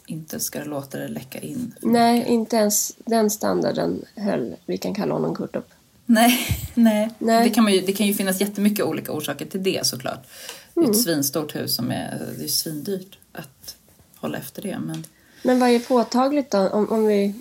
inte 0.06 0.40
ska 0.40 0.64
låta 0.64 0.98
det 0.98 1.08
läcka 1.08 1.38
in. 1.38 1.74
Nej, 1.80 2.14
mycket. 2.18 2.30
inte 2.30 2.56
ens 2.56 2.92
den 2.98 3.30
standarden 3.30 4.04
höll, 4.16 4.56
vi 4.66 4.78
kan 4.78 4.94
kalla 4.94 5.14
honom 5.14 5.34
Kurt 5.34 5.56
upp. 5.56 5.70
nej, 6.06 6.38
nej. 6.74 7.10
Nej. 7.18 7.48
Det, 7.48 7.54
kan 7.54 7.64
man 7.64 7.72
ju, 7.72 7.80
det 7.80 7.92
kan 7.92 8.06
ju 8.06 8.14
finnas 8.14 8.40
jättemycket 8.40 8.84
olika 8.84 9.12
orsaker 9.12 9.46
till 9.46 9.62
det 9.62 9.86
såklart. 9.86 10.26
Det 10.74 10.80
Mm. 10.80 10.90
är 10.90 10.94
ett 10.94 11.02
svinstort 11.02 11.54
hus 11.56 11.74
som 11.74 11.90
är, 11.90 12.26
det 12.38 12.44
är 12.44 12.48
svindyrt 12.48 13.18
att 13.32 13.76
hålla 14.16 14.38
efter 14.38 14.62
det 14.62 14.78
men 14.78 15.06
Men 15.42 15.60
vad 15.60 15.68
är 15.70 15.78
påtagligt 15.78 16.50
då? 16.50 16.68
Om, 16.68 16.88
om 16.92 17.06
vi, 17.06 17.34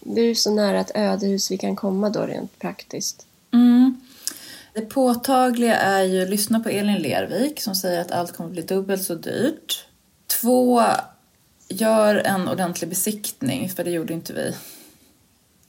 det 0.00 0.20
är 0.20 0.24
ju 0.24 0.34
så 0.34 0.54
nära 0.54 0.80
ett 0.80 0.90
ödehus 0.94 1.50
vi 1.50 1.58
kan 1.58 1.76
komma 1.76 2.10
då 2.10 2.20
rent 2.26 2.58
praktiskt. 2.58 3.26
Mm. 3.52 4.00
Det 4.72 4.80
påtagliga 4.80 5.76
är 5.76 6.02
ju, 6.02 6.26
lyssna 6.26 6.60
på 6.60 6.68
Elin 6.68 7.02
Lervik 7.02 7.60
som 7.60 7.74
säger 7.74 8.00
att 8.00 8.10
allt 8.10 8.36
kommer 8.36 8.50
bli 8.50 8.62
dubbelt 8.62 9.02
så 9.02 9.14
dyrt. 9.14 9.86
Två, 10.26 10.82
gör 11.68 12.14
en 12.14 12.48
ordentlig 12.48 12.90
besiktning, 12.90 13.68
för 13.68 13.84
det 13.84 13.90
gjorde 13.90 14.14
inte 14.14 14.32
vi. 14.32 14.54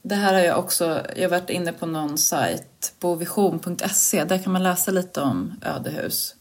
Det 0.02 0.14
här 0.14 0.34
har 0.34 0.40
jag 0.40 0.58
också, 0.58 1.06
jag 1.16 1.22
har 1.22 1.40
varit 1.40 1.50
inne 1.50 1.72
på 1.72 1.86
någon 1.86 2.18
sajt, 2.18 2.94
bovision.se, 3.00 4.24
där 4.24 4.38
kan 4.38 4.52
man 4.52 4.62
läsa 4.62 4.90
lite 4.90 5.20
om 5.20 5.60
ödehus. 5.62 6.34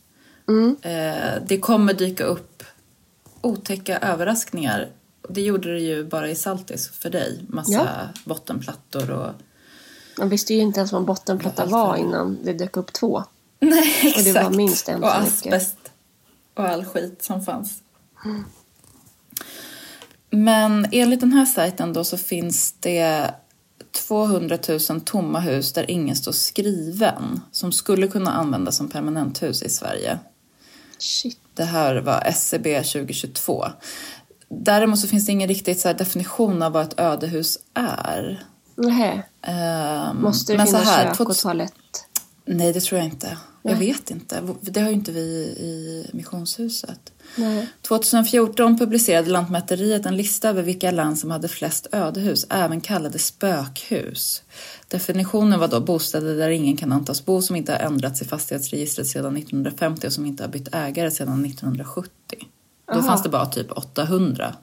Mm. 0.47 0.77
Eh, 0.81 1.41
det 1.47 1.59
kommer 1.59 1.93
dyka 1.93 2.23
upp 2.23 2.63
otäcka 3.41 3.99
överraskningar. 3.99 4.89
Det 5.29 5.41
gjorde 5.41 5.73
det 5.73 5.79
ju 5.79 6.03
bara 6.05 6.29
i 6.29 6.35
Saltis 6.35 6.87
för 6.89 7.09
dig. 7.09 7.45
Massa 7.47 7.71
Ja. 7.73 7.87
bottenplattor 8.25 9.11
och... 9.11 9.29
Man 10.19 10.29
visste 10.29 10.53
ju 10.53 10.59
inte 10.61 10.79
ens 10.79 10.91
vad 10.91 10.99
en 11.01 11.05
bottenplatta 11.05 11.65
var 11.65 11.95
innan 11.95 12.37
det 12.43 12.53
dök 12.53 12.77
upp 12.77 12.93
två. 12.93 13.23
Nej, 13.59 13.95
exakt. 14.03 14.17
Och 14.17 14.23
det 14.23 14.33
var 14.43 14.49
minst 14.49 14.89
en 14.89 15.03
Och 15.03 15.09
för 15.11 15.21
mycket. 15.21 15.33
asbest. 15.33 15.77
Och 16.53 16.69
all 16.69 16.85
skit 16.85 17.23
som 17.23 17.45
fanns. 17.45 17.81
Men 20.29 20.87
enligt 20.91 21.19
den 21.19 21.31
här 21.31 21.45
sajten 21.45 21.93
då 21.93 22.03
så 22.03 22.17
finns 22.17 22.75
det 22.79 23.33
200 24.07 24.57
000 24.89 25.01
tomma 25.01 25.39
hus 25.39 25.73
där 25.73 25.91
ingen 25.91 26.15
står 26.15 26.31
skriven 26.31 27.41
som 27.51 27.71
skulle 27.71 28.07
kunna 28.07 28.31
användas 28.31 28.77
som 28.77 28.89
permanenthus 28.89 29.61
i 29.63 29.69
Sverige. 29.69 30.19
Shit. 30.97 31.39
Det 31.53 31.63
här 31.63 31.95
var 31.95 32.21
SCB 32.25 32.83
2022. 32.83 33.65
Däremot 34.49 34.99
så 34.99 35.07
finns 35.07 35.25
det 35.25 35.31
ingen 35.31 35.47
riktigt 35.47 35.79
så 35.79 35.93
definition 35.93 36.61
av 36.61 36.71
vad 36.71 36.83
ett 36.83 36.99
ödehus 36.99 37.59
är. 37.73 38.43
Nähä. 38.75 39.23
Ehm, 39.41 40.21
Måste 40.21 40.53
det 40.53 40.57
men 40.57 40.67
så 40.67 40.71
finnas 40.71 40.89
här, 40.89 41.05
kök 41.05 41.17
2000 41.17 41.29
och 41.29 41.37
toalett? 41.37 42.07
Nej, 42.45 42.73
det 42.73 42.81
tror 42.81 42.99
jag 42.99 43.07
inte. 43.07 43.37
Jag 43.61 43.79
Nej. 43.79 43.87
vet 43.87 44.11
inte. 44.11 44.41
Det 44.61 44.81
har 44.81 44.87
ju 44.87 44.93
inte 44.93 45.11
vi 45.11 45.19
i 45.19 46.09
missionshuset. 46.13 46.99
Nej. 47.35 47.67
2014 47.87 48.77
publicerade 48.77 49.29
Lantmäteriet 49.29 50.05
en 50.05 50.17
lista 50.17 50.49
över 50.49 50.63
vilka 50.63 50.91
län 50.91 51.17
som 51.17 51.31
hade 51.31 51.47
flest 51.47 51.87
ödehus, 51.91 52.45
även 52.49 52.81
kallade 52.81 53.19
spökhus. 53.19 54.43
Definitionen 54.87 55.59
var 55.59 55.67
då 55.67 55.79
bostäder 55.79 56.35
där 56.35 56.49
ingen 56.49 56.77
kan 56.77 56.91
antas 56.91 57.25
bo 57.25 57.41
som 57.41 57.55
inte 57.55 57.71
har 57.71 57.79
ändrats 57.79 58.21
i 58.21 58.25
fastighetsregistret 58.25 59.07
sedan 59.07 59.37
1950 59.37 60.07
och 60.07 60.13
som 60.13 60.25
inte 60.25 60.43
har 60.43 60.49
bytt 60.49 60.75
ägare 60.75 61.11
sedan 61.11 61.45
1970. 61.45 62.11
Då 62.85 62.93
Aha. 62.93 63.03
fanns 63.03 63.23
det 63.23 63.29
bara 63.29 63.45
typ 63.45 63.71
800. 63.71 64.55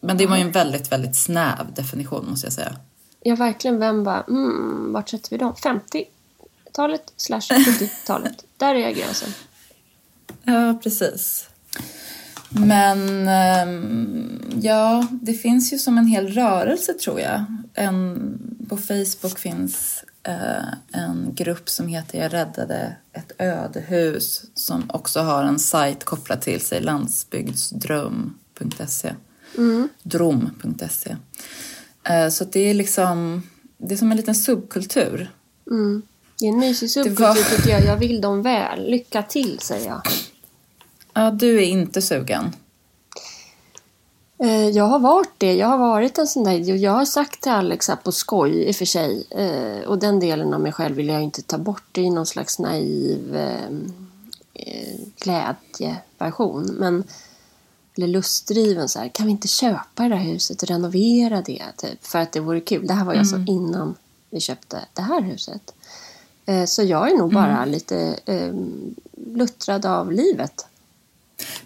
Men 0.00 0.16
det 0.16 0.26
var 0.26 0.36
ju 0.36 0.42
en 0.42 0.52
väldigt, 0.52 0.92
väldigt 0.92 1.16
snäv 1.16 1.74
definition 1.74 2.26
måste 2.30 2.46
jag 2.46 2.52
säga. 2.52 2.76
Ja, 3.20 3.34
verkligen. 3.34 3.78
Vem 3.78 4.04
bara, 4.04 4.22
mm, 4.22 4.92
vart 4.92 5.08
sätter 5.08 5.30
vi 5.30 5.36
dem? 5.36 5.56
50? 5.56 6.04
60-talet 6.74 7.12
slash 7.16 7.40
70-talet. 7.40 8.44
Där 8.56 8.74
är 8.74 8.90
gränsen. 8.90 9.28
Ja, 10.42 10.78
precis. 10.82 11.48
Men 12.48 13.28
ehm, 13.28 14.42
ja, 14.62 15.06
det 15.10 15.34
finns 15.34 15.72
ju 15.72 15.78
som 15.78 15.98
en 15.98 16.06
hel 16.06 16.28
rörelse 16.28 16.92
tror 16.92 17.20
jag. 17.20 17.44
En, 17.74 18.38
på 18.68 18.76
Facebook 18.76 19.38
finns 19.38 20.04
en 20.92 21.30
grupp 21.34 21.68
som 21.68 21.88
heter 21.88 22.18
Jag 22.18 22.32
räddade 22.32 22.96
ett 23.12 23.32
ödehus 23.38 24.44
som 24.54 24.84
också 24.88 25.20
har 25.20 25.44
en 25.44 25.58
sajt 25.58 26.04
kopplad 26.04 26.40
till 26.40 26.60
sig, 26.60 26.80
landsbygdsdröm.se. 26.80 29.14
Mm. 29.58 29.88
Drom.se. 30.02 31.16
Eh, 32.04 32.28
så 32.28 32.44
det 32.44 32.60
är 32.60 32.74
liksom, 32.74 33.42
det 33.78 33.94
är 33.94 33.98
som 33.98 34.10
en 34.10 34.16
liten 34.16 34.34
subkultur. 34.34 35.30
Mm. 35.70 36.02
Det 36.38 36.44
är 36.44 36.48
en 36.48 36.58
mysig 36.58 36.90
subkultur 36.90 37.24
var- 37.24 37.56
tycker 37.56 37.70
jag. 37.70 37.84
Jag 37.84 37.96
vill 37.96 38.20
dem 38.20 38.42
väl. 38.42 38.90
Lycka 38.90 39.22
till 39.22 39.58
säger 39.58 39.86
jag. 39.88 40.02
Ja, 41.12 41.30
du 41.30 41.56
är 41.56 41.60
inte 41.66 42.02
sugen. 42.02 42.52
Eh, 44.44 44.68
Jag 44.68 44.84
har 44.84 44.98
varit 44.98 45.32
det. 45.38 45.54
Jag 45.54 45.66
har 45.66 45.78
varit 45.78 46.18
en 46.18 46.26
sån 46.26 46.44
där. 46.44 46.74
Jag 46.76 46.92
har 46.92 47.04
sagt 47.04 47.40
till 47.40 47.52
Alex 47.52 47.88
här 47.88 47.96
på 47.96 48.12
skoj 48.12 48.62
i 48.64 48.70
och 48.70 48.76
för 48.76 48.84
sig. 48.84 49.26
eh, 49.30 49.88
Och 49.88 49.98
den 49.98 50.20
delen 50.20 50.54
av 50.54 50.60
mig 50.60 50.72
själv 50.72 50.96
vill 50.96 51.08
jag 51.08 51.22
inte 51.22 51.42
ta 51.42 51.58
bort. 51.58 51.82
Det 51.92 52.06
är 52.06 52.10
någon 52.10 52.26
slags 52.26 52.58
naiv 52.58 53.36
eh, 53.36 53.64
eh, 54.54 54.98
glädjeversion. 55.20 56.62
Men, 56.78 57.04
eller 57.96 58.06
lustdriven 58.06 58.88
så 58.88 58.98
här. 58.98 59.08
Kan 59.08 59.26
vi 59.26 59.32
inte 59.32 59.48
köpa 59.48 60.02
det 60.02 60.08
där 60.08 60.16
huset 60.16 60.62
och 60.62 60.68
renovera 60.68 61.42
det? 61.42 61.62
Typ, 61.76 62.06
för 62.06 62.18
att 62.18 62.32
det 62.32 62.40
vore 62.40 62.60
kul. 62.60 62.86
Det 62.86 62.94
här 62.94 63.04
var 63.04 63.12
ju 63.12 63.18
alltså 63.18 63.36
innan 63.46 63.94
vi 64.30 64.40
köpte 64.40 64.80
det 64.92 65.02
här 65.02 65.20
huset. 65.22 65.74
Så 66.66 66.82
jag 66.82 67.10
är 67.12 67.16
nog 67.18 67.32
bara 67.32 67.64
lite 67.64 68.18
eh, 68.26 68.52
luttrad 69.26 69.86
av 69.86 70.12
livet. 70.12 70.66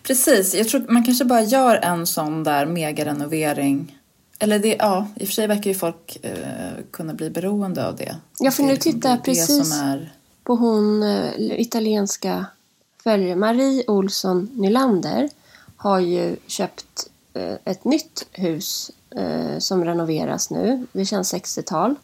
Precis, 0.03 0.55
jag 0.55 0.69
tror 0.69 0.87
man 0.89 1.05
kanske 1.05 1.25
bara 1.25 1.43
gör 1.43 1.77
en 1.77 2.07
sån 2.07 2.45
där 2.45 2.66
megarenovering. 2.66 3.99
Eller 4.39 4.59
det, 4.59 4.77
ja, 4.79 5.07
i 5.16 5.25
och 5.25 5.29
för 5.29 5.35
sig 5.35 5.47
verkar 5.47 5.71
ju 5.71 5.75
folk 5.75 6.19
eh, 6.23 6.85
kunna 6.91 7.14
bli 7.14 7.31
beroende 7.31 7.89
av 7.89 7.97
det. 7.97 8.16
Ja, 8.39 8.51
för 8.51 8.62
nu 8.62 8.73
liksom 8.73 8.93
tittar 8.93 9.11
jag 9.11 9.25
precis. 9.25 9.81
är... 9.81 10.12
på 10.45 10.55
hon 10.55 11.03
eh, 11.03 11.61
italienska 11.61 12.47
följare. 13.03 13.37
Marie 13.37 13.85
Olsson 13.87 14.51
Nylander 14.55 15.29
har 15.77 15.99
ju 15.99 16.37
köpt 16.47 17.11
eh, 17.35 17.55
ett 17.64 17.85
nytt 17.85 18.27
hus 18.33 18.91
eh, 19.11 19.59
som 19.59 19.85
renoveras 19.85 20.51
nu. 20.51 20.87
Det 20.93 21.05
känns 21.05 21.35
60-tal. 21.35 21.95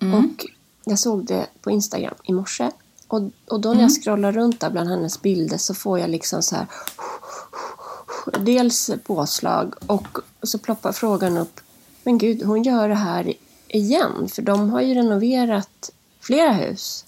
Och 0.00 0.46
jag 0.84 0.98
såg 0.98 1.26
det 1.26 1.46
på 1.60 1.70
Instagram 1.70 2.14
i 2.24 2.32
morse. 2.32 2.70
Och, 3.08 3.22
och 3.46 3.60
då 3.60 3.72
när 3.72 3.82
jag 3.82 4.02
scrollar 4.02 4.32
runt 4.32 4.60
där 4.60 4.70
bland 4.70 4.88
hennes 4.90 5.22
bilder 5.22 5.58
så 5.58 5.74
får 5.74 5.98
jag 5.98 6.10
liksom 6.10 6.42
så 6.42 6.56
här 6.56 6.66
dels 8.38 8.90
påslag 9.04 9.74
och 9.86 10.18
så 10.42 10.58
ploppar 10.58 10.92
frågan 10.92 11.36
upp 11.36 11.60
men 12.08 12.18
gud, 12.18 12.42
hon 12.42 12.62
gör 12.62 12.88
det 12.88 12.94
här 12.94 13.32
igen 13.68 14.28
för 14.28 14.42
de 14.42 14.70
har 14.70 14.80
ju 14.80 14.94
renoverat 14.94 15.90
flera 16.20 16.52
hus. 16.52 17.04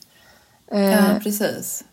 Eh, 0.67 0.91
Ja, 0.91 1.21
precis. 1.23 1.85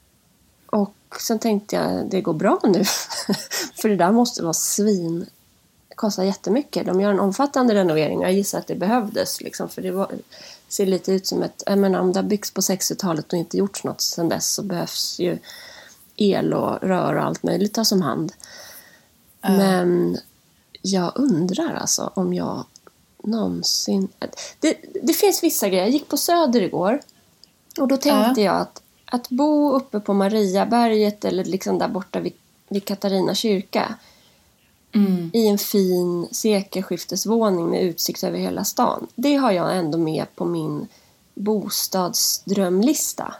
och 0.65 0.95
sen 1.19 1.39
tänkte 1.39 1.75
jag, 1.75 2.09
det 2.09 2.21
går 2.21 2.33
bra 2.33 2.59
nu. 2.63 2.83
för 3.81 3.89
det 3.89 3.95
där 3.95 4.11
måste 4.11 4.43
vara 4.43 4.53
svin... 4.53 5.25
Det 5.89 5.95
kostar 5.95 6.23
jättemycket. 6.23 6.85
De 6.85 7.01
gör 7.01 7.11
en 7.11 7.19
omfattande 7.19 7.73
renovering. 7.75 8.21
Jag 8.21 8.33
gissar 8.33 8.59
att 8.59 8.67
det 8.67 8.75
behövdes. 8.75 9.41
Liksom, 9.41 9.69
för 9.69 9.81
det 9.81 9.91
var, 9.91 10.11
ser 10.67 10.85
lite 10.85 11.11
ut 11.11 11.27
som 11.27 11.43
ett... 11.43 11.63
Jag 11.65 11.77
menar, 11.77 11.99
om 11.99 12.13
det 12.13 12.19
har 12.19 12.27
byggts 12.27 12.51
på 12.51 12.61
60-talet 12.61 13.33
och 13.33 13.39
inte 13.39 13.57
gjorts 13.57 13.83
något 13.83 14.01
sedan 14.01 14.29
dess 14.29 14.53
så 14.53 14.63
behövs 14.63 15.19
ju 15.19 15.37
el 16.15 16.53
och 16.53 16.81
rör 16.81 17.15
och 17.15 17.23
allt 17.23 17.43
möjligt 17.43 17.73
tas 17.73 17.91
om 17.91 18.01
hand. 18.01 18.33
Men 19.41 20.17
jag 20.81 21.11
undrar 21.15 21.73
alltså 21.73 22.11
om 22.13 22.33
jag 22.33 22.65
någonsin... 23.23 24.07
Det, 24.59 24.77
det 25.03 25.13
finns 25.13 25.43
vissa 25.43 25.69
grejer. 25.69 25.83
Jag 25.83 25.91
gick 25.91 26.07
på 26.07 26.17
Söder 26.17 26.61
igår 26.61 27.01
och 27.79 27.87
då 27.87 27.97
tänkte 27.97 28.41
jag 28.41 28.55
att, 28.55 28.81
att 29.05 29.29
bo 29.29 29.71
uppe 29.71 29.99
på 29.99 30.13
Mariaberget 30.13 31.25
eller 31.25 31.45
liksom 31.45 31.79
där 31.79 31.87
borta 31.87 32.19
vid, 32.19 32.33
vid 32.69 32.85
Katarina 32.85 33.35
kyrka 33.35 33.95
Mm. 34.91 35.31
i 35.33 35.47
en 35.47 35.57
fin 35.57 36.27
sekelskiftesvåning 36.31 37.69
med 37.69 37.83
utsikt 37.83 38.23
över 38.23 38.39
hela 38.39 38.63
stan. 38.63 39.07
Det 39.15 39.35
har 39.35 39.51
jag 39.51 39.77
ändå 39.77 39.97
med 39.97 40.25
på 40.35 40.45
min 40.45 40.87
bostadsdrömlista. 41.33 43.33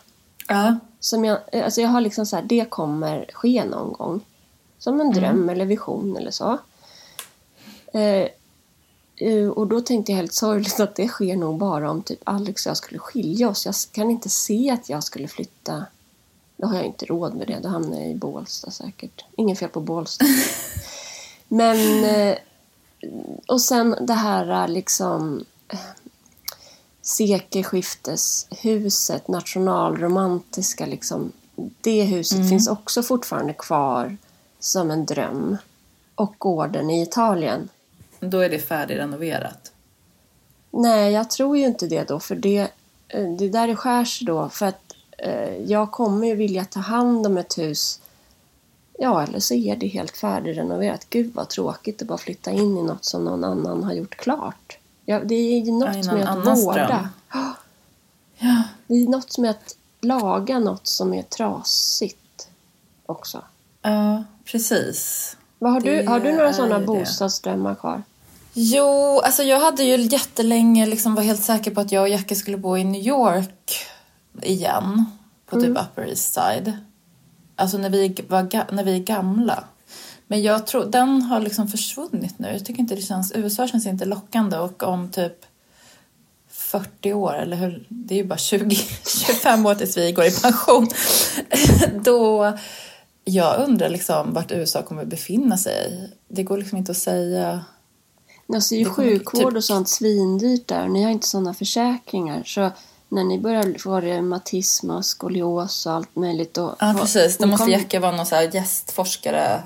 Ja, 0.48 0.80
Som 1.00 1.26
jag, 1.26 1.40
alltså 1.54 1.82
jag 1.82 1.90
har 1.90 2.02
liksom 2.02 2.26
så 2.26 2.36
här, 2.36 2.44
det 2.44 2.70
kommer 2.70 3.26
ske 3.34 3.66
någon 3.66 3.94
gång. 3.94 4.22
Som 4.80 5.02
en 5.02 5.14
dröm 5.14 5.50
eller 5.50 5.66
vision 5.66 6.18
eller 6.18 6.32
så. 6.32 6.58
Eh, 7.94 8.28
eh, 9.16 9.48
och 9.50 9.68
då 9.68 9.82
tänkte 9.82 10.12
jag 10.12 10.18
helt 10.18 10.34
sorgligt 10.34 10.80
att 10.80 10.96
det 10.96 11.08
sker 11.08 11.36
nog 11.36 11.58
bara 11.58 11.92
om 11.92 12.02
typ 12.02 12.20
Alex 12.24 12.66
och 12.66 12.70
jag 12.70 12.78
skulle 12.78 13.00
skilja 13.00 13.50
oss. 13.50 13.66
Jag 13.66 13.76
kan 13.92 14.12
inte 14.12 14.30
se 14.30 14.70
att 14.70 14.90
jag 14.90 15.04
skulle 15.04 15.28
flytta. 15.28 15.86
Då 16.58 16.68
har 16.68 16.76
jag 16.76 16.86
inte 16.86 17.06
råd 17.06 17.36
med 17.36 17.48
det. 17.48 17.60
Då 17.64 17.70
hamnar 17.70 17.98
jag 17.98 18.10
i 18.10 18.16
Bålsta 18.16 18.72
säkert. 18.72 19.26
Ingen 19.38 19.56
fel 19.56 19.70
på 19.70 19.82
Bålsta. 19.82 20.26
Men... 21.48 22.04
Eh, 22.04 22.38
och 23.48 23.62
sen 23.62 23.96
det 24.02 24.14
här 24.14 24.68
liksom... 24.68 25.46
eh, 25.68 25.80
sekelskifteshuset, 27.08 29.28
nationalromantiska 29.28 30.86
liksom. 30.86 31.32
Det 31.82 32.04
huset 32.04 32.50
finns 32.50 32.68
också 32.68 33.04
fortfarande 33.04 33.54
kvar 33.54 34.18
som 34.60 34.92
en 34.92 35.06
dröm. 35.06 35.58
Och 36.16 36.36
gården 36.38 36.90
i 36.90 37.02
Italien. 37.02 37.70
då 38.20 38.40
är 38.40 38.50
det 38.50 38.60
färdigrenoverat. 38.60 39.72
Nej, 40.72 41.14
jag 41.14 41.30
tror 41.30 41.58
ju 41.58 41.66
inte 41.66 41.88
det 41.88 42.08
då, 42.08 42.20
för 42.20 42.36
det, 42.36 42.68
eh, 43.08 43.30
det 43.38 43.50
där 43.50 43.68
är 43.68 43.76
skärs 43.76 44.20
då. 44.20 44.50
För 44.50 44.66
att 44.66 44.94
eh, 45.18 45.56
jag 45.56 45.92
kommer 45.92 46.28
ju 46.28 46.36
vilja 46.36 46.66
ta 46.66 46.80
hand 46.80 47.28
om 47.28 47.38
ett 47.38 47.58
hus. 47.58 48.02
Ja, 49.00 49.24
eller 49.24 49.40
så 49.40 49.54
är 49.54 49.76
det 49.76 49.88
helt 49.88 50.18
färdigrenoverat. 50.18 51.08
Gud 51.10 51.34
vad 51.34 51.50
tråkigt 51.50 52.02
att 52.02 52.08
bara 52.08 52.18
flytta 52.18 52.52
in 52.52 52.78
i 52.78 52.84
något 52.84 53.06
som 53.06 53.26
någon 53.26 53.44
annan 53.44 53.84
har 53.84 53.94
gjort 53.94 54.16
klart. 54.16 54.78
Ja, 55.06 55.20
det 55.20 55.36
är 55.36 55.60
ju 55.60 55.72
något 55.72 56.06
Ja, 56.06 56.36
någon 56.36 56.48
att 56.48 56.64
vårda. 56.64 57.10
Ja, 57.34 57.54
Det 58.88 58.94
är 58.94 59.08
något 59.08 59.38
är 59.38 59.50
att 59.50 59.76
laga 60.02 60.60
något 60.60 60.88
som 60.88 61.14
är 61.14 61.22
trasigt 61.22 62.48
också. 63.06 63.42
ja 63.82 64.24
precis. 64.46 65.38
Vad 65.60 65.72
har, 65.72 65.82
du, 65.82 66.08
har 66.08 66.20
du 66.20 66.32
några 66.32 66.54
sådana 66.54 66.80
bostadsdrömmar 66.80 67.76
kvar? 67.76 68.04
Jo, 68.54 69.20
alltså 69.24 69.44
jag 69.44 69.60
hade 69.60 69.84
ju 69.84 70.02
jättelänge 70.02 70.86
liksom 70.86 71.16
var 71.16 71.24
helt 71.24 71.44
säker 71.44 71.72
på 71.72 71.82
att 71.82 71.92
jag 71.92 72.02
och 72.02 72.10
Jackie 72.10 72.38
skulle 72.38 72.58
bo 72.58 72.78
i 72.78 72.84
New 72.84 73.02
York 73.02 73.76
igen. 74.42 75.06
På 75.46 75.62
typ 75.62 75.78
Upper 75.78 76.08
East 76.08 76.34
Side. 76.34 76.78
Alltså 77.58 77.78
när 77.78 77.90
vi, 77.90 78.16
var, 78.28 78.74
när 78.74 78.84
vi 78.84 78.96
är 78.96 79.00
gamla. 79.00 79.64
Men 80.28 80.42
jag 80.42 80.68
tror, 80.68 80.86
den 80.86 81.22
har 81.22 81.40
liksom 81.40 81.68
försvunnit 81.68 82.40
nu. 82.40 82.48
Jag 82.48 82.66
tycker 82.66 82.80
inte 82.80 82.96
det 82.96 83.02
känns, 83.02 83.32
USA 83.36 83.68
känns 83.68 83.86
inte 83.86 84.06
lockande 84.06 84.58
och 84.58 84.84
om 84.84 85.10
typ 85.12 85.46
40 86.50 87.14
år, 87.14 87.34
eller 87.34 87.58
hur, 87.58 87.86
det 87.90 88.14
är 88.14 88.18
ju 88.18 88.24
bara 88.24 88.38
20, 88.38 88.76
25 89.26 89.66
år 89.66 89.76
tills 89.76 89.98
vi 89.98 90.12
går 90.12 90.26
i 90.26 90.32
pension. 90.32 90.88
Då, 92.04 92.54
jag 93.26 93.60
undrar 93.60 93.90
liksom 93.90 94.34
vart 94.34 94.52
USA 94.52 94.82
kommer 94.82 95.06
befinna 95.06 95.58
sig. 95.58 96.12
Det 96.28 96.44
går 96.44 96.58
liksom 96.58 96.78
inte 96.78 96.92
att 96.92 96.98
säga. 96.98 97.66
Alltså, 98.54 98.76
det 98.76 98.82
är 98.82 98.86
ju 98.86 98.90
sjukvård 98.90 99.50
typ- 99.50 99.58
och 99.58 99.64
sånt 99.64 99.90
svindyrt 99.90 100.68
där. 100.68 100.88
Ni 100.88 101.04
har 101.04 101.12
inte 101.12 101.28
sådana 101.28 101.54
försäkringar. 101.54 102.44
Så 102.46 102.72
när 103.10 103.24
ni 103.24 103.40
börjar 103.40 103.80
få 103.80 104.02
reumatism 104.02 104.90
och 104.92 105.06
skolios 105.06 105.86
och 105.86 105.92
allt 105.94 106.16
möjligt. 106.16 106.54
Då, 106.54 106.76
Ja, 106.80 106.96
precis. 107.00 107.38
Då 107.38 107.48
måste 107.48 107.64
kommer- 107.66 107.78
Jackie 107.78 108.00
vara 108.00 108.12
någon 108.16 108.26
så 108.26 108.36
gästforskare 108.54 109.64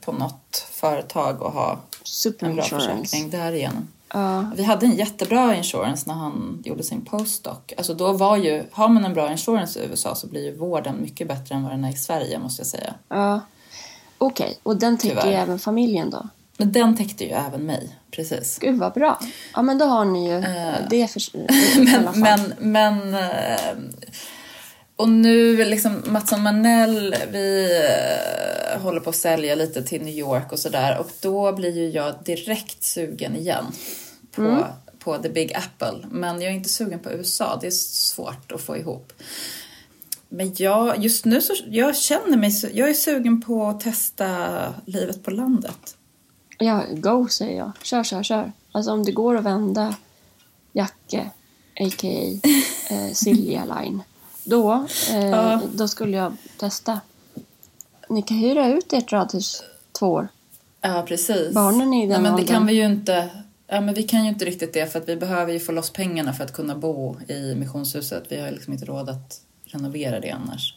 på 0.00 0.12
något 0.12 0.66
företag 0.70 1.42
och 1.42 1.52
ha 1.52 1.78
Super 2.02 2.46
en 2.46 2.54
bra 2.54 2.64
försäkring 2.64 3.30
därigenom. 3.30 3.88
Ja, 4.12 4.44
Vi 4.56 4.62
hade 4.62 4.86
en 4.86 4.96
jättebra 4.96 5.56
insurance 5.56 6.04
när 6.06 6.14
han 6.14 6.62
gjorde 6.64 6.82
sin 6.82 7.04
postdoc. 7.04 7.58
Alltså 7.76 7.94
då 7.94 8.12
var 8.12 8.36
ju, 8.36 8.64
har 8.72 8.88
man 8.88 9.04
en 9.04 9.14
bra 9.14 9.32
insurance 9.32 9.80
i 9.80 9.86
USA 9.86 10.14
så 10.14 10.26
blir 10.26 10.44
ju 10.44 10.56
vården 10.56 11.02
mycket 11.02 11.28
bättre 11.28 11.54
än 11.54 11.62
vad 11.62 11.72
den 11.72 11.84
är 11.84 11.92
i 11.92 11.96
Sverige 11.96 12.38
måste 12.38 12.60
jag 12.60 12.66
säga. 12.66 12.94
ja. 13.08 13.40
Okej, 14.22 14.58
och 14.62 14.76
den 14.76 14.98
täcker 14.98 15.26
även 15.32 15.58
familjen 15.58 16.10
då? 16.10 16.28
Men 16.60 16.72
den 16.72 16.96
täckte 16.96 17.24
ju 17.24 17.30
även 17.30 17.66
mig, 17.66 17.96
precis. 18.10 18.58
Gud 18.58 18.78
vad 18.78 18.92
bra. 18.92 19.20
Ja, 19.54 19.62
men 19.62 19.78
då 19.78 19.84
har 19.84 20.04
ni 20.04 20.30
ju 20.30 20.40
det 20.90 21.08
för, 21.12 21.22
Men, 21.84 22.20
men, 22.20 22.54
men... 22.58 23.14
eh, 23.14 24.10
Och 24.96 25.08
nu 25.08 25.64
liksom 25.64 26.02
Mattsson 26.06 26.42
Manell, 26.42 27.14
vi 27.32 27.68
eh, 28.74 28.82
håller 28.82 29.00
på 29.00 29.10
att 29.10 29.16
sälja 29.16 29.54
lite 29.54 29.82
till 29.82 30.02
New 30.02 30.14
York 30.14 30.52
och 30.52 30.58
sådär 30.58 30.98
och 30.98 31.10
då 31.20 31.52
blir 31.52 31.76
ju 31.78 31.88
jag 31.90 32.14
direkt 32.24 32.82
sugen 32.84 33.36
igen 33.36 33.64
på, 34.32 34.66
på 34.98 35.18
the 35.18 35.28
big 35.28 35.52
apple. 35.54 36.08
Men 36.10 36.42
jag 36.42 36.50
är 36.50 36.56
inte 36.56 36.68
sugen 36.68 36.98
på 36.98 37.10
USA. 37.12 37.58
Det 37.60 37.66
är 37.66 37.70
svårt 37.70 38.52
att 38.52 38.60
få 38.60 38.76
ihop. 38.76 39.12
Men 40.28 40.54
jag, 40.56 41.04
just 41.04 41.24
nu 41.24 41.40
så 41.40 41.52
jag 41.66 41.96
känner 41.96 42.36
mig, 42.36 42.52
jag 42.74 42.90
är 42.90 42.94
sugen 42.94 43.42
på 43.42 43.66
att 43.66 43.80
testa 43.80 44.28
livet 44.86 45.22
på 45.22 45.30
landet. 45.30 45.96
Ja, 46.60 46.82
go 46.90 47.28
säger 47.28 47.58
jag. 47.58 47.72
Kör, 47.82 48.04
kör, 48.04 48.22
kör. 48.22 48.52
Alltså 48.72 48.92
om 48.92 49.04
det 49.04 49.12
går 49.12 49.36
att 49.36 49.44
vända 49.44 49.94
Jacke, 50.72 51.30
a.k.a. 51.80 52.40
Eh, 52.94 53.12
Silja 53.12 53.64
Line, 53.64 54.02
då, 54.44 54.86
eh, 55.10 55.26
Ja. 55.26 55.60
då 55.74 55.88
skulle 55.88 56.16
jag 56.16 56.36
testa. 56.56 57.00
Ni 58.08 58.22
kan 58.22 58.36
hyra 58.36 58.68
ut 58.68 58.92
ert 58.92 59.12
radhus 59.12 59.62
två 59.98 60.06
år. 60.06 60.28
Ja, 60.80 61.04
precis. 61.08 61.54
Barnen 61.54 61.94
är 61.94 62.04
i 62.04 62.06
den 62.06 62.22
Nej, 62.22 62.22
men 62.22 62.36
det 62.36 62.42
åldern. 62.42 62.46
kan 62.56 62.66
vi 62.66 62.72
ju 62.74 62.84
inte. 62.86 63.28
Ja, 63.66 63.80
men 63.80 63.94
vi 63.94 64.02
kan 64.02 64.22
ju 64.24 64.28
inte 64.28 64.44
riktigt 64.44 64.72
det 64.72 64.92
för 64.92 64.98
att 65.00 65.08
vi 65.08 65.16
behöver 65.16 65.52
ju 65.52 65.60
få 65.60 65.72
loss 65.72 65.90
pengarna 65.90 66.32
för 66.32 66.44
att 66.44 66.52
kunna 66.52 66.74
bo 66.74 67.16
i 67.28 67.54
missionshuset. 67.54 68.24
Vi 68.28 68.40
har 68.40 68.50
liksom 68.50 68.72
inte 68.72 68.84
råd 68.86 69.08
att 69.10 69.40
renovera 69.64 70.20
det 70.20 70.30
annars. 70.30 70.74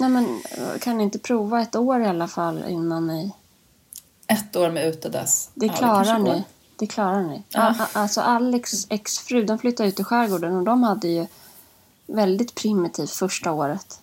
Nej, 0.00 0.10
men 0.10 0.24
eh, 0.24 0.78
kan 0.80 0.96
ni 0.98 1.02
inte 1.02 1.18
prova 1.18 1.60
ett 1.62 1.76
år 1.76 2.00
i 2.02 2.06
alla 2.06 2.28
fall 2.28 2.64
innan 2.68 3.06
ni... 3.06 3.32
Ett 4.26 4.56
år 4.56 4.70
med 4.70 4.86
utedass. 4.86 5.50
Det 5.54 5.66
Ja, 5.66 5.72
klarar 5.72 6.04
kanske 6.04 6.30
går. 6.30 6.34
ni. 6.34 6.44
Det 6.78 6.86
klarar 6.86 7.22
ni. 7.22 7.42
Ja. 7.48 7.74
Alltså 7.92 8.20
Alex 8.20 8.86
exfru, 8.90 9.44
de 9.44 9.58
flyttade 9.58 9.88
ut 9.88 10.00
i 10.00 10.04
skärgården 10.04 10.56
och 10.56 10.64
de 10.64 10.82
hade 10.82 11.08
ju 11.08 11.26
väldigt 12.06 12.54
primitivt 12.54 13.10
första 13.10 13.52
året. 13.52 14.00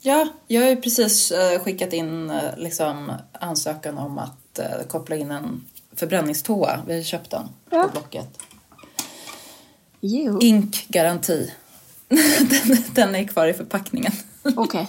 Ja, 0.00 0.28
jag 0.46 0.62
har 0.62 0.68
ju 0.68 0.76
precis 0.76 1.30
eh, 1.30 1.60
skickat 1.60 1.92
in 1.92 2.30
eh, 2.30 2.56
liksom, 2.56 3.12
ansökan 3.32 3.98
om 3.98 4.18
att 4.18 4.58
eh, 4.58 4.82
koppla 4.88 5.16
in 5.16 5.30
en 5.30 5.64
förbränningstoa. 5.96 6.80
Vi 6.86 6.94
har 6.96 7.02
köpt 7.02 7.30
den 7.30 7.48
Ja. 7.70 7.82
på 7.82 7.88
Blocket. 7.88 8.38
Ink-garanti. 10.40 11.52
den, 12.08 12.76
den 12.94 13.14
är 13.14 13.24
kvar 13.28 13.46
i 13.46 13.52
förpackningen. 13.54 14.12
Okej. 14.56 14.88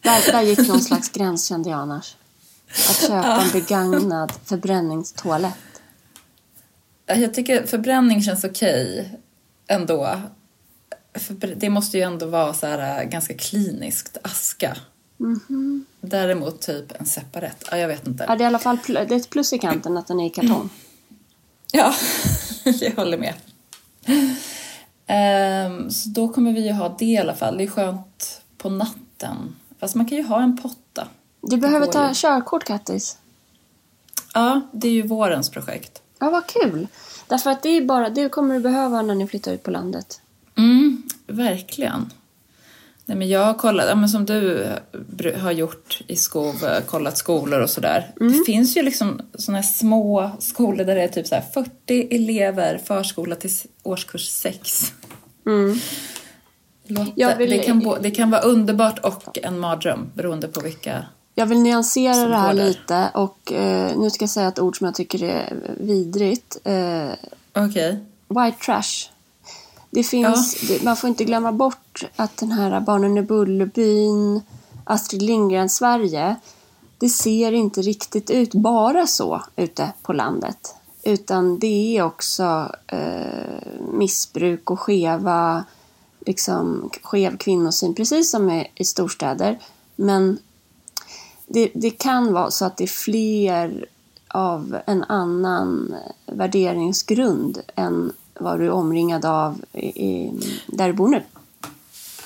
Där, 0.00 0.32
där 0.32 0.42
gick 0.42 0.68
någon 0.68 0.80
slags 0.80 1.08
gräns 1.08 1.48
kände 1.48 1.70
jag 1.70 1.78
annars. 1.78 2.16
Att 2.90 3.00
köpa 3.00 3.42
en 3.42 3.50
begagnad 3.52 4.32
förbränningstoalett. 4.44 5.54
Jag 7.06 7.34
tycker 7.34 7.66
förbränning 7.66 8.22
känns 8.22 8.44
okej 8.44 9.10
ändå. 9.66 10.20
För 11.14 11.34
det 11.56 11.70
måste 11.70 11.96
ju 11.98 12.02
ändå 12.02 12.26
vara 12.26 12.54
så 12.54 12.66
här 12.66 13.02
äh, 13.02 13.08
ganska 13.08 13.34
kliniskt 13.34 14.18
aska. 14.22 14.76
Mhm. 15.16 15.84
Däremot 16.00 16.60
typ 16.60 17.00
en 17.00 17.06
separat. 17.06 17.64
Ja, 17.70 17.76
jag 17.76 17.88
vet 17.88 18.00
Ja, 18.04 18.10
inte. 18.10 18.26
det 18.26 18.32
är 18.32 18.40
i 18.40 18.44
alla 18.44 18.58
fall 18.58 18.78
det 18.86 18.98
är 18.98 19.12
ett 19.12 19.30
plus 19.30 19.52
i 19.52 19.58
kanten 19.58 19.96
att 19.96 20.06
den 20.06 20.20
är 20.20 20.26
i 20.26 20.30
kartong. 20.30 20.68
Ja, 21.72 21.94
jag 22.64 22.90
håller 22.96 23.18
med. 23.18 23.34
Ehm, 25.06 25.90
så 25.90 26.08
då 26.08 26.28
kommer 26.28 26.52
vi 26.52 26.66
ju 26.66 26.72
ha 26.72 26.96
det 26.98 27.04
i 27.04 27.18
alla 27.18 27.34
fall. 27.34 27.56
Det 27.58 27.64
är 27.64 27.68
skönt 27.68 28.42
på 28.58 28.70
natten. 28.70 29.56
Fast 29.80 29.94
man 29.94 30.06
kan 30.08 30.18
ju 30.18 30.24
ha 30.24 30.42
en 30.42 30.56
potta. 30.56 30.78
Du 31.48 31.56
behöver 31.56 31.86
ta 31.86 32.10
körkort, 32.14 32.64
Kattis. 32.64 33.18
Ja, 34.34 34.60
det 34.72 34.88
är 34.88 34.92
ju 34.92 35.02
vårens 35.06 35.50
projekt. 35.50 36.02
Ja, 36.18 36.30
vad 36.30 36.46
kul. 36.46 36.86
Därför 37.28 37.50
att 37.50 37.62
det 37.62 37.68
är 37.68 37.84
bara 37.84 38.08
det 38.10 38.28
kommer 38.28 38.54
du 38.54 38.60
behöva 38.60 39.02
när 39.02 39.14
ni 39.14 39.26
flyttar 39.26 39.52
ut 39.52 39.62
på 39.62 39.70
landet. 39.70 40.20
Mm, 40.56 41.02
verkligen. 41.26 42.10
Nej, 43.06 43.16
men 43.18 43.28
jag 43.28 43.44
har 43.44 43.54
kollat, 43.54 43.86
ja, 43.88 43.94
men 43.94 44.08
som 44.08 44.26
du 44.26 44.66
br- 44.92 45.38
har 45.38 45.52
gjort 45.52 46.00
i 46.06 46.16
Skov, 46.16 46.64
eh, 46.64 46.80
kollat 46.84 47.18
skolor 47.18 47.60
och 47.60 47.70
sådär. 47.70 48.12
Det 48.16 48.44
finns 48.46 48.76
ju 48.76 48.82
liksom 48.82 49.20
såna 49.34 49.58
här 49.58 49.62
små 49.62 50.30
skolor 50.38 50.84
där 50.84 50.94
det 50.94 51.02
är 51.02 51.08
typ 51.08 51.26
så 51.26 51.34
här 51.34 51.44
40 51.54 52.08
elever, 52.16 52.78
förskola 52.84 53.36
till 53.36 53.50
årskurs 53.82 54.28
6. 54.28 54.92
Mm. 55.46 55.78
Vill- 56.86 57.50
det, 57.50 57.58
kan, 57.58 57.78
det 58.02 58.10
kan 58.10 58.30
vara 58.30 58.40
underbart 58.42 58.98
och 58.98 59.38
en 59.42 59.58
mardröm 59.58 60.10
beroende 60.14 60.48
på 60.48 60.60
vilka... 60.60 61.04
Jag 61.34 61.46
vill 61.46 61.62
nyansera 61.62 62.14
Som 62.14 62.30
det 62.30 62.36
här 62.36 62.54
lite 62.54 63.10
och 63.14 63.52
eh, 63.52 63.98
nu 63.98 64.10
ska 64.10 64.22
jag 64.22 64.30
säga 64.30 64.48
ett 64.48 64.58
ord 64.58 64.78
som 64.78 64.84
jag 64.84 64.94
tycker 64.94 65.22
är 65.22 65.76
vidrigt. 65.80 66.56
Eh, 66.64 67.10
Okej. 67.52 67.98
white 68.28 68.64
trash. 68.64 69.10
Det 69.90 70.02
finns, 70.02 70.68
det, 70.68 70.82
man 70.82 70.96
får 70.96 71.08
inte 71.08 71.24
glömma 71.24 71.52
bort 71.52 72.04
att 72.16 72.36
den 72.36 72.52
här 72.52 72.80
Barnen 72.80 73.18
i 73.18 73.22
Bullerbyn, 73.22 74.40
Astrid 74.84 75.22
Lindgren-Sverige, 75.22 76.36
det 76.98 77.08
ser 77.08 77.52
inte 77.52 77.82
riktigt 77.82 78.30
ut 78.30 78.54
bara 78.54 79.06
så 79.06 79.42
ute 79.56 79.92
på 80.02 80.12
landet. 80.12 80.74
Utan 81.02 81.58
det 81.58 81.96
är 81.96 82.02
också 82.02 82.72
eh, 82.86 83.68
missbruk 83.92 84.70
och 84.70 84.80
skeva, 84.80 85.64
liksom, 86.26 86.90
skev 87.02 87.36
kvinnosyn, 87.36 87.94
precis 87.94 88.30
som 88.30 88.50
i, 88.50 88.70
i 88.74 88.84
storstäder. 88.84 89.58
Men 89.96 90.38
det, 91.46 91.70
det 91.74 91.90
kan 91.90 92.32
vara 92.32 92.50
så 92.50 92.64
att 92.64 92.76
det 92.76 92.84
är 92.84 92.88
fler 92.88 93.86
av 94.28 94.78
en 94.86 95.04
annan 95.04 95.96
värderingsgrund 96.26 97.58
än 97.74 98.12
vad 98.34 98.58
du 98.58 98.66
är 98.66 98.70
omringad 98.70 99.24
av 99.24 99.64
i, 99.72 99.86
i, 99.86 100.32
där 100.66 100.86
du 100.86 100.92
bor 100.92 101.08
nu. 101.08 101.22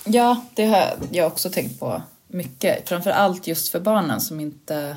Ja, 0.04 0.44
det 0.54 0.66
har 0.66 0.94
jag 1.10 1.26
också 1.26 1.50
tänkt 1.50 1.80
på 1.80 2.02
mycket. 2.28 2.88
Framför 2.88 3.10
allt 3.10 3.46
just 3.46 3.68
för 3.68 3.80
barnen 3.80 4.20
som 4.20 4.40
inte 4.40 4.96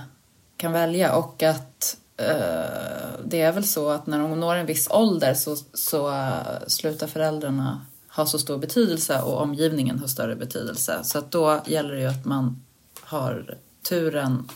kan 0.58 0.72
välja 0.72 1.16
och 1.16 1.44
att 1.44 1.98
eh, 2.18 3.16
det 3.26 3.42
är 3.42 3.52
väl 3.52 3.66
så 3.66 3.90
att 3.90 4.08
när 4.08 4.20
de 4.20 4.40
når 4.40 4.56
en 4.56 4.66
viss 4.66 4.88
ålder 4.92 5.34
så, 5.34 5.56
så 5.74 6.12
eh, 6.12 6.68
slutar 6.68 7.08
föräldrarna 7.08 7.82
ha 8.16 8.26
så 8.26 8.40
stor 8.40 8.58
betydelse 8.58 9.22
och 9.22 9.42
omgivningen 9.42 10.00
har 10.00 10.08
större 10.08 10.36
betydelse. 10.36 11.00
Så 11.04 11.18
att 11.18 11.32
då 11.32 11.62
gäller 11.66 11.94
det 11.94 12.02
ju 12.02 12.08
att 12.08 12.26
man 12.26 12.64
har 13.02 13.58
turen 13.90 14.50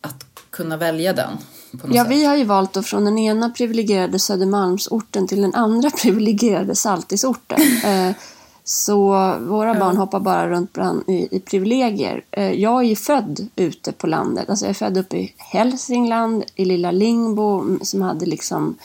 att 0.00 0.24
kunna 0.50 0.76
välja 0.76 1.12
den 1.12 1.30
Ja, 1.92 2.02
sätt. 2.04 2.12
vi 2.12 2.24
har 2.24 2.36
ju 2.36 2.44
valt 2.44 2.76
att 2.76 2.86
från 2.86 3.04
den 3.04 3.18
ena 3.18 3.50
privilegierade 3.50 4.18
Södermalmsorten 4.18 5.26
till 5.28 5.42
den 5.42 5.54
andra 5.54 5.90
privilegierade 6.02 6.74
Saltisorten. 6.74 7.58
Eh, 7.84 8.10
Så 8.66 9.08
våra 9.40 9.74
barn 9.74 9.96
hoppar 9.96 10.20
bara 10.20 10.50
runt 10.50 10.72
bland, 10.72 11.02
i, 11.08 11.36
i 11.36 11.40
privilegier. 11.40 12.24
Eh, 12.30 12.50
Jag 12.52 12.80
är 12.80 12.88
ju 12.88 12.96
född 12.96 13.48
ute 13.56 13.92
på 13.92 14.06
landet. 14.06 14.50
Alltså 14.50 14.64
jag 14.64 14.70
är 14.70 14.74
född 14.74 14.96
uppe 14.98 15.16
i 15.16 15.34
Hälsingland, 15.36 16.44
i 16.54 16.64
lilla 16.64 16.90
Lingbo, 16.90 17.78
som 17.82 18.02
hade 18.02 18.26
liksom 18.26 18.76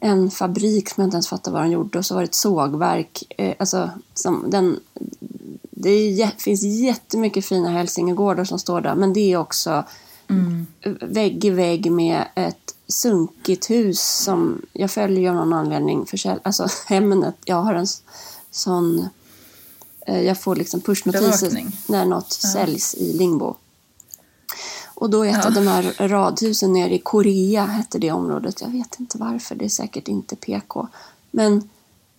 en 0.00 0.30
fabrik 0.30 0.88
som 0.90 1.00
jag 1.02 1.06
inte 1.06 1.14
ens 1.14 1.28
fattar 1.28 1.52
vad 1.52 1.62
de 1.62 1.70
gjorde 1.70 1.98
och 1.98 2.04
så 2.06 2.14
var 2.14 2.22
det 2.22 2.28
ett 2.28 2.34
sågverk. 2.34 3.22
Eh, 3.38 3.54
Alltså, 3.58 3.90
som 4.14 4.44
den, 4.50 4.80
det 5.80 5.90
är, 5.90 6.26
finns 6.38 6.62
jättemycket 6.62 7.44
fina 7.44 7.70
hälsingegårdar 7.70 8.44
som 8.44 8.58
står 8.58 8.80
där 8.80 8.94
men 8.94 9.12
det 9.12 9.32
är 9.32 9.36
också 9.36 9.84
vägg 11.00 11.44
i 11.44 11.50
vägg 11.50 11.92
med 11.92 12.28
ett 12.34 12.74
sunkigt 12.88 13.70
hus 13.70 14.00
som 14.24 14.62
jag 14.72 14.90
följer 14.90 15.30
av 15.30 15.36
någon 15.36 15.52
anledning. 15.52 16.04
Försäl- 16.06 16.40
alltså 16.42 16.66
Hemnet, 16.86 17.34
jag 17.44 17.62
har 17.62 17.74
en 17.74 17.86
sån... 18.50 19.08
eh, 20.06 20.20
Jag 20.22 20.40
får 20.40 20.56
liksom 20.56 20.80
pushnotiser 20.80 21.50
när 21.88 22.04
något 22.06 22.32
säljs 22.32 22.94
i 22.94 23.12
Lingbo. 23.12 23.54
Och 24.94 25.10
då 25.10 25.24
är 25.26 25.30
ett 25.38 25.46
av 25.46 25.52
de 25.52 25.66
här 25.66 26.08
radhusen 26.08 26.72
nere 26.72 26.94
i 26.94 26.98
Korea, 26.98 27.64
hette 27.66 27.98
det 27.98 28.12
området. 28.12 28.60
Jag 28.60 28.68
vet 28.68 29.00
inte 29.00 29.18
varför, 29.18 29.54
det 29.54 29.64
är 29.64 29.68
säkert 29.68 30.08
inte 30.08 30.36
PK. 30.36 30.88
Men 31.30 31.68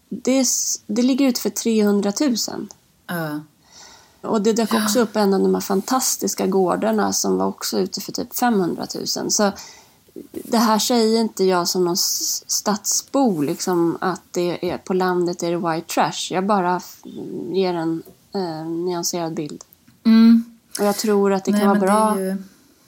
det, 0.09 0.45
det 0.87 1.01
ligger 1.01 1.27
ut 1.27 1.37
för 1.37 1.49
300 1.49 2.13
000. 2.19 2.67
Och 4.21 4.41
det 4.41 4.53
dök 4.53 4.73
också 4.73 4.99
upp 4.99 5.15
en 5.15 5.33
av 5.33 5.39
de 5.39 5.53
här 5.53 5.61
fantastiska 5.61 6.47
gårdarna 6.47 7.13
som 7.13 7.37
var 7.37 7.45
också 7.45 7.79
ute 7.79 8.01
för 8.01 8.11
typ 8.11 8.35
500 8.35 8.87
000. 8.95 9.31
Så 9.31 9.51
det 10.31 10.57
här 10.57 10.79
säger 10.79 11.19
inte 11.19 11.43
jag 11.43 11.67
som 11.67 11.85
någon 11.85 11.97
stadsbo, 11.97 13.41
liksom 13.41 13.97
att 14.01 14.21
det 14.31 14.71
är 14.71 14.77
på 14.77 14.93
landet 14.93 15.43
är 15.43 15.51
det 15.51 15.57
white 15.57 15.93
trash. 15.93 16.33
Jag 16.33 16.45
bara 16.45 16.81
ger 17.51 17.73
en 17.73 18.03
eh, 18.33 18.65
nyanserad 18.65 19.33
bild. 19.33 19.63
Mm. 20.05 20.43
Och 20.79 20.85
jag 20.85 20.95
tror 20.95 21.33
att 21.33 21.45
det 21.45 21.51
Nej, 21.51 21.61
kan 21.61 21.69
vara 21.69 21.79
bra 21.79 22.19
ju... 22.19 22.37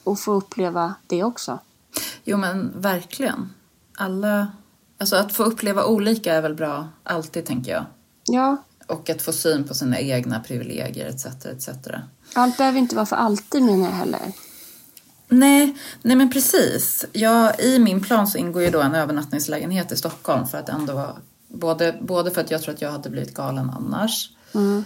att 0.04 0.20
få 0.20 0.34
uppleva 0.34 0.96
det 1.08 1.24
också. 1.24 1.60
Jo 2.24 2.38
men 2.38 2.82
verkligen. 2.82 3.50
Alla... 3.98 4.48
Alltså 4.98 5.16
att 5.16 5.34
få 5.34 5.44
uppleva 5.44 5.86
olika 5.86 6.34
är 6.34 6.42
väl 6.42 6.56
bra 6.56 6.88
alltid 7.04 7.46
tänker 7.46 7.72
jag. 7.72 7.86
Ja, 8.24 8.58
Och 8.92 9.10
att 9.10 9.22
få 9.22 9.32
syn 9.32 9.64
på 9.64 9.74
sina 9.74 10.00
egna 10.00 10.40
privilegier 10.40 11.06
etc. 11.06 11.26
etc. 11.26 11.70
allt 12.34 12.58
behöver 12.58 12.80
inte 12.80 12.96
vara 12.96 13.06
för 13.06 13.16
alltid 13.16 13.64
menar 13.64 13.86
jag 13.86 13.96
heller. 13.96 14.32
Nej, 15.28 15.78
nej 16.02 16.16
men 16.16 16.32
precis. 16.32 17.06
Jag, 17.12 17.60
I 17.60 17.80
min 17.80 18.02
plan 18.02 18.28
så 18.28 18.38
ingår 18.38 18.64
ju 18.64 18.70
då 18.70 18.82
en 18.82 18.96
övernattningslägenhet 18.96 19.92
i 19.92 19.96
Stockholm 19.96 20.48
för 20.48 20.58
att 20.58 20.70
ändå 20.70 20.94
vara, 20.94 21.16
både, 21.48 22.00
både 22.02 22.32
för 22.32 22.42
att 22.42 22.52
jag 22.52 22.62
tror 22.62 22.74
att 22.74 22.82
jag 22.82 22.92
hade 22.92 23.10
blivit 23.10 23.34
galen 23.34 23.70
annars 23.70 24.32
Mm. 24.54 24.84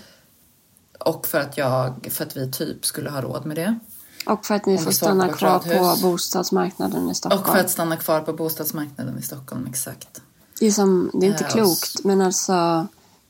och 1.00 1.28
för 1.28 1.40
att, 1.40 1.58
jag, 1.58 2.08
för 2.12 2.26
att 2.26 2.38
vi 2.38 2.52
typ 2.52 2.86
skulle 2.86 3.10
ha 3.10 3.22
råd 3.22 3.46
med 3.46 3.58
det. 3.58 3.80
Och 4.26 4.46
för 4.46 4.56
att 4.56 4.66
ni 4.66 4.78
får 4.78 4.92
stanna 4.92 5.28
på 5.28 5.34
kvar 5.34 5.60
på 5.60 5.98
bostadsmarknaden 6.02 7.10
i 7.10 7.16
Stockholm. 7.16 7.42
Och 7.42 7.48
för 7.48 7.60
att 7.60 7.70
stanna 7.70 7.98
kvar 7.98 8.22
på 8.22 8.34
bostadsmarknaden 8.34 9.20
i 9.20 9.22
Stockholm, 9.22 9.68
exakt. 9.70 10.22
Det 10.60 10.66
är, 10.68 10.72
som, 10.72 11.12
det 11.14 11.26
är 11.26 11.30
inte 11.30 11.44
Eh, 11.44 11.50
klokt, 11.50 12.04
men 12.04 12.22
alltså 12.22 12.88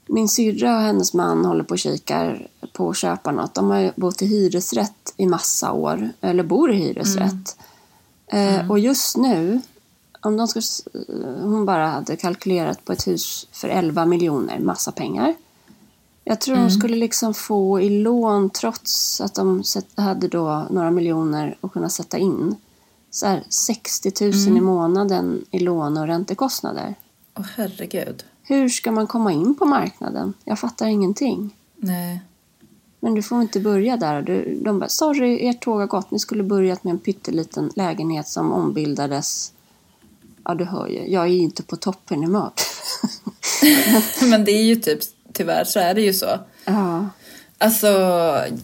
min 0.08 0.30
syrra 0.30 0.76
och 0.76 0.82
hennes 0.82 1.14
man 1.14 1.46
håller 1.46 1.64
på 1.64 1.72
och 1.72 1.80
kikar 1.80 2.48
på 2.74 2.90
att 2.90 2.98
köpa 2.98 3.32
något. 3.32 3.54
De 3.54 3.70
har 3.70 3.94
bott 3.96 4.22
i 4.22 4.26
hyresrätt 4.26 5.14
i 5.18 5.26
massa 5.26 5.72
år, 5.72 6.10
eller 6.22 6.44
bor 6.44 6.72
i 6.72 6.76
hyresrätt. 6.76 7.58
Eh, 8.28 8.72
och 8.72 8.80
just 8.80 9.18
nu, 9.18 9.62
om 10.22 10.38
de 10.38 10.48
ska, 10.48 10.62
hon 11.42 11.66
bara 11.66 11.88
hade 11.88 12.16
kalkylerat 12.16 12.86
på 12.86 12.94
ett 12.94 13.08
hus 13.08 13.48
för 13.52 13.68
11 13.68 14.06
miljoner, 14.06 14.60
massa 14.60 14.92
pengar. 14.92 15.36
Jag 16.24 16.42
tror 16.42 16.56
de 16.56 16.70
skulle 16.72 16.96
liksom 16.96 17.34
få 17.34 17.82
i 17.82 17.90
lån 17.90 18.50
trots 18.50 19.22
att 19.22 19.36
de 19.36 19.64
hade 19.96 20.28
då 20.28 20.68
några 20.70 20.92
miljoner 20.92 21.58
att 21.62 21.72
kunna 21.72 21.90
sätta 21.90 22.18
in. 22.18 22.56
Så 23.12 23.26
här 23.26 23.44
60 23.50 24.12
000 24.22 24.58
i 24.58 24.62
månaden 24.62 25.46
i 25.52 25.60
lån 25.60 25.98
och 25.98 26.08
räntekostnader. 26.08 26.96
Åh 27.38 27.46
herregud. 27.56 28.24
Hur 28.48 28.70
ska 28.70 28.92
man 28.92 29.08
komma 29.08 29.32
in 29.32 29.56
på 29.56 29.66
marknaden? 29.66 30.34
Jag 30.44 30.60
fattar 30.60 30.86
ingenting. 30.86 31.56
Nej. 31.76 32.22
Men 33.00 33.14
du 33.14 33.24
får 33.24 33.42
inte 33.42 33.60
börja 33.60 33.98
där. 33.98 34.22
Du, 34.22 34.60
de 34.62 34.80
bara, 34.80 34.90
sorry, 34.90 35.48
ert 35.48 35.62
tåg 35.64 35.80
har 35.80 35.88
gått. 35.88 36.12
Ni 36.12 36.20
skulle 36.20 36.44
börjat 36.44 36.84
med 36.84 36.92
en 36.92 37.00
pytteliten 37.00 37.72
lägenhet 37.76 38.28
som 38.28 38.54
ombildades. 38.54 39.54
Ja, 40.44 40.56
du 40.56 40.66
hör 40.66 40.88
ju. 40.88 41.12
Jag 41.12 41.24
är 41.24 41.28
ju 41.30 41.38
inte 41.38 41.64
på 41.64 41.76
toppen 41.76 42.24
i 42.24 42.28
mat. 42.28 42.62
Men 44.22 44.46
det 44.46 44.52
är 44.52 44.64
ju 44.64 44.76
typ, 44.76 45.00
tyvärr 45.34 45.64
så 45.64 45.80
är 45.80 45.94
det 45.94 46.02
ju 46.02 46.14
så. 46.14 46.40
ja. 46.66 47.10
Alltså, 47.58 47.88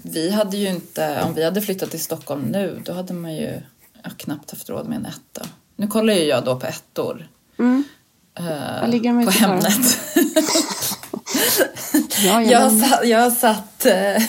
vi 0.01 0.31
hade 0.31 0.57
ju 0.57 0.69
inte, 0.69 1.23
om 1.27 1.33
vi 1.33 1.43
hade 1.43 1.61
flyttat 1.61 1.91
till 1.91 1.99
Stockholm 1.99 2.41
nu, 2.41 2.81
då 2.85 2.93
hade 2.93 3.13
man 3.13 3.35
ju 3.35 3.61
knappt 4.17 4.51
haft 4.51 4.69
råd 4.69 4.87
med 4.87 4.97
en 4.97 5.05
etta. 5.05 5.45
Nu 5.75 5.87
kollar 5.87 6.13
ju 6.13 6.23
jag 6.23 6.45
då 6.45 6.59
på 6.59 6.67
ettor. 6.67 7.27
Mm. 7.59 7.83
Eh, 8.39 9.25
på? 9.25 9.31
Hemnet. 9.31 9.97
Ja, 12.23 12.41
Jag 12.41 12.71
satt, 12.71 13.07
jag 13.07 13.33
satt, 13.33 13.85
eh, 13.85 14.23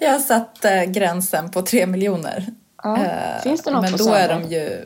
jag 0.00 0.20
satt 0.20 0.64
eh, 0.64 0.82
gränsen 0.84 1.50
på 1.50 1.62
tre 1.62 1.86
miljoner. 1.86 2.46
Ja. 2.82 3.04
Eh, 3.04 3.42
Finns 3.42 3.62
det 3.62 3.70
något 3.70 3.82
men 3.82 3.92
på 3.92 3.98
då 3.98 4.04
Söder? 4.04 4.28
är 4.28 4.40
de 4.40 4.54
ju 4.54 4.84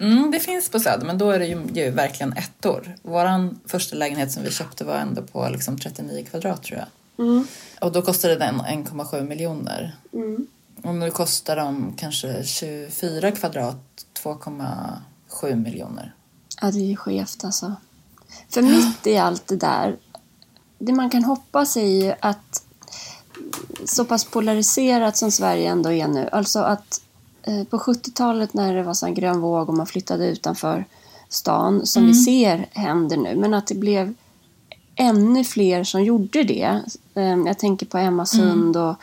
Mm, 0.00 0.30
det 0.30 0.40
finns 0.40 0.68
på 0.68 0.80
Söder, 0.80 1.06
men 1.06 1.18
då 1.18 1.30
är 1.30 1.38
det 1.38 1.46
ju, 1.46 1.62
ju 1.74 1.90
verkligen 1.90 2.32
ettor. 2.32 2.96
Vår 3.02 3.54
första 3.68 3.96
lägenhet 3.96 4.32
som 4.32 4.42
vi 4.42 4.50
köpte 4.50 4.84
var 4.84 4.94
ändå 4.94 5.22
på 5.22 5.48
liksom 5.48 5.78
39 5.78 6.24
kvadrat 6.30 6.62
tror 6.62 6.78
jag. 6.78 7.26
Mm. 7.26 7.46
Och 7.80 7.92
då 7.92 8.02
kostade 8.02 8.36
den 8.36 8.60
1,7 8.60 9.28
miljoner. 9.28 9.96
Mm. 10.12 10.46
Och 10.82 10.94
nu 10.94 11.10
kostar 11.10 11.56
de 11.56 11.94
kanske 11.96 12.44
24 12.44 13.30
kvadrat 13.30 14.06
2,7 14.24 15.54
miljoner. 15.54 16.14
Ja, 16.60 16.70
det 16.70 16.78
är 16.78 16.86
ju 16.86 16.96
skevt 16.96 17.44
alltså. 17.44 17.72
För 18.48 18.62
mitt 18.62 19.06
i 19.06 19.16
allt 19.16 19.46
det 19.46 19.56
där, 19.56 19.96
det 20.78 20.92
man 20.92 21.10
kan 21.10 21.24
hoppas 21.24 21.76
är 21.76 22.04
ju 22.04 22.14
att 22.20 22.62
så 23.84 24.04
pass 24.04 24.24
polariserat 24.24 25.16
som 25.16 25.30
Sverige 25.30 25.70
ändå 25.70 25.92
är 25.92 26.08
nu, 26.08 26.28
alltså 26.32 26.58
att 26.58 27.00
eh, 27.42 27.64
på 27.64 27.78
70-talet 27.78 28.54
när 28.54 28.74
det 28.74 28.82
var 28.82 28.94
sån 28.94 29.14
grön 29.14 29.40
våg 29.40 29.68
och 29.68 29.74
man 29.74 29.86
flyttade 29.86 30.26
utanför 30.26 30.84
stan, 31.28 31.86
som 31.86 32.06
vi 32.06 32.14
ser 32.14 32.68
händer 32.72 33.16
nu, 33.16 33.36
men 33.36 33.54
att 33.54 33.66
det 33.66 33.74
blev 33.74 34.14
ännu 34.94 35.44
fler 35.44 35.84
som 35.84 36.04
gjorde 36.04 36.42
det. 36.42 36.82
Eh, 37.14 37.36
Jag 37.46 37.58
tänker 37.58 37.86
på 37.86 37.98
Emma 37.98 38.26
Sund 38.26 38.76
och 38.76 38.96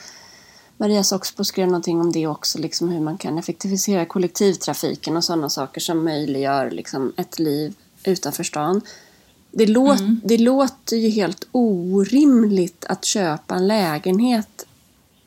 Maria 0.78 1.04
Soxbo 1.04 1.44
skrev 1.44 1.68
någonting 1.68 2.02
om 2.02 2.12
det 2.12 2.28
också, 2.28 2.60
liksom 2.60 2.90
hur 2.90 3.00
man 3.00 3.18
kan 3.18 3.38
effektivisera 3.38 4.06
kollektivtrafiken 4.06 5.18
och 5.18 5.24
sådana 5.24 5.50
saker 5.50 5.82
som 5.82 6.04
möjliggör 6.04 6.72
liksom 6.72 7.14
ett 7.18 7.40
liv 7.40 7.74
utanför 8.04 8.44
stan. 8.44 8.82
Det, 9.52 9.66
låt, 9.66 10.00
det 10.24 10.38
låter 10.38 10.98
ju 10.98 11.10
helt 11.10 11.48
orimligt 11.52 12.86
att 12.86 13.06
köpa 13.06 13.56
en 13.56 13.68
lägenhet, 13.68 14.66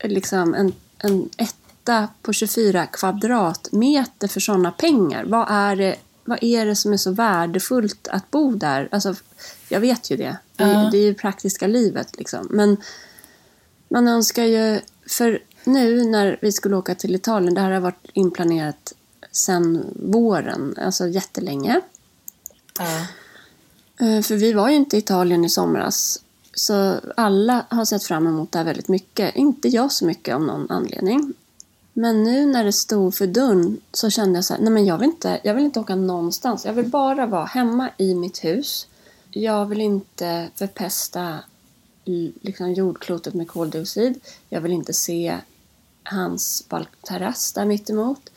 liksom 0.04 0.54
en, 0.54 0.72
en 0.98 1.28
etta 1.36 2.08
på 2.22 2.32
24 2.32 2.86
kvadratmeter 2.86 4.28
för 4.28 4.40
sådana 4.40 4.72
pengar. 4.72 5.24
Vad 5.24 5.46
är, 5.50 5.76
det, 5.76 5.96
vad 6.24 6.38
är 6.44 6.66
det 6.66 6.76
som 6.76 6.92
är 6.92 6.96
så 6.96 7.10
värdefullt 7.10 8.08
att 8.08 8.30
bo 8.30 8.54
där? 8.54 8.88
Alltså, 8.92 9.14
jag 9.68 9.80
vet 9.80 10.10
ju 10.10 10.16
det. 10.16 10.36
Det, 10.56 10.64
Ja. 10.64 10.88
det 10.92 10.98
är 10.98 11.02
ju 11.02 11.14
praktiska 11.14 11.66
livet 11.66 12.16
liksom. 12.18 12.48
Men 12.50 12.76
man 13.88 14.08
önskar 14.08 14.44
ju, 14.44 14.80
för 15.08 15.42
nu 15.64 16.04
när 16.04 16.38
vi 16.42 16.52
skulle 16.52 16.76
åka 16.76 16.94
till 16.94 17.14
Italien, 17.14 17.54
det 17.54 17.60
här 17.60 17.70
har 17.70 17.80
varit 17.80 18.06
inplanerat 18.12 18.92
sedan 19.32 19.84
våren, 19.94 20.74
alltså 20.80 21.08
jättelänge. 21.08 21.80
Eh, 24.00 24.22
För 24.22 24.36
vi 24.36 24.52
var 24.52 24.68
ju 24.68 24.74
inte 24.74 24.96
i 24.96 24.98
Italien 24.98 25.44
i 25.44 25.48
somras. 25.48 26.22
Så 26.54 27.00
alla 27.16 27.66
har 27.70 27.84
sett 27.84 28.04
fram 28.04 28.26
emot 28.26 28.52
det 28.52 28.58
här 28.58 28.64
väldigt 28.64 28.88
mycket. 28.88 29.36
Inte 29.36 29.68
jag 29.68 29.92
så 29.92 30.06
mycket 30.06 30.34
av 30.34 30.40
någon 30.42 30.70
anledning. 30.70 31.34
Men 31.92 32.24
nu 32.24 32.46
när 32.46 32.64
det 32.64 32.72
stod 32.72 33.14
för 33.14 33.26
dörren 33.26 33.80
så 33.92 34.10
kände 34.10 34.38
jag 34.38 34.44
så 34.44 34.54
här, 34.54 34.60
nej 34.60 34.72
men 34.72 34.86
jag 34.86 34.98
vill 34.98 35.08
inte, 35.08 35.40
jag 35.44 35.54
vill 35.54 35.64
inte 35.64 35.80
åka 35.80 35.94
någonstans. 35.96 36.64
Jag 36.64 36.72
vill 36.72 36.86
bara 36.88 37.26
vara 37.26 37.44
hemma 37.44 37.90
i 37.96 38.14
mitt 38.14 38.44
hus. 38.44 38.86
Jag 39.30 39.66
vill 39.66 39.80
inte 39.80 40.48
förpesta 40.54 41.38
liksom 42.40 42.72
jordklotet 42.72 43.34
med 43.34 43.48
koldioxid. 43.48 44.20
Jag 44.48 44.60
vill 44.60 44.72
inte 44.72 44.92
se 44.92 45.38
hans 46.02 46.66
balkterrass 46.68 47.52
där 47.52 47.64
mittemot. 47.64 48.30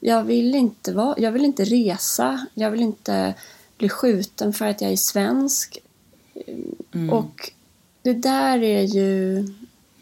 Jag 0.00 0.24
vill 0.24 0.54
inte 0.54 0.92
vara, 0.92 1.14
jag 1.18 1.32
vill 1.32 1.44
inte 1.44 1.64
resa. 1.64 2.46
Jag 2.54 2.70
vill 2.70 2.80
inte 2.80 3.34
bli 3.78 3.88
skjuten 3.88 4.52
för 4.52 4.66
att 4.66 4.80
jag 4.80 4.92
är 4.92 4.96
svensk. 4.96 5.78
Och 7.10 7.52
det 8.02 8.14
där 8.14 8.62
är 8.62 8.82
ju... 8.82 9.42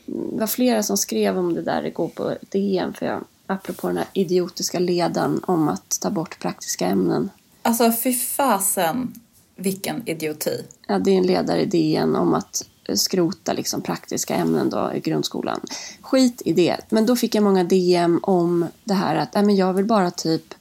Det 0.06 0.40
var 0.40 0.46
flera 0.46 0.82
som 0.82 0.96
skrev 0.96 1.38
om 1.38 1.54
det 1.54 1.62
där 1.62 1.86
igår 1.86 2.08
på 2.08 2.36
DN. 2.40 2.94
För 2.94 3.06
jag, 3.06 3.24
apropå 3.46 3.86
den 3.86 3.96
här 3.96 4.06
idiotiska 4.12 4.78
ledan 4.78 5.44
om 5.46 5.68
att 5.68 6.00
ta 6.00 6.10
bort 6.10 6.38
praktiska 6.38 6.86
ämnen. 6.86 7.30
Alltså 7.62 7.92
fy 7.92 8.14
fasen 8.14 9.20
vilken 9.56 10.08
idioti. 10.08 10.64
Ja, 10.88 10.98
det 10.98 11.10
är 11.10 11.18
en 11.18 11.26
ledare 11.26 11.62
i 11.62 11.66
DN 11.66 12.16
om 12.16 12.34
att 12.34 12.68
skrota 12.94 13.52
liksom 13.52 13.82
praktiska 13.82 14.34
ämnen 14.34 14.70
då 14.70 14.92
i 14.94 15.00
grundskolan. 15.00 15.60
Skit 16.00 16.42
i 16.44 16.52
det. 16.52 16.76
Men 16.88 17.06
då 17.06 17.16
fick 17.16 17.34
jag 17.34 17.44
många 17.44 17.64
DM 17.64 18.20
om 18.22 18.66
det 18.84 18.94
här 18.94 19.16
att 19.16 19.34
nej, 19.34 19.44
men 19.44 19.56
jag 19.56 19.72
vill 19.72 19.84
bara 19.84 20.10
typ 20.10 20.54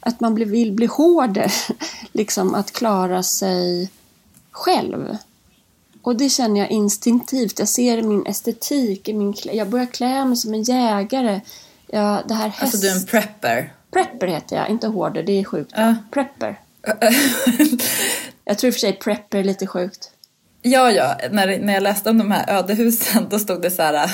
att 0.00 0.20
man 0.20 0.34
vill 0.34 0.72
bli 0.72 0.86
hårdare. 0.86 1.50
liksom 2.12 2.54
att 2.54 2.72
klara 2.72 3.22
sig 3.22 3.90
själv. 4.50 5.16
Och 6.02 6.16
det 6.16 6.28
känner 6.28 6.60
jag 6.60 6.70
instinktivt. 6.70 7.58
Jag 7.58 7.68
ser 7.68 8.02
min 8.02 8.26
estetik, 8.26 9.06
min 9.06 9.32
klä- 9.32 9.52
jag 9.52 9.68
börjar 9.68 9.86
klä 9.86 10.24
mig 10.24 10.36
som 10.36 10.54
en 10.54 10.62
jägare. 10.62 11.40
Ja, 11.86 12.22
det 12.28 12.34
här 12.34 12.48
häst... 12.48 12.62
Alltså 12.62 12.78
du 12.78 12.88
är 12.88 12.96
en 12.96 13.06
prepper. 13.06 13.74
Prepper 13.90 14.26
heter 14.26 14.56
jag, 14.56 14.68
inte 14.68 14.86
hårder. 14.86 15.22
Det 15.22 15.32
är 15.32 15.44
sjukt. 15.44 15.72
Ja. 15.76 15.94
Prepper. 16.10 16.60
Jag 18.44 18.58
tror 18.58 18.68
i 18.68 18.70
och 18.70 18.74
för 18.74 18.80
sig 18.80 18.92
prepper 18.92 19.38
är 19.38 19.44
lite 19.44 19.66
sjukt. 19.66 20.10
Ja, 20.62 20.90
ja. 20.92 21.16
När, 21.30 21.58
när 21.58 21.74
jag 21.74 21.82
läste 21.82 22.10
om 22.10 22.18
de 22.18 22.30
här 22.30 22.50
ödehusen 22.58 23.26
då 23.30 23.38
stod 23.38 23.62
det 23.62 23.70
så 23.70 23.82
här. 23.82 24.10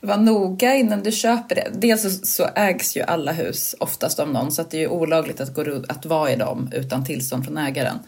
Var 0.00 0.16
noga 0.16 0.74
innan 0.74 1.02
du 1.02 1.12
köper 1.12 1.54
det. 1.54 1.68
Dels 1.74 2.02
så, 2.02 2.10
så 2.26 2.48
ägs 2.54 2.96
ju 2.96 3.02
alla 3.02 3.32
hus 3.32 3.74
oftast 3.80 4.18
av 4.18 4.30
någon 4.30 4.52
så 4.52 4.62
att 4.62 4.70
det 4.70 4.76
är 4.76 4.80
ju 4.80 4.88
olagligt 4.88 5.40
att, 5.40 5.54
gå, 5.54 5.64
att 5.88 6.06
vara 6.06 6.30
i 6.32 6.36
dem 6.36 6.70
utan 6.74 7.04
tillstånd 7.04 7.44
från 7.44 7.58
ägaren. 7.58 7.98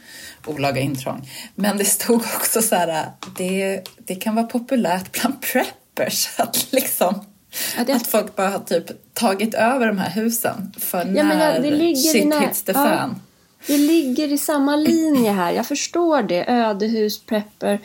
Olaga 0.46 0.80
intrång. 0.80 1.30
Men 1.54 1.78
det 1.78 1.84
stod 1.84 2.20
också 2.36 2.62
så 2.62 2.74
här. 2.74 3.06
Det, 3.38 3.82
det 3.98 4.14
kan 4.14 4.34
vara 4.34 4.46
populärt 4.46 5.12
bland 5.20 5.34
preppers 5.42 6.28
att 6.40 6.66
liksom 6.72 7.24
Ja, 7.78 7.84
det- 7.86 7.92
att 7.92 8.06
folk 8.06 8.36
bara 8.36 8.48
har 8.48 8.58
typ 8.58 9.14
tagit 9.14 9.54
över 9.54 9.86
de 9.86 9.98
här 9.98 10.10
husen 10.10 10.72
för 10.78 10.98
Ja, 10.98 11.04
när 11.04 11.24
men 11.24 11.38
jag- 11.38 11.62
det 11.62 11.70
ligger 11.70 12.12
shit 12.12 12.34
hits 12.48 12.62
the 12.62 12.72
ja. 12.72 13.10
Det 13.66 13.78
ligger 13.78 14.32
i 14.32 14.38
samma 14.38 14.76
linje 14.76 15.30
här. 15.30 15.52
Jag 15.52 15.66
förstår 15.66 16.22
det. 16.22 16.50
Ödehus, 16.50 17.20
prepper. 17.20 17.80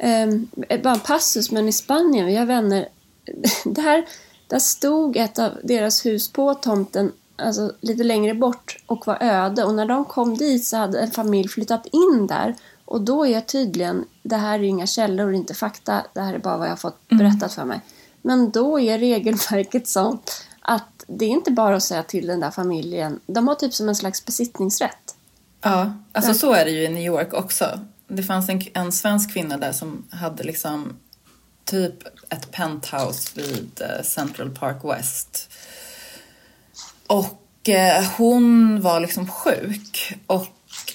Um, 0.00 0.50
bara 0.82 0.94
en 0.94 1.00
passus, 1.00 1.50
men 1.50 1.68
i 1.68 1.72
Spanien, 1.72 2.26
vi 2.26 2.36
har 2.36 2.46
vänner. 2.46 2.88
Där, 3.64 4.06
där 4.46 4.58
stod 4.58 5.16
ett 5.16 5.38
av 5.38 5.50
deras 5.64 6.06
hus 6.06 6.32
på 6.32 6.54
tomten, 6.54 7.12
alltså 7.36 7.72
lite 7.80 8.04
längre 8.04 8.34
bort 8.34 8.82
och 8.86 9.06
var 9.06 9.18
öde. 9.20 9.64
Och 9.64 9.74
när 9.74 9.86
de 9.86 10.04
kom 10.04 10.36
dit 10.36 10.64
så 10.64 10.76
hade 10.76 11.00
en 11.00 11.10
familj 11.10 11.48
flyttat 11.48 11.86
in 11.86 12.26
där. 12.26 12.54
Och 12.84 13.00
då 13.00 13.26
är 13.26 13.32
jag 13.32 13.46
tydligen, 13.46 14.04
det 14.22 14.36
här 14.36 14.58
är 14.58 14.62
inga 14.62 14.86
källor, 14.86 15.34
inte 15.34 15.54
fakta, 15.54 16.04
det 16.12 16.20
här 16.20 16.34
är 16.34 16.38
bara 16.38 16.56
vad 16.56 16.66
jag 16.66 16.72
har 16.72 16.76
fått 16.76 17.08
berättat 17.08 17.54
för 17.54 17.64
mig. 17.64 17.80
Men 18.22 18.50
då 18.50 18.80
är 18.80 18.98
regelverket 18.98 19.88
sånt 19.88 20.46
att 20.60 20.97
det 21.08 21.24
är 21.24 21.28
inte 21.28 21.50
bara 21.50 21.76
att 21.76 21.82
säga 21.82 22.02
till 22.02 22.26
den 22.26 22.40
där 22.40 22.50
familjen. 22.50 23.20
De 23.26 23.48
har 23.48 23.54
typ 23.54 23.74
som 23.74 23.88
en 23.88 23.96
slags 23.96 24.24
besittningsrätt. 24.24 25.14
Ja, 25.60 25.92
alltså 26.12 26.34
så 26.34 26.52
är 26.52 26.64
det 26.64 26.70
ju 26.70 26.84
i 26.84 26.88
New 26.88 27.02
York 27.02 27.32
också. 27.32 27.80
Det 28.08 28.22
fanns 28.22 28.48
en, 28.48 28.62
en 28.74 28.92
svensk 28.92 29.32
kvinna 29.32 29.56
där 29.56 29.72
som 29.72 30.06
hade 30.10 30.44
liksom 30.44 30.96
typ 31.64 31.94
ett 32.28 32.50
penthouse 32.50 33.30
vid 33.34 33.80
eh, 33.80 34.02
Central 34.02 34.50
Park 34.50 34.84
West. 34.84 35.50
Och 37.06 37.68
eh, 37.68 38.04
hon 38.16 38.80
var 38.80 39.00
liksom 39.00 39.28
sjuk. 39.28 40.14
Och 40.26 40.46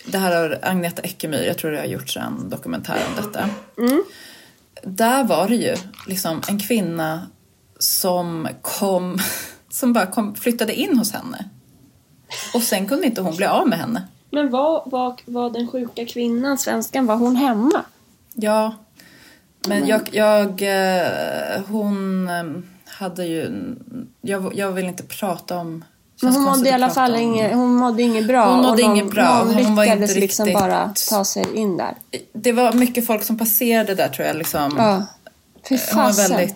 det 0.05 0.17
här 0.17 0.35
har 0.35 0.59
Agneta 0.61 1.01
Eckemyr, 1.01 1.43
jag 1.43 1.57
tror 1.57 1.71
det 1.71 1.79
har 1.79 1.85
gjorts 1.85 2.17
en 2.17 2.49
dokumentär 2.49 3.01
om 3.09 3.23
detta. 3.23 3.49
Där 4.83 5.23
var 5.23 5.47
det 5.47 5.55
ju 5.55 5.75
liksom 6.07 6.41
en 6.47 6.59
kvinna 6.59 7.27
som 7.79 8.47
kom, 8.61 9.19
som 9.73 9.93
bara 9.93 10.05
kom, 10.05 10.35
flyttade 10.35 10.73
in 10.75 10.97
hos 10.97 11.11
henne. 11.11 11.49
Och 12.53 12.61
sen 12.61 12.87
kunde 12.87 13.05
inte 13.05 13.21
hon 13.21 13.35
bli 13.35 13.45
av 13.45 13.67
med 13.67 13.79
henne. 13.79 14.07
Men 14.31 14.49
var, 14.49 14.83
var, 14.85 15.15
var 15.25 15.49
den 15.49 15.67
sjuka 15.67 16.05
kvinnan, 16.05 16.57
svenskan, 16.57 17.05
var 17.05 17.15
hon 17.15 17.35
hemma? 17.35 17.85
Ja, 18.33 18.75
men 19.67 19.87
jag, 19.87 20.01
jag 20.11 20.61
eh, 20.61 21.61
hon 21.67 22.27
eh, 22.29 22.43
hade 22.85 23.25
ju, 23.25 23.51
jag, 24.21 24.55
jag 24.55 24.71
vill 24.71 24.85
inte 24.85 25.03
prata 25.03 25.57
om 25.57 25.85
Men 26.21 26.33
hon 26.33 26.43
mådde 26.43 26.69
i 26.69 26.71
alla 26.71 26.89
fall 26.89 27.15
inget, 27.15 27.53
hon 27.53 27.75
mådde 27.75 28.03
inget 28.03 28.27
bra. 28.27 28.51
Hon 28.55 28.61
mådde 28.65 28.81
inget 28.81 29.11
bra. 29.11 29.43
Hon 29.53 29.75
var 29.75 29.85
lyckades 29.85 30.15
liksom 30.15 30.45
riktigt- 30.45 30.61
bara 30.61 30.93
ta 31.09 31.25
sig 31.25 31.45
in 31.55 31.77
där. 31.77 31.95
Det 32.33 32.51
var 32.51 32.73
mycket 32.73 33.07
folk 33.07 33.23
som 33.23 33.37
passerade 33.37 33.95
där 33.95 34.09
tror 34.09 34.27
jag. 34.27 34.35
Liksom. 34.35 34.73
Ja. 34.77 35.05
Fy 35.69 35.77
Hon 35.91 35.97
var 36.03 36.07
fasen. 36.07 36.37
väldigt 36.37 36.55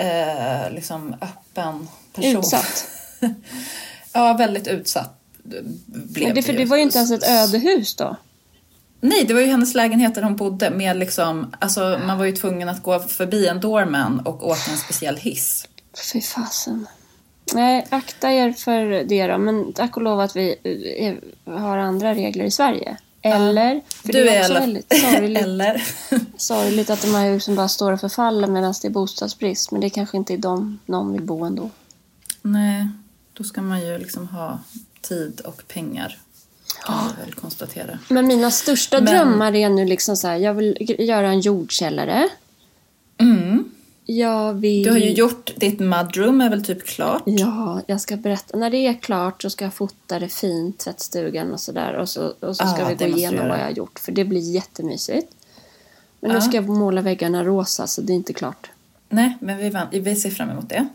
eh, 0.00 0.72
liksom 0.72 1.14
öppen 1.20 1.88
person. 2.12 2.36
Utsatt. 2.36 2.88
ja, 4.12 4.32
väldigt 4.38 4.66
utsatt 4.66 5.20
blev 5.42 6.26
Men 6.26 6.34
det, 6.34 6.42
för 6.42 6.52
det 6.52 6.64
var 6.64 6.76
ju 6.76 6.82
inte 6.82 6.98
ens 6.98 7.10
ett 7.10 7.28
ödehus 7.28 7.94
då. 7.94 8.16
Nej, 9.00 9.24
det 9.24 9.34
var 9.34 9.40
ju 9.40 9.46
hennes 9.46 9.74
lägenhet 9.74 10.14
där 10.14 10.22
hon 10.22 10.36
bodde 10.36 10.70
med 10.70 10.96
liksom, 10.96 11.54
alltså 11.58 12.00
man 12.06 12.18
var 12.18 12.24
ju 12.24 12.32
tvungen 12.32 12.68
att 12.68 12.82
gå 12.82 12.98
förbi 12.98 13.46
en 13.46 13.60
doorman 13.60 14.20
och 14.20 14.48
åka 14.48 14.70
en 14.70 14.76
speciell 14.76 15.16
hiss. 15.16 15.68
Fy 16.12 16.20
fasen. 16.20 16.86
Nej, 17.54 17.86
akta 17.90 18.32
er 18.32 18.52
för 18.52 19.04
det 19.04 19.26
då. 19.26 19.38
Men 19.38 19.72
tack 19.72 19.96
och 19.96 20.02
lov 20.02 20.20
att 20.20 20.36
vi 20.36 20.56
eh, 20.98 21.54
har 21.54 21.78
andra 21.78 22.14
regler 22.14 22.44
i 22.44 22.50
Sverige. 22.50 22.96
Eller? 23.22 23.80
För 23.88 24.12
Du 24.12 24.24
det 24.24 24.36
är 24.36 24.40
också 24.40 24.54
väldigt 24.54 24.92
sorgligt, 25.00 25.38
Eller? 25.42 25.82
sorgligt 26.36 26.90
att 26.90 27.02
de 27.02 27.14
här 27.14 27.30
husen 27.32 27.54
bara 27.56 27.68
står 27.68 27.92
och 27.92 28.00
förfaller 28.00 28.48
medan 28.48 28.74
det 28.82 28.88
är 28.88 28.90
bostadsbrist. 28.92 29.70
Men 29.70 29.80
det 29.80 29.90
kanske 29.90 30.16
inte 30.16 30.32
är 30.34 30.38
de 30.38 30.78
någon 30.86 31.12
vill 31.12 31.22
bo 31.22 31.44
ändå. 31.44 31.70
Nej, 32.42 32.88
då 33.32 33.44
ska 33.44 33.62
man 33.62 33.80
ju 33.86 33.98
liksom 33.98 34.28
ha 34.28 34.58
tid 35.00 35.40
och 35.40 35.62
pengar. 35.68 36.18
Kan 36.86 36.94
vi 37.16 37.24
väl 37.24 37.34
konstatera. 37.34 37.98
Men 38.08 38.26
mina 38.26 38.50
största 38.50 39.00
Men- 39.00 39.04
drömmar 39.14 39.54
är 39.54 39.68
nu 39.68 39.84
liksom 39.84 40.16
så 40.16 40.28
här. 40.28 40.36
Jag 40.36 40.54
vill 40.54 40.76
göra 40.98 41.28
en 41.28 41.40
jordkällare. 41.40 42.28
Mm. 43.18 43.70
Jag 44.16 44.52
vill... 44.54 44.82
Du 44.84 44.90
har 44.90 44.98
ju 44.98 45.10
gjort, 45.10 45.50
ditt 45.56 45.80
mudroom 45.80 46.40
är 46.40 46.50
väl 46.50 46.64
typ 46.64 46.86
klart? 46.86 47.22
Ja, 47.26 47.80
jag 47.86 48.00
ska 48.00 48.16
berätta. 48.16 48.56
När 48.58 48.70
det 48.70 48.76
är 48.86 48.94
klart 48.94 49.42
så 49.42 49.50
ska 49.50 49.64
jag 49.64 49.74
fota 49.74 50.18
det 50.18 50.28
fint, 50.28 50.78
tvättstugan 50.78 51.52
och 51.52 51.60
sådär. 51.60 51.92
Och 51.94 52.08
så, 52.08 52.26
och 52.40 52.56
så 52.56 52.66
ska 52.66 52.78
Ja, 52.78 52.88
vi 52.88 52.94
gå 53.10 53.16
igenom 53.16 53.48
vad 53.48 53.58
jag 53.58 53.64
har 53.64 53.70
gjort. 53.70 53.98
För 53.98 54.12
det 54.12 54.24
blir 54.24 54.40
jättemysigt. 54.54 55.32
Men 56.20 56.30
nu 56.30 56.36
Ja. 56.36 56.40
ska 56.40 56.56
jag 56.56 56.68
måla 56.68 57.00
väggarna 57.00 57.44
rosa 57.44 57.86
så 57.86 58.00
det 58.00 58.12
är 58.12 58.14
inte 58.14 58.32
klart. 58.32 58.70
Nej, 59.08 59.38
men 59.40 59.58
vi, 59.58 59.70
van- 59.70 59.88
vi 59.90 60.16
ser 60.16 60.30
fram 60.30 60.50
emot 60.50 60.68
det. 60.68 60.88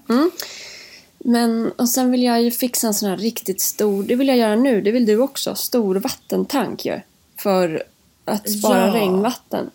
Men, 1.20 1.72
och 1.72 1.90
sen 1.90 2.12
vill 2.12 2.24
jag 2.24 2.42
ju 2.42 2.52
fixa 2.52 2.88
en 2.88 2.94
sån 2.94 3.10
här 3.10 3.18
riktigt 3.18 3.62
stor, 3.62 4.04
det 4.04 4.16
vill 4.16 4.28
jag 4.28 4.38
göra 4.38 4.56
nu, 4.56 4.82
det 4.82 4.92
vill 4.92 5.06
du 5.06 5.18
också, 5.20 5.56
stor 5.56 5.96
vattentank 5.96 6.86
ju. 6.86 7.00
För 7.40 7.84
att 8.26 8.50
spara 8.50 8.88
Ja. 8.88 8.94
regnvatten. 8.94 9.70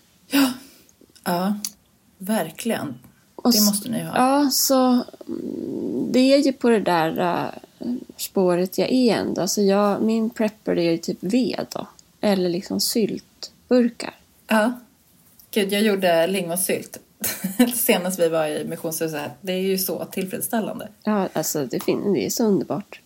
Ja, 1.24 1.54
verkligen. 2.18 2.94
Och 3.42 3.52
Det 3.52 3.60
måste 3.60 3.88
ni 3.88 4.02
ha. 4.02 4.12
Ja, 4.16 4.50
så 4.50 4.76
mm, 5.28 6.08
det 6.12 6.18
är 6.18 6.38
ju 6.38 6.52
på 6.52 6.68
det 6.68 6.80
där 6.80 7.18
äh, 7.78 7.94
spåret 8.16 8.78
jag 8.78 8.90
är 8.92 9.14
ändå. 9.16 9.40
Alltså 9.42 9.60
jag, 9.62 10.02
min 10.02 10.30
prepper 10.30 10.78
är 10.78 10.90
ju 10.90 10.98
typ 10.98 11.18
ved 11.20 11.66
då. 11.72 11.86
Eller 12.20 12.48
liksom 12.48 12.80
syltburkar. 12.80 14.14
Ja. 14.48 14.72
Gud, 15.50 15.72
jag 15.72 15.82
gjorde 15.82 16.26
lingonsylt 16.26 16.98
senast 17.74 18.18
vi 18.20 18.28
var 18.28 18.46
i 18.46 18.64
missionshuset. 18.64 19.30
Det 19.40 19.52
är 19.52 19.60
ju 19.60 19.78
så 19.78 20.04
tillfredsställande. 20.04 20.88
Ja, 21.02 21.28
alltså 21.32 21.66
det, 21.66 21.80
fin- 21.80 22.12
det 22.12 22.26
är 22.26 22.30
så 22.30 22.44
underbart. 22.44 23.00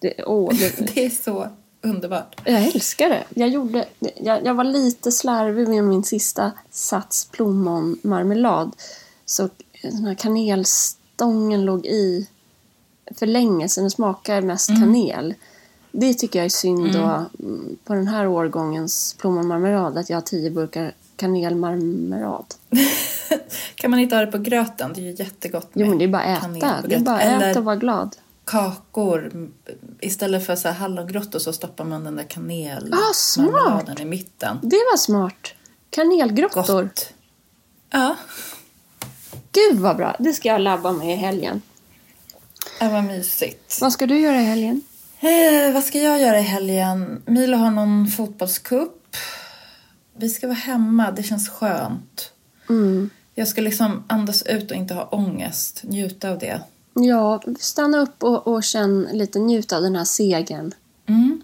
Det, 0.00 0.24
åh, 0.26 0.52
det, 0.54 0.90
Det 0.94 1.04
är 1.06 1.10
så 1.10 1.48
underbart. 1.82 2.40
jag 2.44 2.62
älskar 2.64 3.08
det. 3.08 3.24
Jag, 3.34 3.48
gjorde, 3.48 3.84
jag, 4.16 4.46
jag 4.46 4.54
var 4.54 4.64
lite 4.64 5.12
slarvig 5.12 5.68
med 5.68 5.84
min 5.84 6.04
sista 6.04 6.52
sats 6.70 7.28
plommonmarmelad. 7.32 8.72
Så 9.28 9.48
den 9.82 10.04
här 10.04 10.14
kanelstången 10.14 11.64
låg 11.64 11.86
i 11.86 12.28
för 13.16 13.26
länge 13.26 13.68
så 13.68 13.80
den 13.80 13.90
smakar 13.90 14.42
mest 14.42 14.68
kanel. 14.68 15.34
Det 15.92 16.14
tycker 16.14 16.38
jag 16.38 16.46
är 16.46 16.50
synd 16.50 16.92
då 16.92 17.24
mm, 17.44 17.76
på 17.84 17.94
den 17.94 18.08
här 18.08 18.26
årgångens 18.26 19.16
plommonmarmelad 19.18 19.98
att 19.98 20.10
jag 20.10 20.16
har 20.16 20.22
tio 20.22 20.50
burkar 20.50 20.94
kanelmarmelad. 21.16 22.54
Kan 23.74 23.90
man 23.90 24.00
inte 24.00 24.16
ha 24.16 24.24
det 24.26 24.32
på 24.32 24.38
gröten? 24.38 24.92
Det 24.94 25.00
är 25.00 25.02
ju 25.02 25.14
jättegott 25.24 25.74
med 25.74 25.84
Jo 25.84 25.88
men 25.90 25.98
det 25.98 26.04
är 26.04 26.08
bara 26.08 26.22
att 26.22 26.56
äta. 26.56 26.74
Det 26.88 26.94
är 26.94 27.00
bara 27.00 27.16
att 27.16 27.42
äta 27.42 27.58
och 27.58 27.64
vara 27.64 27.76
glad. 27.76 28.16
kakor. 28.44 29.48
Istället 30.00 30.46
för 30.46 30.56
så 30.56 30.68
här 30.68 30.74
hallongrottor 30.74 31.38
så 31.38 31.52
stoppar 31.52 31.84
man 31.84 32.04
den 32.04 32.16
där 32.16 32.22
Ah, 32.22 32.26
kanelmarmeladen 32.28 33.86
smart. 33.86 34.00
i 34.00 34.04
mitten. 34.04 34.58
Det 34.62 34.76
var 34.92 34.96
smart. 34.96 35.54
Kanelgrottor. 35.90 36.82
Gott. 36.82 37.12
Ja, 37.90 38.16
Gud 39.52 39.78
vad 39.78 39.96
bra. 39.96 40.16
Det 40.18 40.32
ska 40.32 40.48
jag 40.48 40.60
labba 40.60 40.92
med 40.92 41.12
i 41.12 41.16
helgen. 41.16 41.62
det 42.80 42.88
var 42.88 43.02
mysigt. 43.02 43.78
Vad 43.80 43.92
ska 43.92 44.06
du 44.06 44.20
göra 44.20 44.40
i 44.40 44.44
helgen? 44.44 44.82
Eh, 45.20 45.72
vad 45.74 45.84
ska 45.84 45.98
jag 45.98 46.20
göra 46.20 46.38
i 46.38 46.42
helgen? 46.42 47.22
Milo 47.26 47.56
har 47.56 47.70
någon 47.70 48.06
fotbollscup. 48.08 49.16
Vi 50.16 50.28
ska 50.28 50.46
vara 50.46 50.56
hemma, 50.56 51.10
det 51.10 51.22
känns 51.22 51.48
skönt. 51.48 52.32
Mm. 52.68 53.10
Jag 53.34 53.48
ska 53.48 53.60
liksom 53.60 54.04
andas 54.06 54.42
ut 54.42 54.70
och 54.70 54.76
inte 54.76 54.94
ha 54.94 55.04
ångest. 55.04 55.82
Njuta 55.84 56.30
av 56.30 56.38
det. 56.38 56.60
Ja, 56.94 57.42
stanna 57.60 57.98
upp 57.98 58.22
och, 58.22 58.46
och 58.46 58.64
känn 58.64 59.08
lite, 59.12 59.38
njut 59.38 59.72
av 59.72 59.82
den 59.82 59.96
här 59.96 60.04
segern. 60.04 60.72
Mm. 61.06 61.42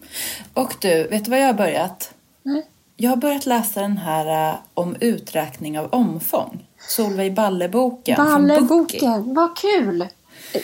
Och 0.55 0.75
du, 0.81 1.05
vet 1.05 1.25
du 1.25 1.31
vad 1.31 1.41
jag 1.41 1.47
har 1.47 1.55
börjat? 1.55 2.15
Nej? 2.43 2.67
Jag 2.97 3.11
har 3.11 3.17
börjat 3.17 3.47
läsa 3.47 3.81
den 3.81 3.97
här 3.97 4.51
eh, 4.51 4.57
om 4.75 4.97
uträkning 5.01 5.79
av 5.79 5.89
omfång. 5.95 6.65
Solveig 6.89 7.35
Balle-boken. 7.35 8.17
Balleboken, 8.17 9.35
vad 9.35 9.57
kul! 9.57 10.09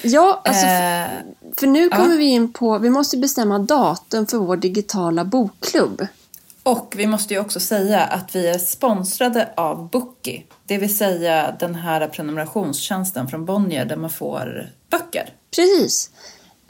Ja, 0.03 0.43
alltså, 0.45 0.67
f- 0.67 1.11
Eh, 1.11 1.53
för 1.57 1.67
nu 1.67 1.89
ja. 1.93 1.97
kommer 1.97 2.17
vi 2.17 2.25
in 2.25 2.53
på, 2.53 2.79
vi 2.79 2.91
måste 2.91 3.17
bestämma 3.17 3.59
datum 3.59 4.27
för 4.27 4.39
vår 4.39 4.57
digitala 4.57 5.25
bokklubb. 5.25 6.07
och 6.63 6.95
vi 6.97 7.07
måste 7.07 7.35
ju 7.35 7.41
också 7.41 7.61
säga 7.61 8.01
att 8.01 8.35
vi 8.35 8.47
är 8.49 8.59
sponsrade 8.59 9.49
av 9.57 9.89
Bookie. 9.89 10.43
Det 10.67 10.79
vill 10.79 10.97
säga 10.97 11.57
den 11.61 11.75
här 11.75 12.07
prenumerationstjänsten 12.09 13.29
från 13.29 13.45
Bonnier 13.45 13.85
där 13.85 13.97
man 13.97 14.11
får 14.11 14.67
böcker. 14.91 15.33
Precis. 15.57 16.11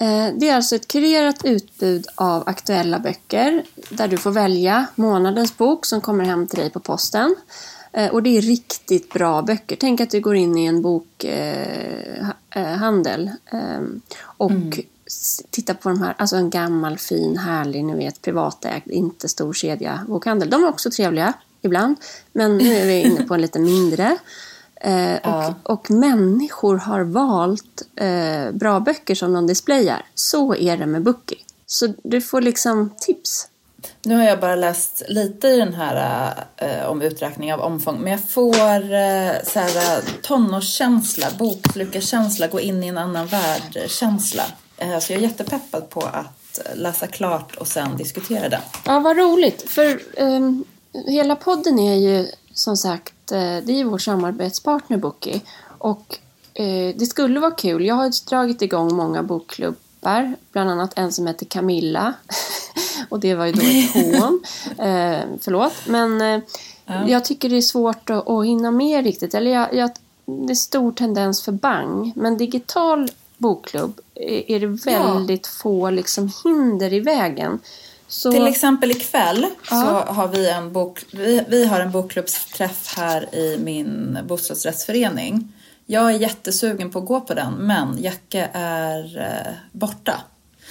Eh, 0.00 0.28
Det 0.36 0.48
är 0.48 0.56
alltså 0.56 0.76
ett 0.76 0.88
kurerat 0.88 1.44
utbud 1.44 2.06
av 2.14 2.42
aktuella 2.48 2.98
böcker 2.98 3.62
där 3.90 4.08
du 4.08 4.16
får 4.16 4.30
välja 4.30 4.86
månadens 4.94 5.56
bok 5.56 5.86
som 5.86 6.00
kommer 6.00 6.24
hem 6.24 6.46
till 6.46 6.58
dig 6.58 6.70
på 6.70 6.80
posten. 6.80 7.34
Eh, 7.92 8.10
Och 8.10 8.22
det 8.22 8.36
är 8.38 8.42
riktigt 8.42 9.12
bra 9.12 9.42
böcker. 9.42 9.76
Tänk 9.80 10.00
att 10.00 10.10
du 10.10 10.20
går 10.20 10.34
in 10.36 10.58
i 10.58 10.66
en 10.66 10.82
bokhandel 12.50 13.30
och 14.20 14.78
s- 15.06 15.42
tittar 15.50 15.74
på 15.74 15.88
de 15.88 16.02
här, 16.02 16.14
alltså 16.18 16.36
en 16.36 16.50
gammal 16.50 16.98
fin 16.98 17.36
härlig, 17.38 17.84
ni 17.84 17.96
vet 17.96 18.22
privatägd, 18.22 18.90
inte 18.90 19.28
stor 19.28 19.52
kedja 19.52 20.00
bokhandel. 20.08 20.50
De 20.50 20.64
är 20.64 20.68
också 20.68 20.90
trevliga 20.90 21.32
ibland, 21.62 21.96
men 22.32 22.58
nu 22.58 22.74
är 22.74 22.86
vi 22.86 23.00
inne 23.06 23.22
på 23.24 23.34
en 23.34 23.40
lite 23.40 23.58
mindre. 23.58 24.18
Eh, 24.82 25.14
och, 25.14 25.20
Ja. 25.22 25.54
och 25.62 25.90
människor 25.90 26.76
har 26.76 27.00
valt 27.00 27.82
eh, 27.96 28.50
bra 28.52 28.80
böcker 28.80 29.14
som 29.14 29.32
de 29.32 29.46
displayar. 29.46 30.06
Så 30.14 30.54
är 30.54 30.76
det 30.76 30.86
med 30.86 31.02
Bookie. 31.02 31.38
Så 31.66 31.94
du 32.04 32.20
får 32.20 32.40
liksom 32.40 32.90
tips. 33.00 33.48
Nu 34.02 34.16
har 34.16 34.24
jag 34.24 34.40
bara 34.40 34.54
läst 34.54 35.02
lite 35.08 35.48
i 35.48 35.58
den 35.58 35.74
här 35.74 36.34
eh, 36.56 36.86
om 36.86 37.02
uträkning 37.02 37.54
av 37.54 37.60
omfång, 37.60 38.00
men 38.00 38.12
jag 38.12 38.30
får 38.30 38.54
eh, 38.94 39.32
så 39.44 39.58
här, 39.58 39.98
eh, 39.98 40.04
tonårskänsla, 40.22 41.26
bokslukarkänsla, 41.38 42.46
gå 42.46 42.60
in 42.60 42.84
i 42.84 42.86
en 42.86 42.98
annan 42.98 43.26
värld-känsla. 43.26 44.42
Eh, 44.76 44.98
så 44.98 45.12
jag 45.12 45.18
är 45.18 45.22
jättepeppad 45.22 45.90
på 45.90 46.00
att 46.00 46.60
läsa 46.74 47.06
klart 47.06 47.56
och 47.56 47.66
sen 47.68 47.96
diskutera 47.96 48.48
den. 48.48 48.60
Ja, 48.84 49.00
vad 49.00 49.16
roligt. 49.16 49.70
För 49.70 50.00
eh, 50.16 50.40
hela 51.06 51.36
podden 51.36 51.78
är 51.78 51.94
ju 51.94 52.26
som 52.54 52.76
sagt, 52.76 53.32
eh, 53.32 53.38
det 53.38 53.72
är 53.72 53.76
ju 53.76 53.84
vår 53.84 53.98
samarbetspartner 53.98 54.96
Bookie. 54.96 55.40
Och 55.78 56.18
eh, 56.54 56.94
det 56.96 57.06
skulle 57.06 57.40
vara 57.40 57.50
kul. 57.50 57.84
Jag 57.86 57.94
har 57.94 58.28
dragit 58.28 58.62
igång 58.62 58.94
många 58.94 59.22
bokklubbar. 60.00 60.36
Bland 60.52 60.70
annat 60.70 60.92
en 60.96 61.12
som 61.12 61.26
heter 61.26 61.46
Camilla. 61.46 62.14
och 63.08 63.20
det 63.20 63.34
var 63.34 63.46
ju 63.46 63.52
då 63.52 63.60
ett 63.60 64.16
hån. 64.20 64.42
eh, 64.78 65.20
förlåt. 65.40 65.72
Men 65.86 66.20
eh, 66.20 66.40
Ja. 66.92 67.08
Jag 67.08 67.24
tycker 67.24 67.48
det 67.48 67.56
är 67.56 67.60
svårt 67.60 68.10
att, 68.10 68.28
att 68.28 68.46
hinna 68.46 68.70
med 68.70 69.04
riktigt. 69.04 69.34
Eller 69.34 69.50
jag, 69.50 69.74
jag, 69.74 69.90
det 70.26 70.52
är 70.52 70.54
stor 70.54 70.92
tendens 70.92 71.42
för 71.42 71.52
bang. 71.52 72.12
Men 72.16 72.36
digital 72.36 73.10
bokklubb 73.38 74.00
är 74.14 74.50
är 74.50 74.60
det 74.60 74.66
väldigt 74.66 75.46
få 75.46 75.90
liksom 75.90 76.32
hinder 76.44 76.92
i 76.92 77.00
vägen. 77.00 77.58
Så, 78.08 78.32
Till 78.32 78.46
exempel 78.46 78.90
ikväll 78.90 79.46
Ja. 79.70 80.04
så 80.06 80.12
har 80.12 80.28
vi 80.28 80.50
en, 80.50 80.72
bok, 80.72 81.04
vi, 81.12 81.44
vi 81.48 81.64
har 81.64 81.80
en 81.80 81.90
bokklubbsträff 81.90 82.94
här 82.96 83.34
i 83.34 83.58
min 83.64 84.18
bostadsrättsförening. 84.28 85.52
Jag 85.92 86.14
är 86.14 86.18
jättesugen 86.18 86.90
på 86.90 86.98
att 86.98 87.06
gå 87.06 87.20
på 87.20 87.34
den 87.34 87.52
men 87.52 87.96
Jacke 88.02 88.50
är 88.52 89.18
eh, 89.18 89.52
borta. 89.72 90.20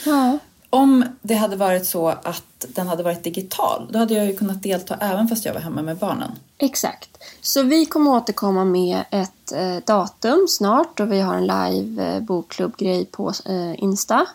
ja, 0.05 0.38
Om 0.70 1.05
det 1.22 1.34
hade 1.36 1.55
varit 1.55 1.86
så 1.86 2.07
att 2.07 2.65
den 2.67 2.88
hade 2.88 3.03
varit 3.03 3.24
digital 3.24 3.89
då 3.91 3.99
hade 3.99 4.13
jag 4.13 4.26
ju 4.26 4.36
kunnat 4.36 4.63
delta 4.63 4.95
även 5.01 5.28
fast 5.28 5.45
jag 5.45 5.53
var 5.53 5.61
hemma 5.61 5.82
med 5.82 5.97
barnen. 5.97 6.32
exakt. 6.57 7.09
Så 7.41 7.63
vi 7.63 7.86
kommer 7.86 8.11
återkomma 8.11 8.65
med 8.65 9.03
ett 9.11 9.51
eh, 9.51 9.76
datum 9.86 10.47
snart 10.49 10.99
och 10.99 11.11
vi 11.11 11.20
har 11.22 11.36
en 11.36 11.47
live 11.47 12.15
eh, 12.15 12.22
bokklubbgrej 12.22 13.05
på 13.05 13.34
eh, 13.45 13.84
Insta. 13.84 14.26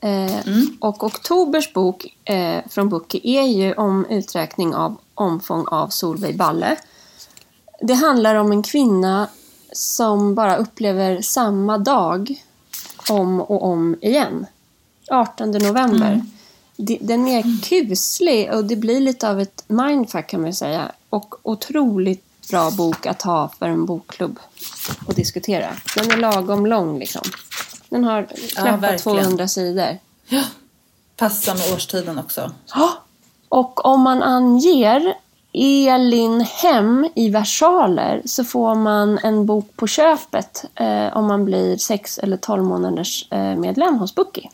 Eh, 0.00 0.40
Och 0.80 1.04
oktobers 1.04 1.72
bok 1.72 2.06
eh, 2.24 2.60
från 2.70 2.88
Bookie 2.88 3.20
är 3.42 3.46
ju 3.46 3.72
om 3.74 4.06
uträkning 4.06 4.74
av 4.74 4.96
omfång 5.14 5.66
av 5.66 5.88
Solveig 5.88 6.36
Balle. 6.36 6.76
Det 7.80 7.94
handlar 7.94 8.34
om 8.34 8.52
en 8.52 8.62
kvinna 8.62 9.28
som 9.76 10.34
bara 10.34 10.56
upplever 10.56 11.20
samma 11.22 11.78
dag 11.78 12.42
om 13.10 13.40
och 13.40 13.62
om 13.64 13.96
igen. 14.00 14.46
18 15.10 15.50
november. 15.50 16.26
Det- 16.76 16.98
Den 17.00 17.28
är 17.28 17.62
kuslig 17.62 18.52
och 18.54 18.64
det 18.64 18.76
blir 18.76 19.00
lite 19.00 19.28
av 19.30 19.40
ett 19.40 19.64
mindfuck 19.66 20.26
kan 20.26 20.42
man 20.42 20.54
säga. 20.54 20.92
Och 21.10 21.34
otroligt 21.42 22.24
bra 22.50 22.70
bok 22.70 23.06
att 23.06 23.22
ha 23.22 23.48
för 23.58 23.66
en 23.66 23.86
bokklubb 23.86 24.38
och 25.06 25.14
diskutera. 25.14 25.68
Den 25.96 26.10
är 26.10 26.16
lagom 26.16 26.66
lång 26.66 26.98
liksom. 26.98 27.22
Den 27.88 28.04
har 28.04 28.22
knappt 28.22 28.82
verkligen. 28.82 28.98
200 29.24 29.48
sidor. 29.48 29.98
Passa 31.16 31.54
med 31.54 31.72
årstiden 31.74 32.18
också. 32.18 32.50
Och 33.48 33.84
om 33.84 34.00
man 34.00 34.22
anger 34.22 35.14
Elin 35.54 36.40
Hem 36.40 37.08
i 37.14 37.30
versaler 37.30 38.22
så 38.24 38.44
får 38.44 38.74
man 38.74 39.18
en 39.18 39.46
bok 39.46 39.76
på 39.76 39.86
köpet 39.86 40.64
eh, 40.74 41.16
om 41.16 41.26
man 41.26 41.44
blir 41.44 41.76
6 41.76 42.18
eller 42.18 42.36
12 42.36 42.64
månaders 42.64 43.32
eh, 43.32 43.56
medlem 43.56 43.98
hos 43.98 44.14
Bookie. 44.14 44.50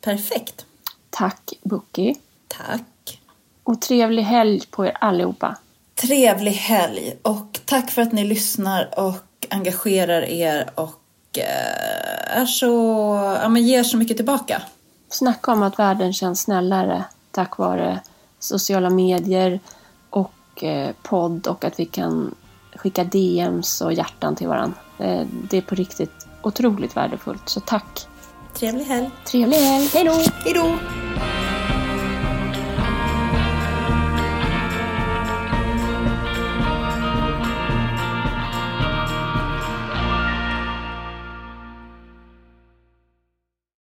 Perfekt. 0.00 0.64
Tack 1.10 1.52
Bookie. 1.62 2.14
Tack. 2.48 3.20
Och 3.62 3.80
trevlig 3.80 4.22
helg 4.22 4.62
på 4.70 4.86
er 4.86 4.96
allihopa. 5.00 5.56
Trevlig 5.94 6.52
helg 6.52 7.16
och 7.22 7.60
tack 7.64 7.90
för 7.90 8.02
att 8.02 8.12
ni 8.12 8.24
lyssnar 8.24 8.98
och 8.98 9.46
engagerar 9.50 10.22
er 10.22 10.70
och 10.74 11.38
eh, 11.38 12.38
är 12.40 12.46
så, 12.46 12.72
ja, 13.42 13.48
men 13.48 13.62
ger 13.62 13.82
så 13.82 13.96
mycket 13.96 14.16
tillbaka. 14.16 14.62
Snacka 15.08 15.52
om 15.52 15.62
att 15.62 15.78
världen 15.78 16.12
känns 16.12 16.40
snällare 16.40 17.04
tack 17.30 17.58
vare 17.58 18.00
sociala 18.38 18.90
medier 18.90 19.60
och 20.54 20.64
eh, 20.64 20.94
podd 21.02 21.46
och 21.46 21.64
att 21.64 21.80
vi 21.80 21.84
kan 21.84 22.34
skicka 22.74 23.04
DMs 23.04 23.80
och 23.80 23.92
hjärtan 23.92 24.36
till 24.36 24.48
varandra. 24.48 24.76
Eh, 24.98 25.26
det 25.50 25.56
är 25.56 25.62
på 25.62 25.74
riktigt 25.74 26.26
otroligt 26.42 26.96
värdefullt. 26.96 27.48
Så 27.48 27.60
tack. 27.60 28.06
Trevlig 28.54 28.84
helg. 28.84 29.10
Trevlig 29.24 29.56
helg. 29.56 29.90
Hej 29.94 30.04
då! 30.04 30.12
Hej 30.44 30.54
då! 30.54 30.78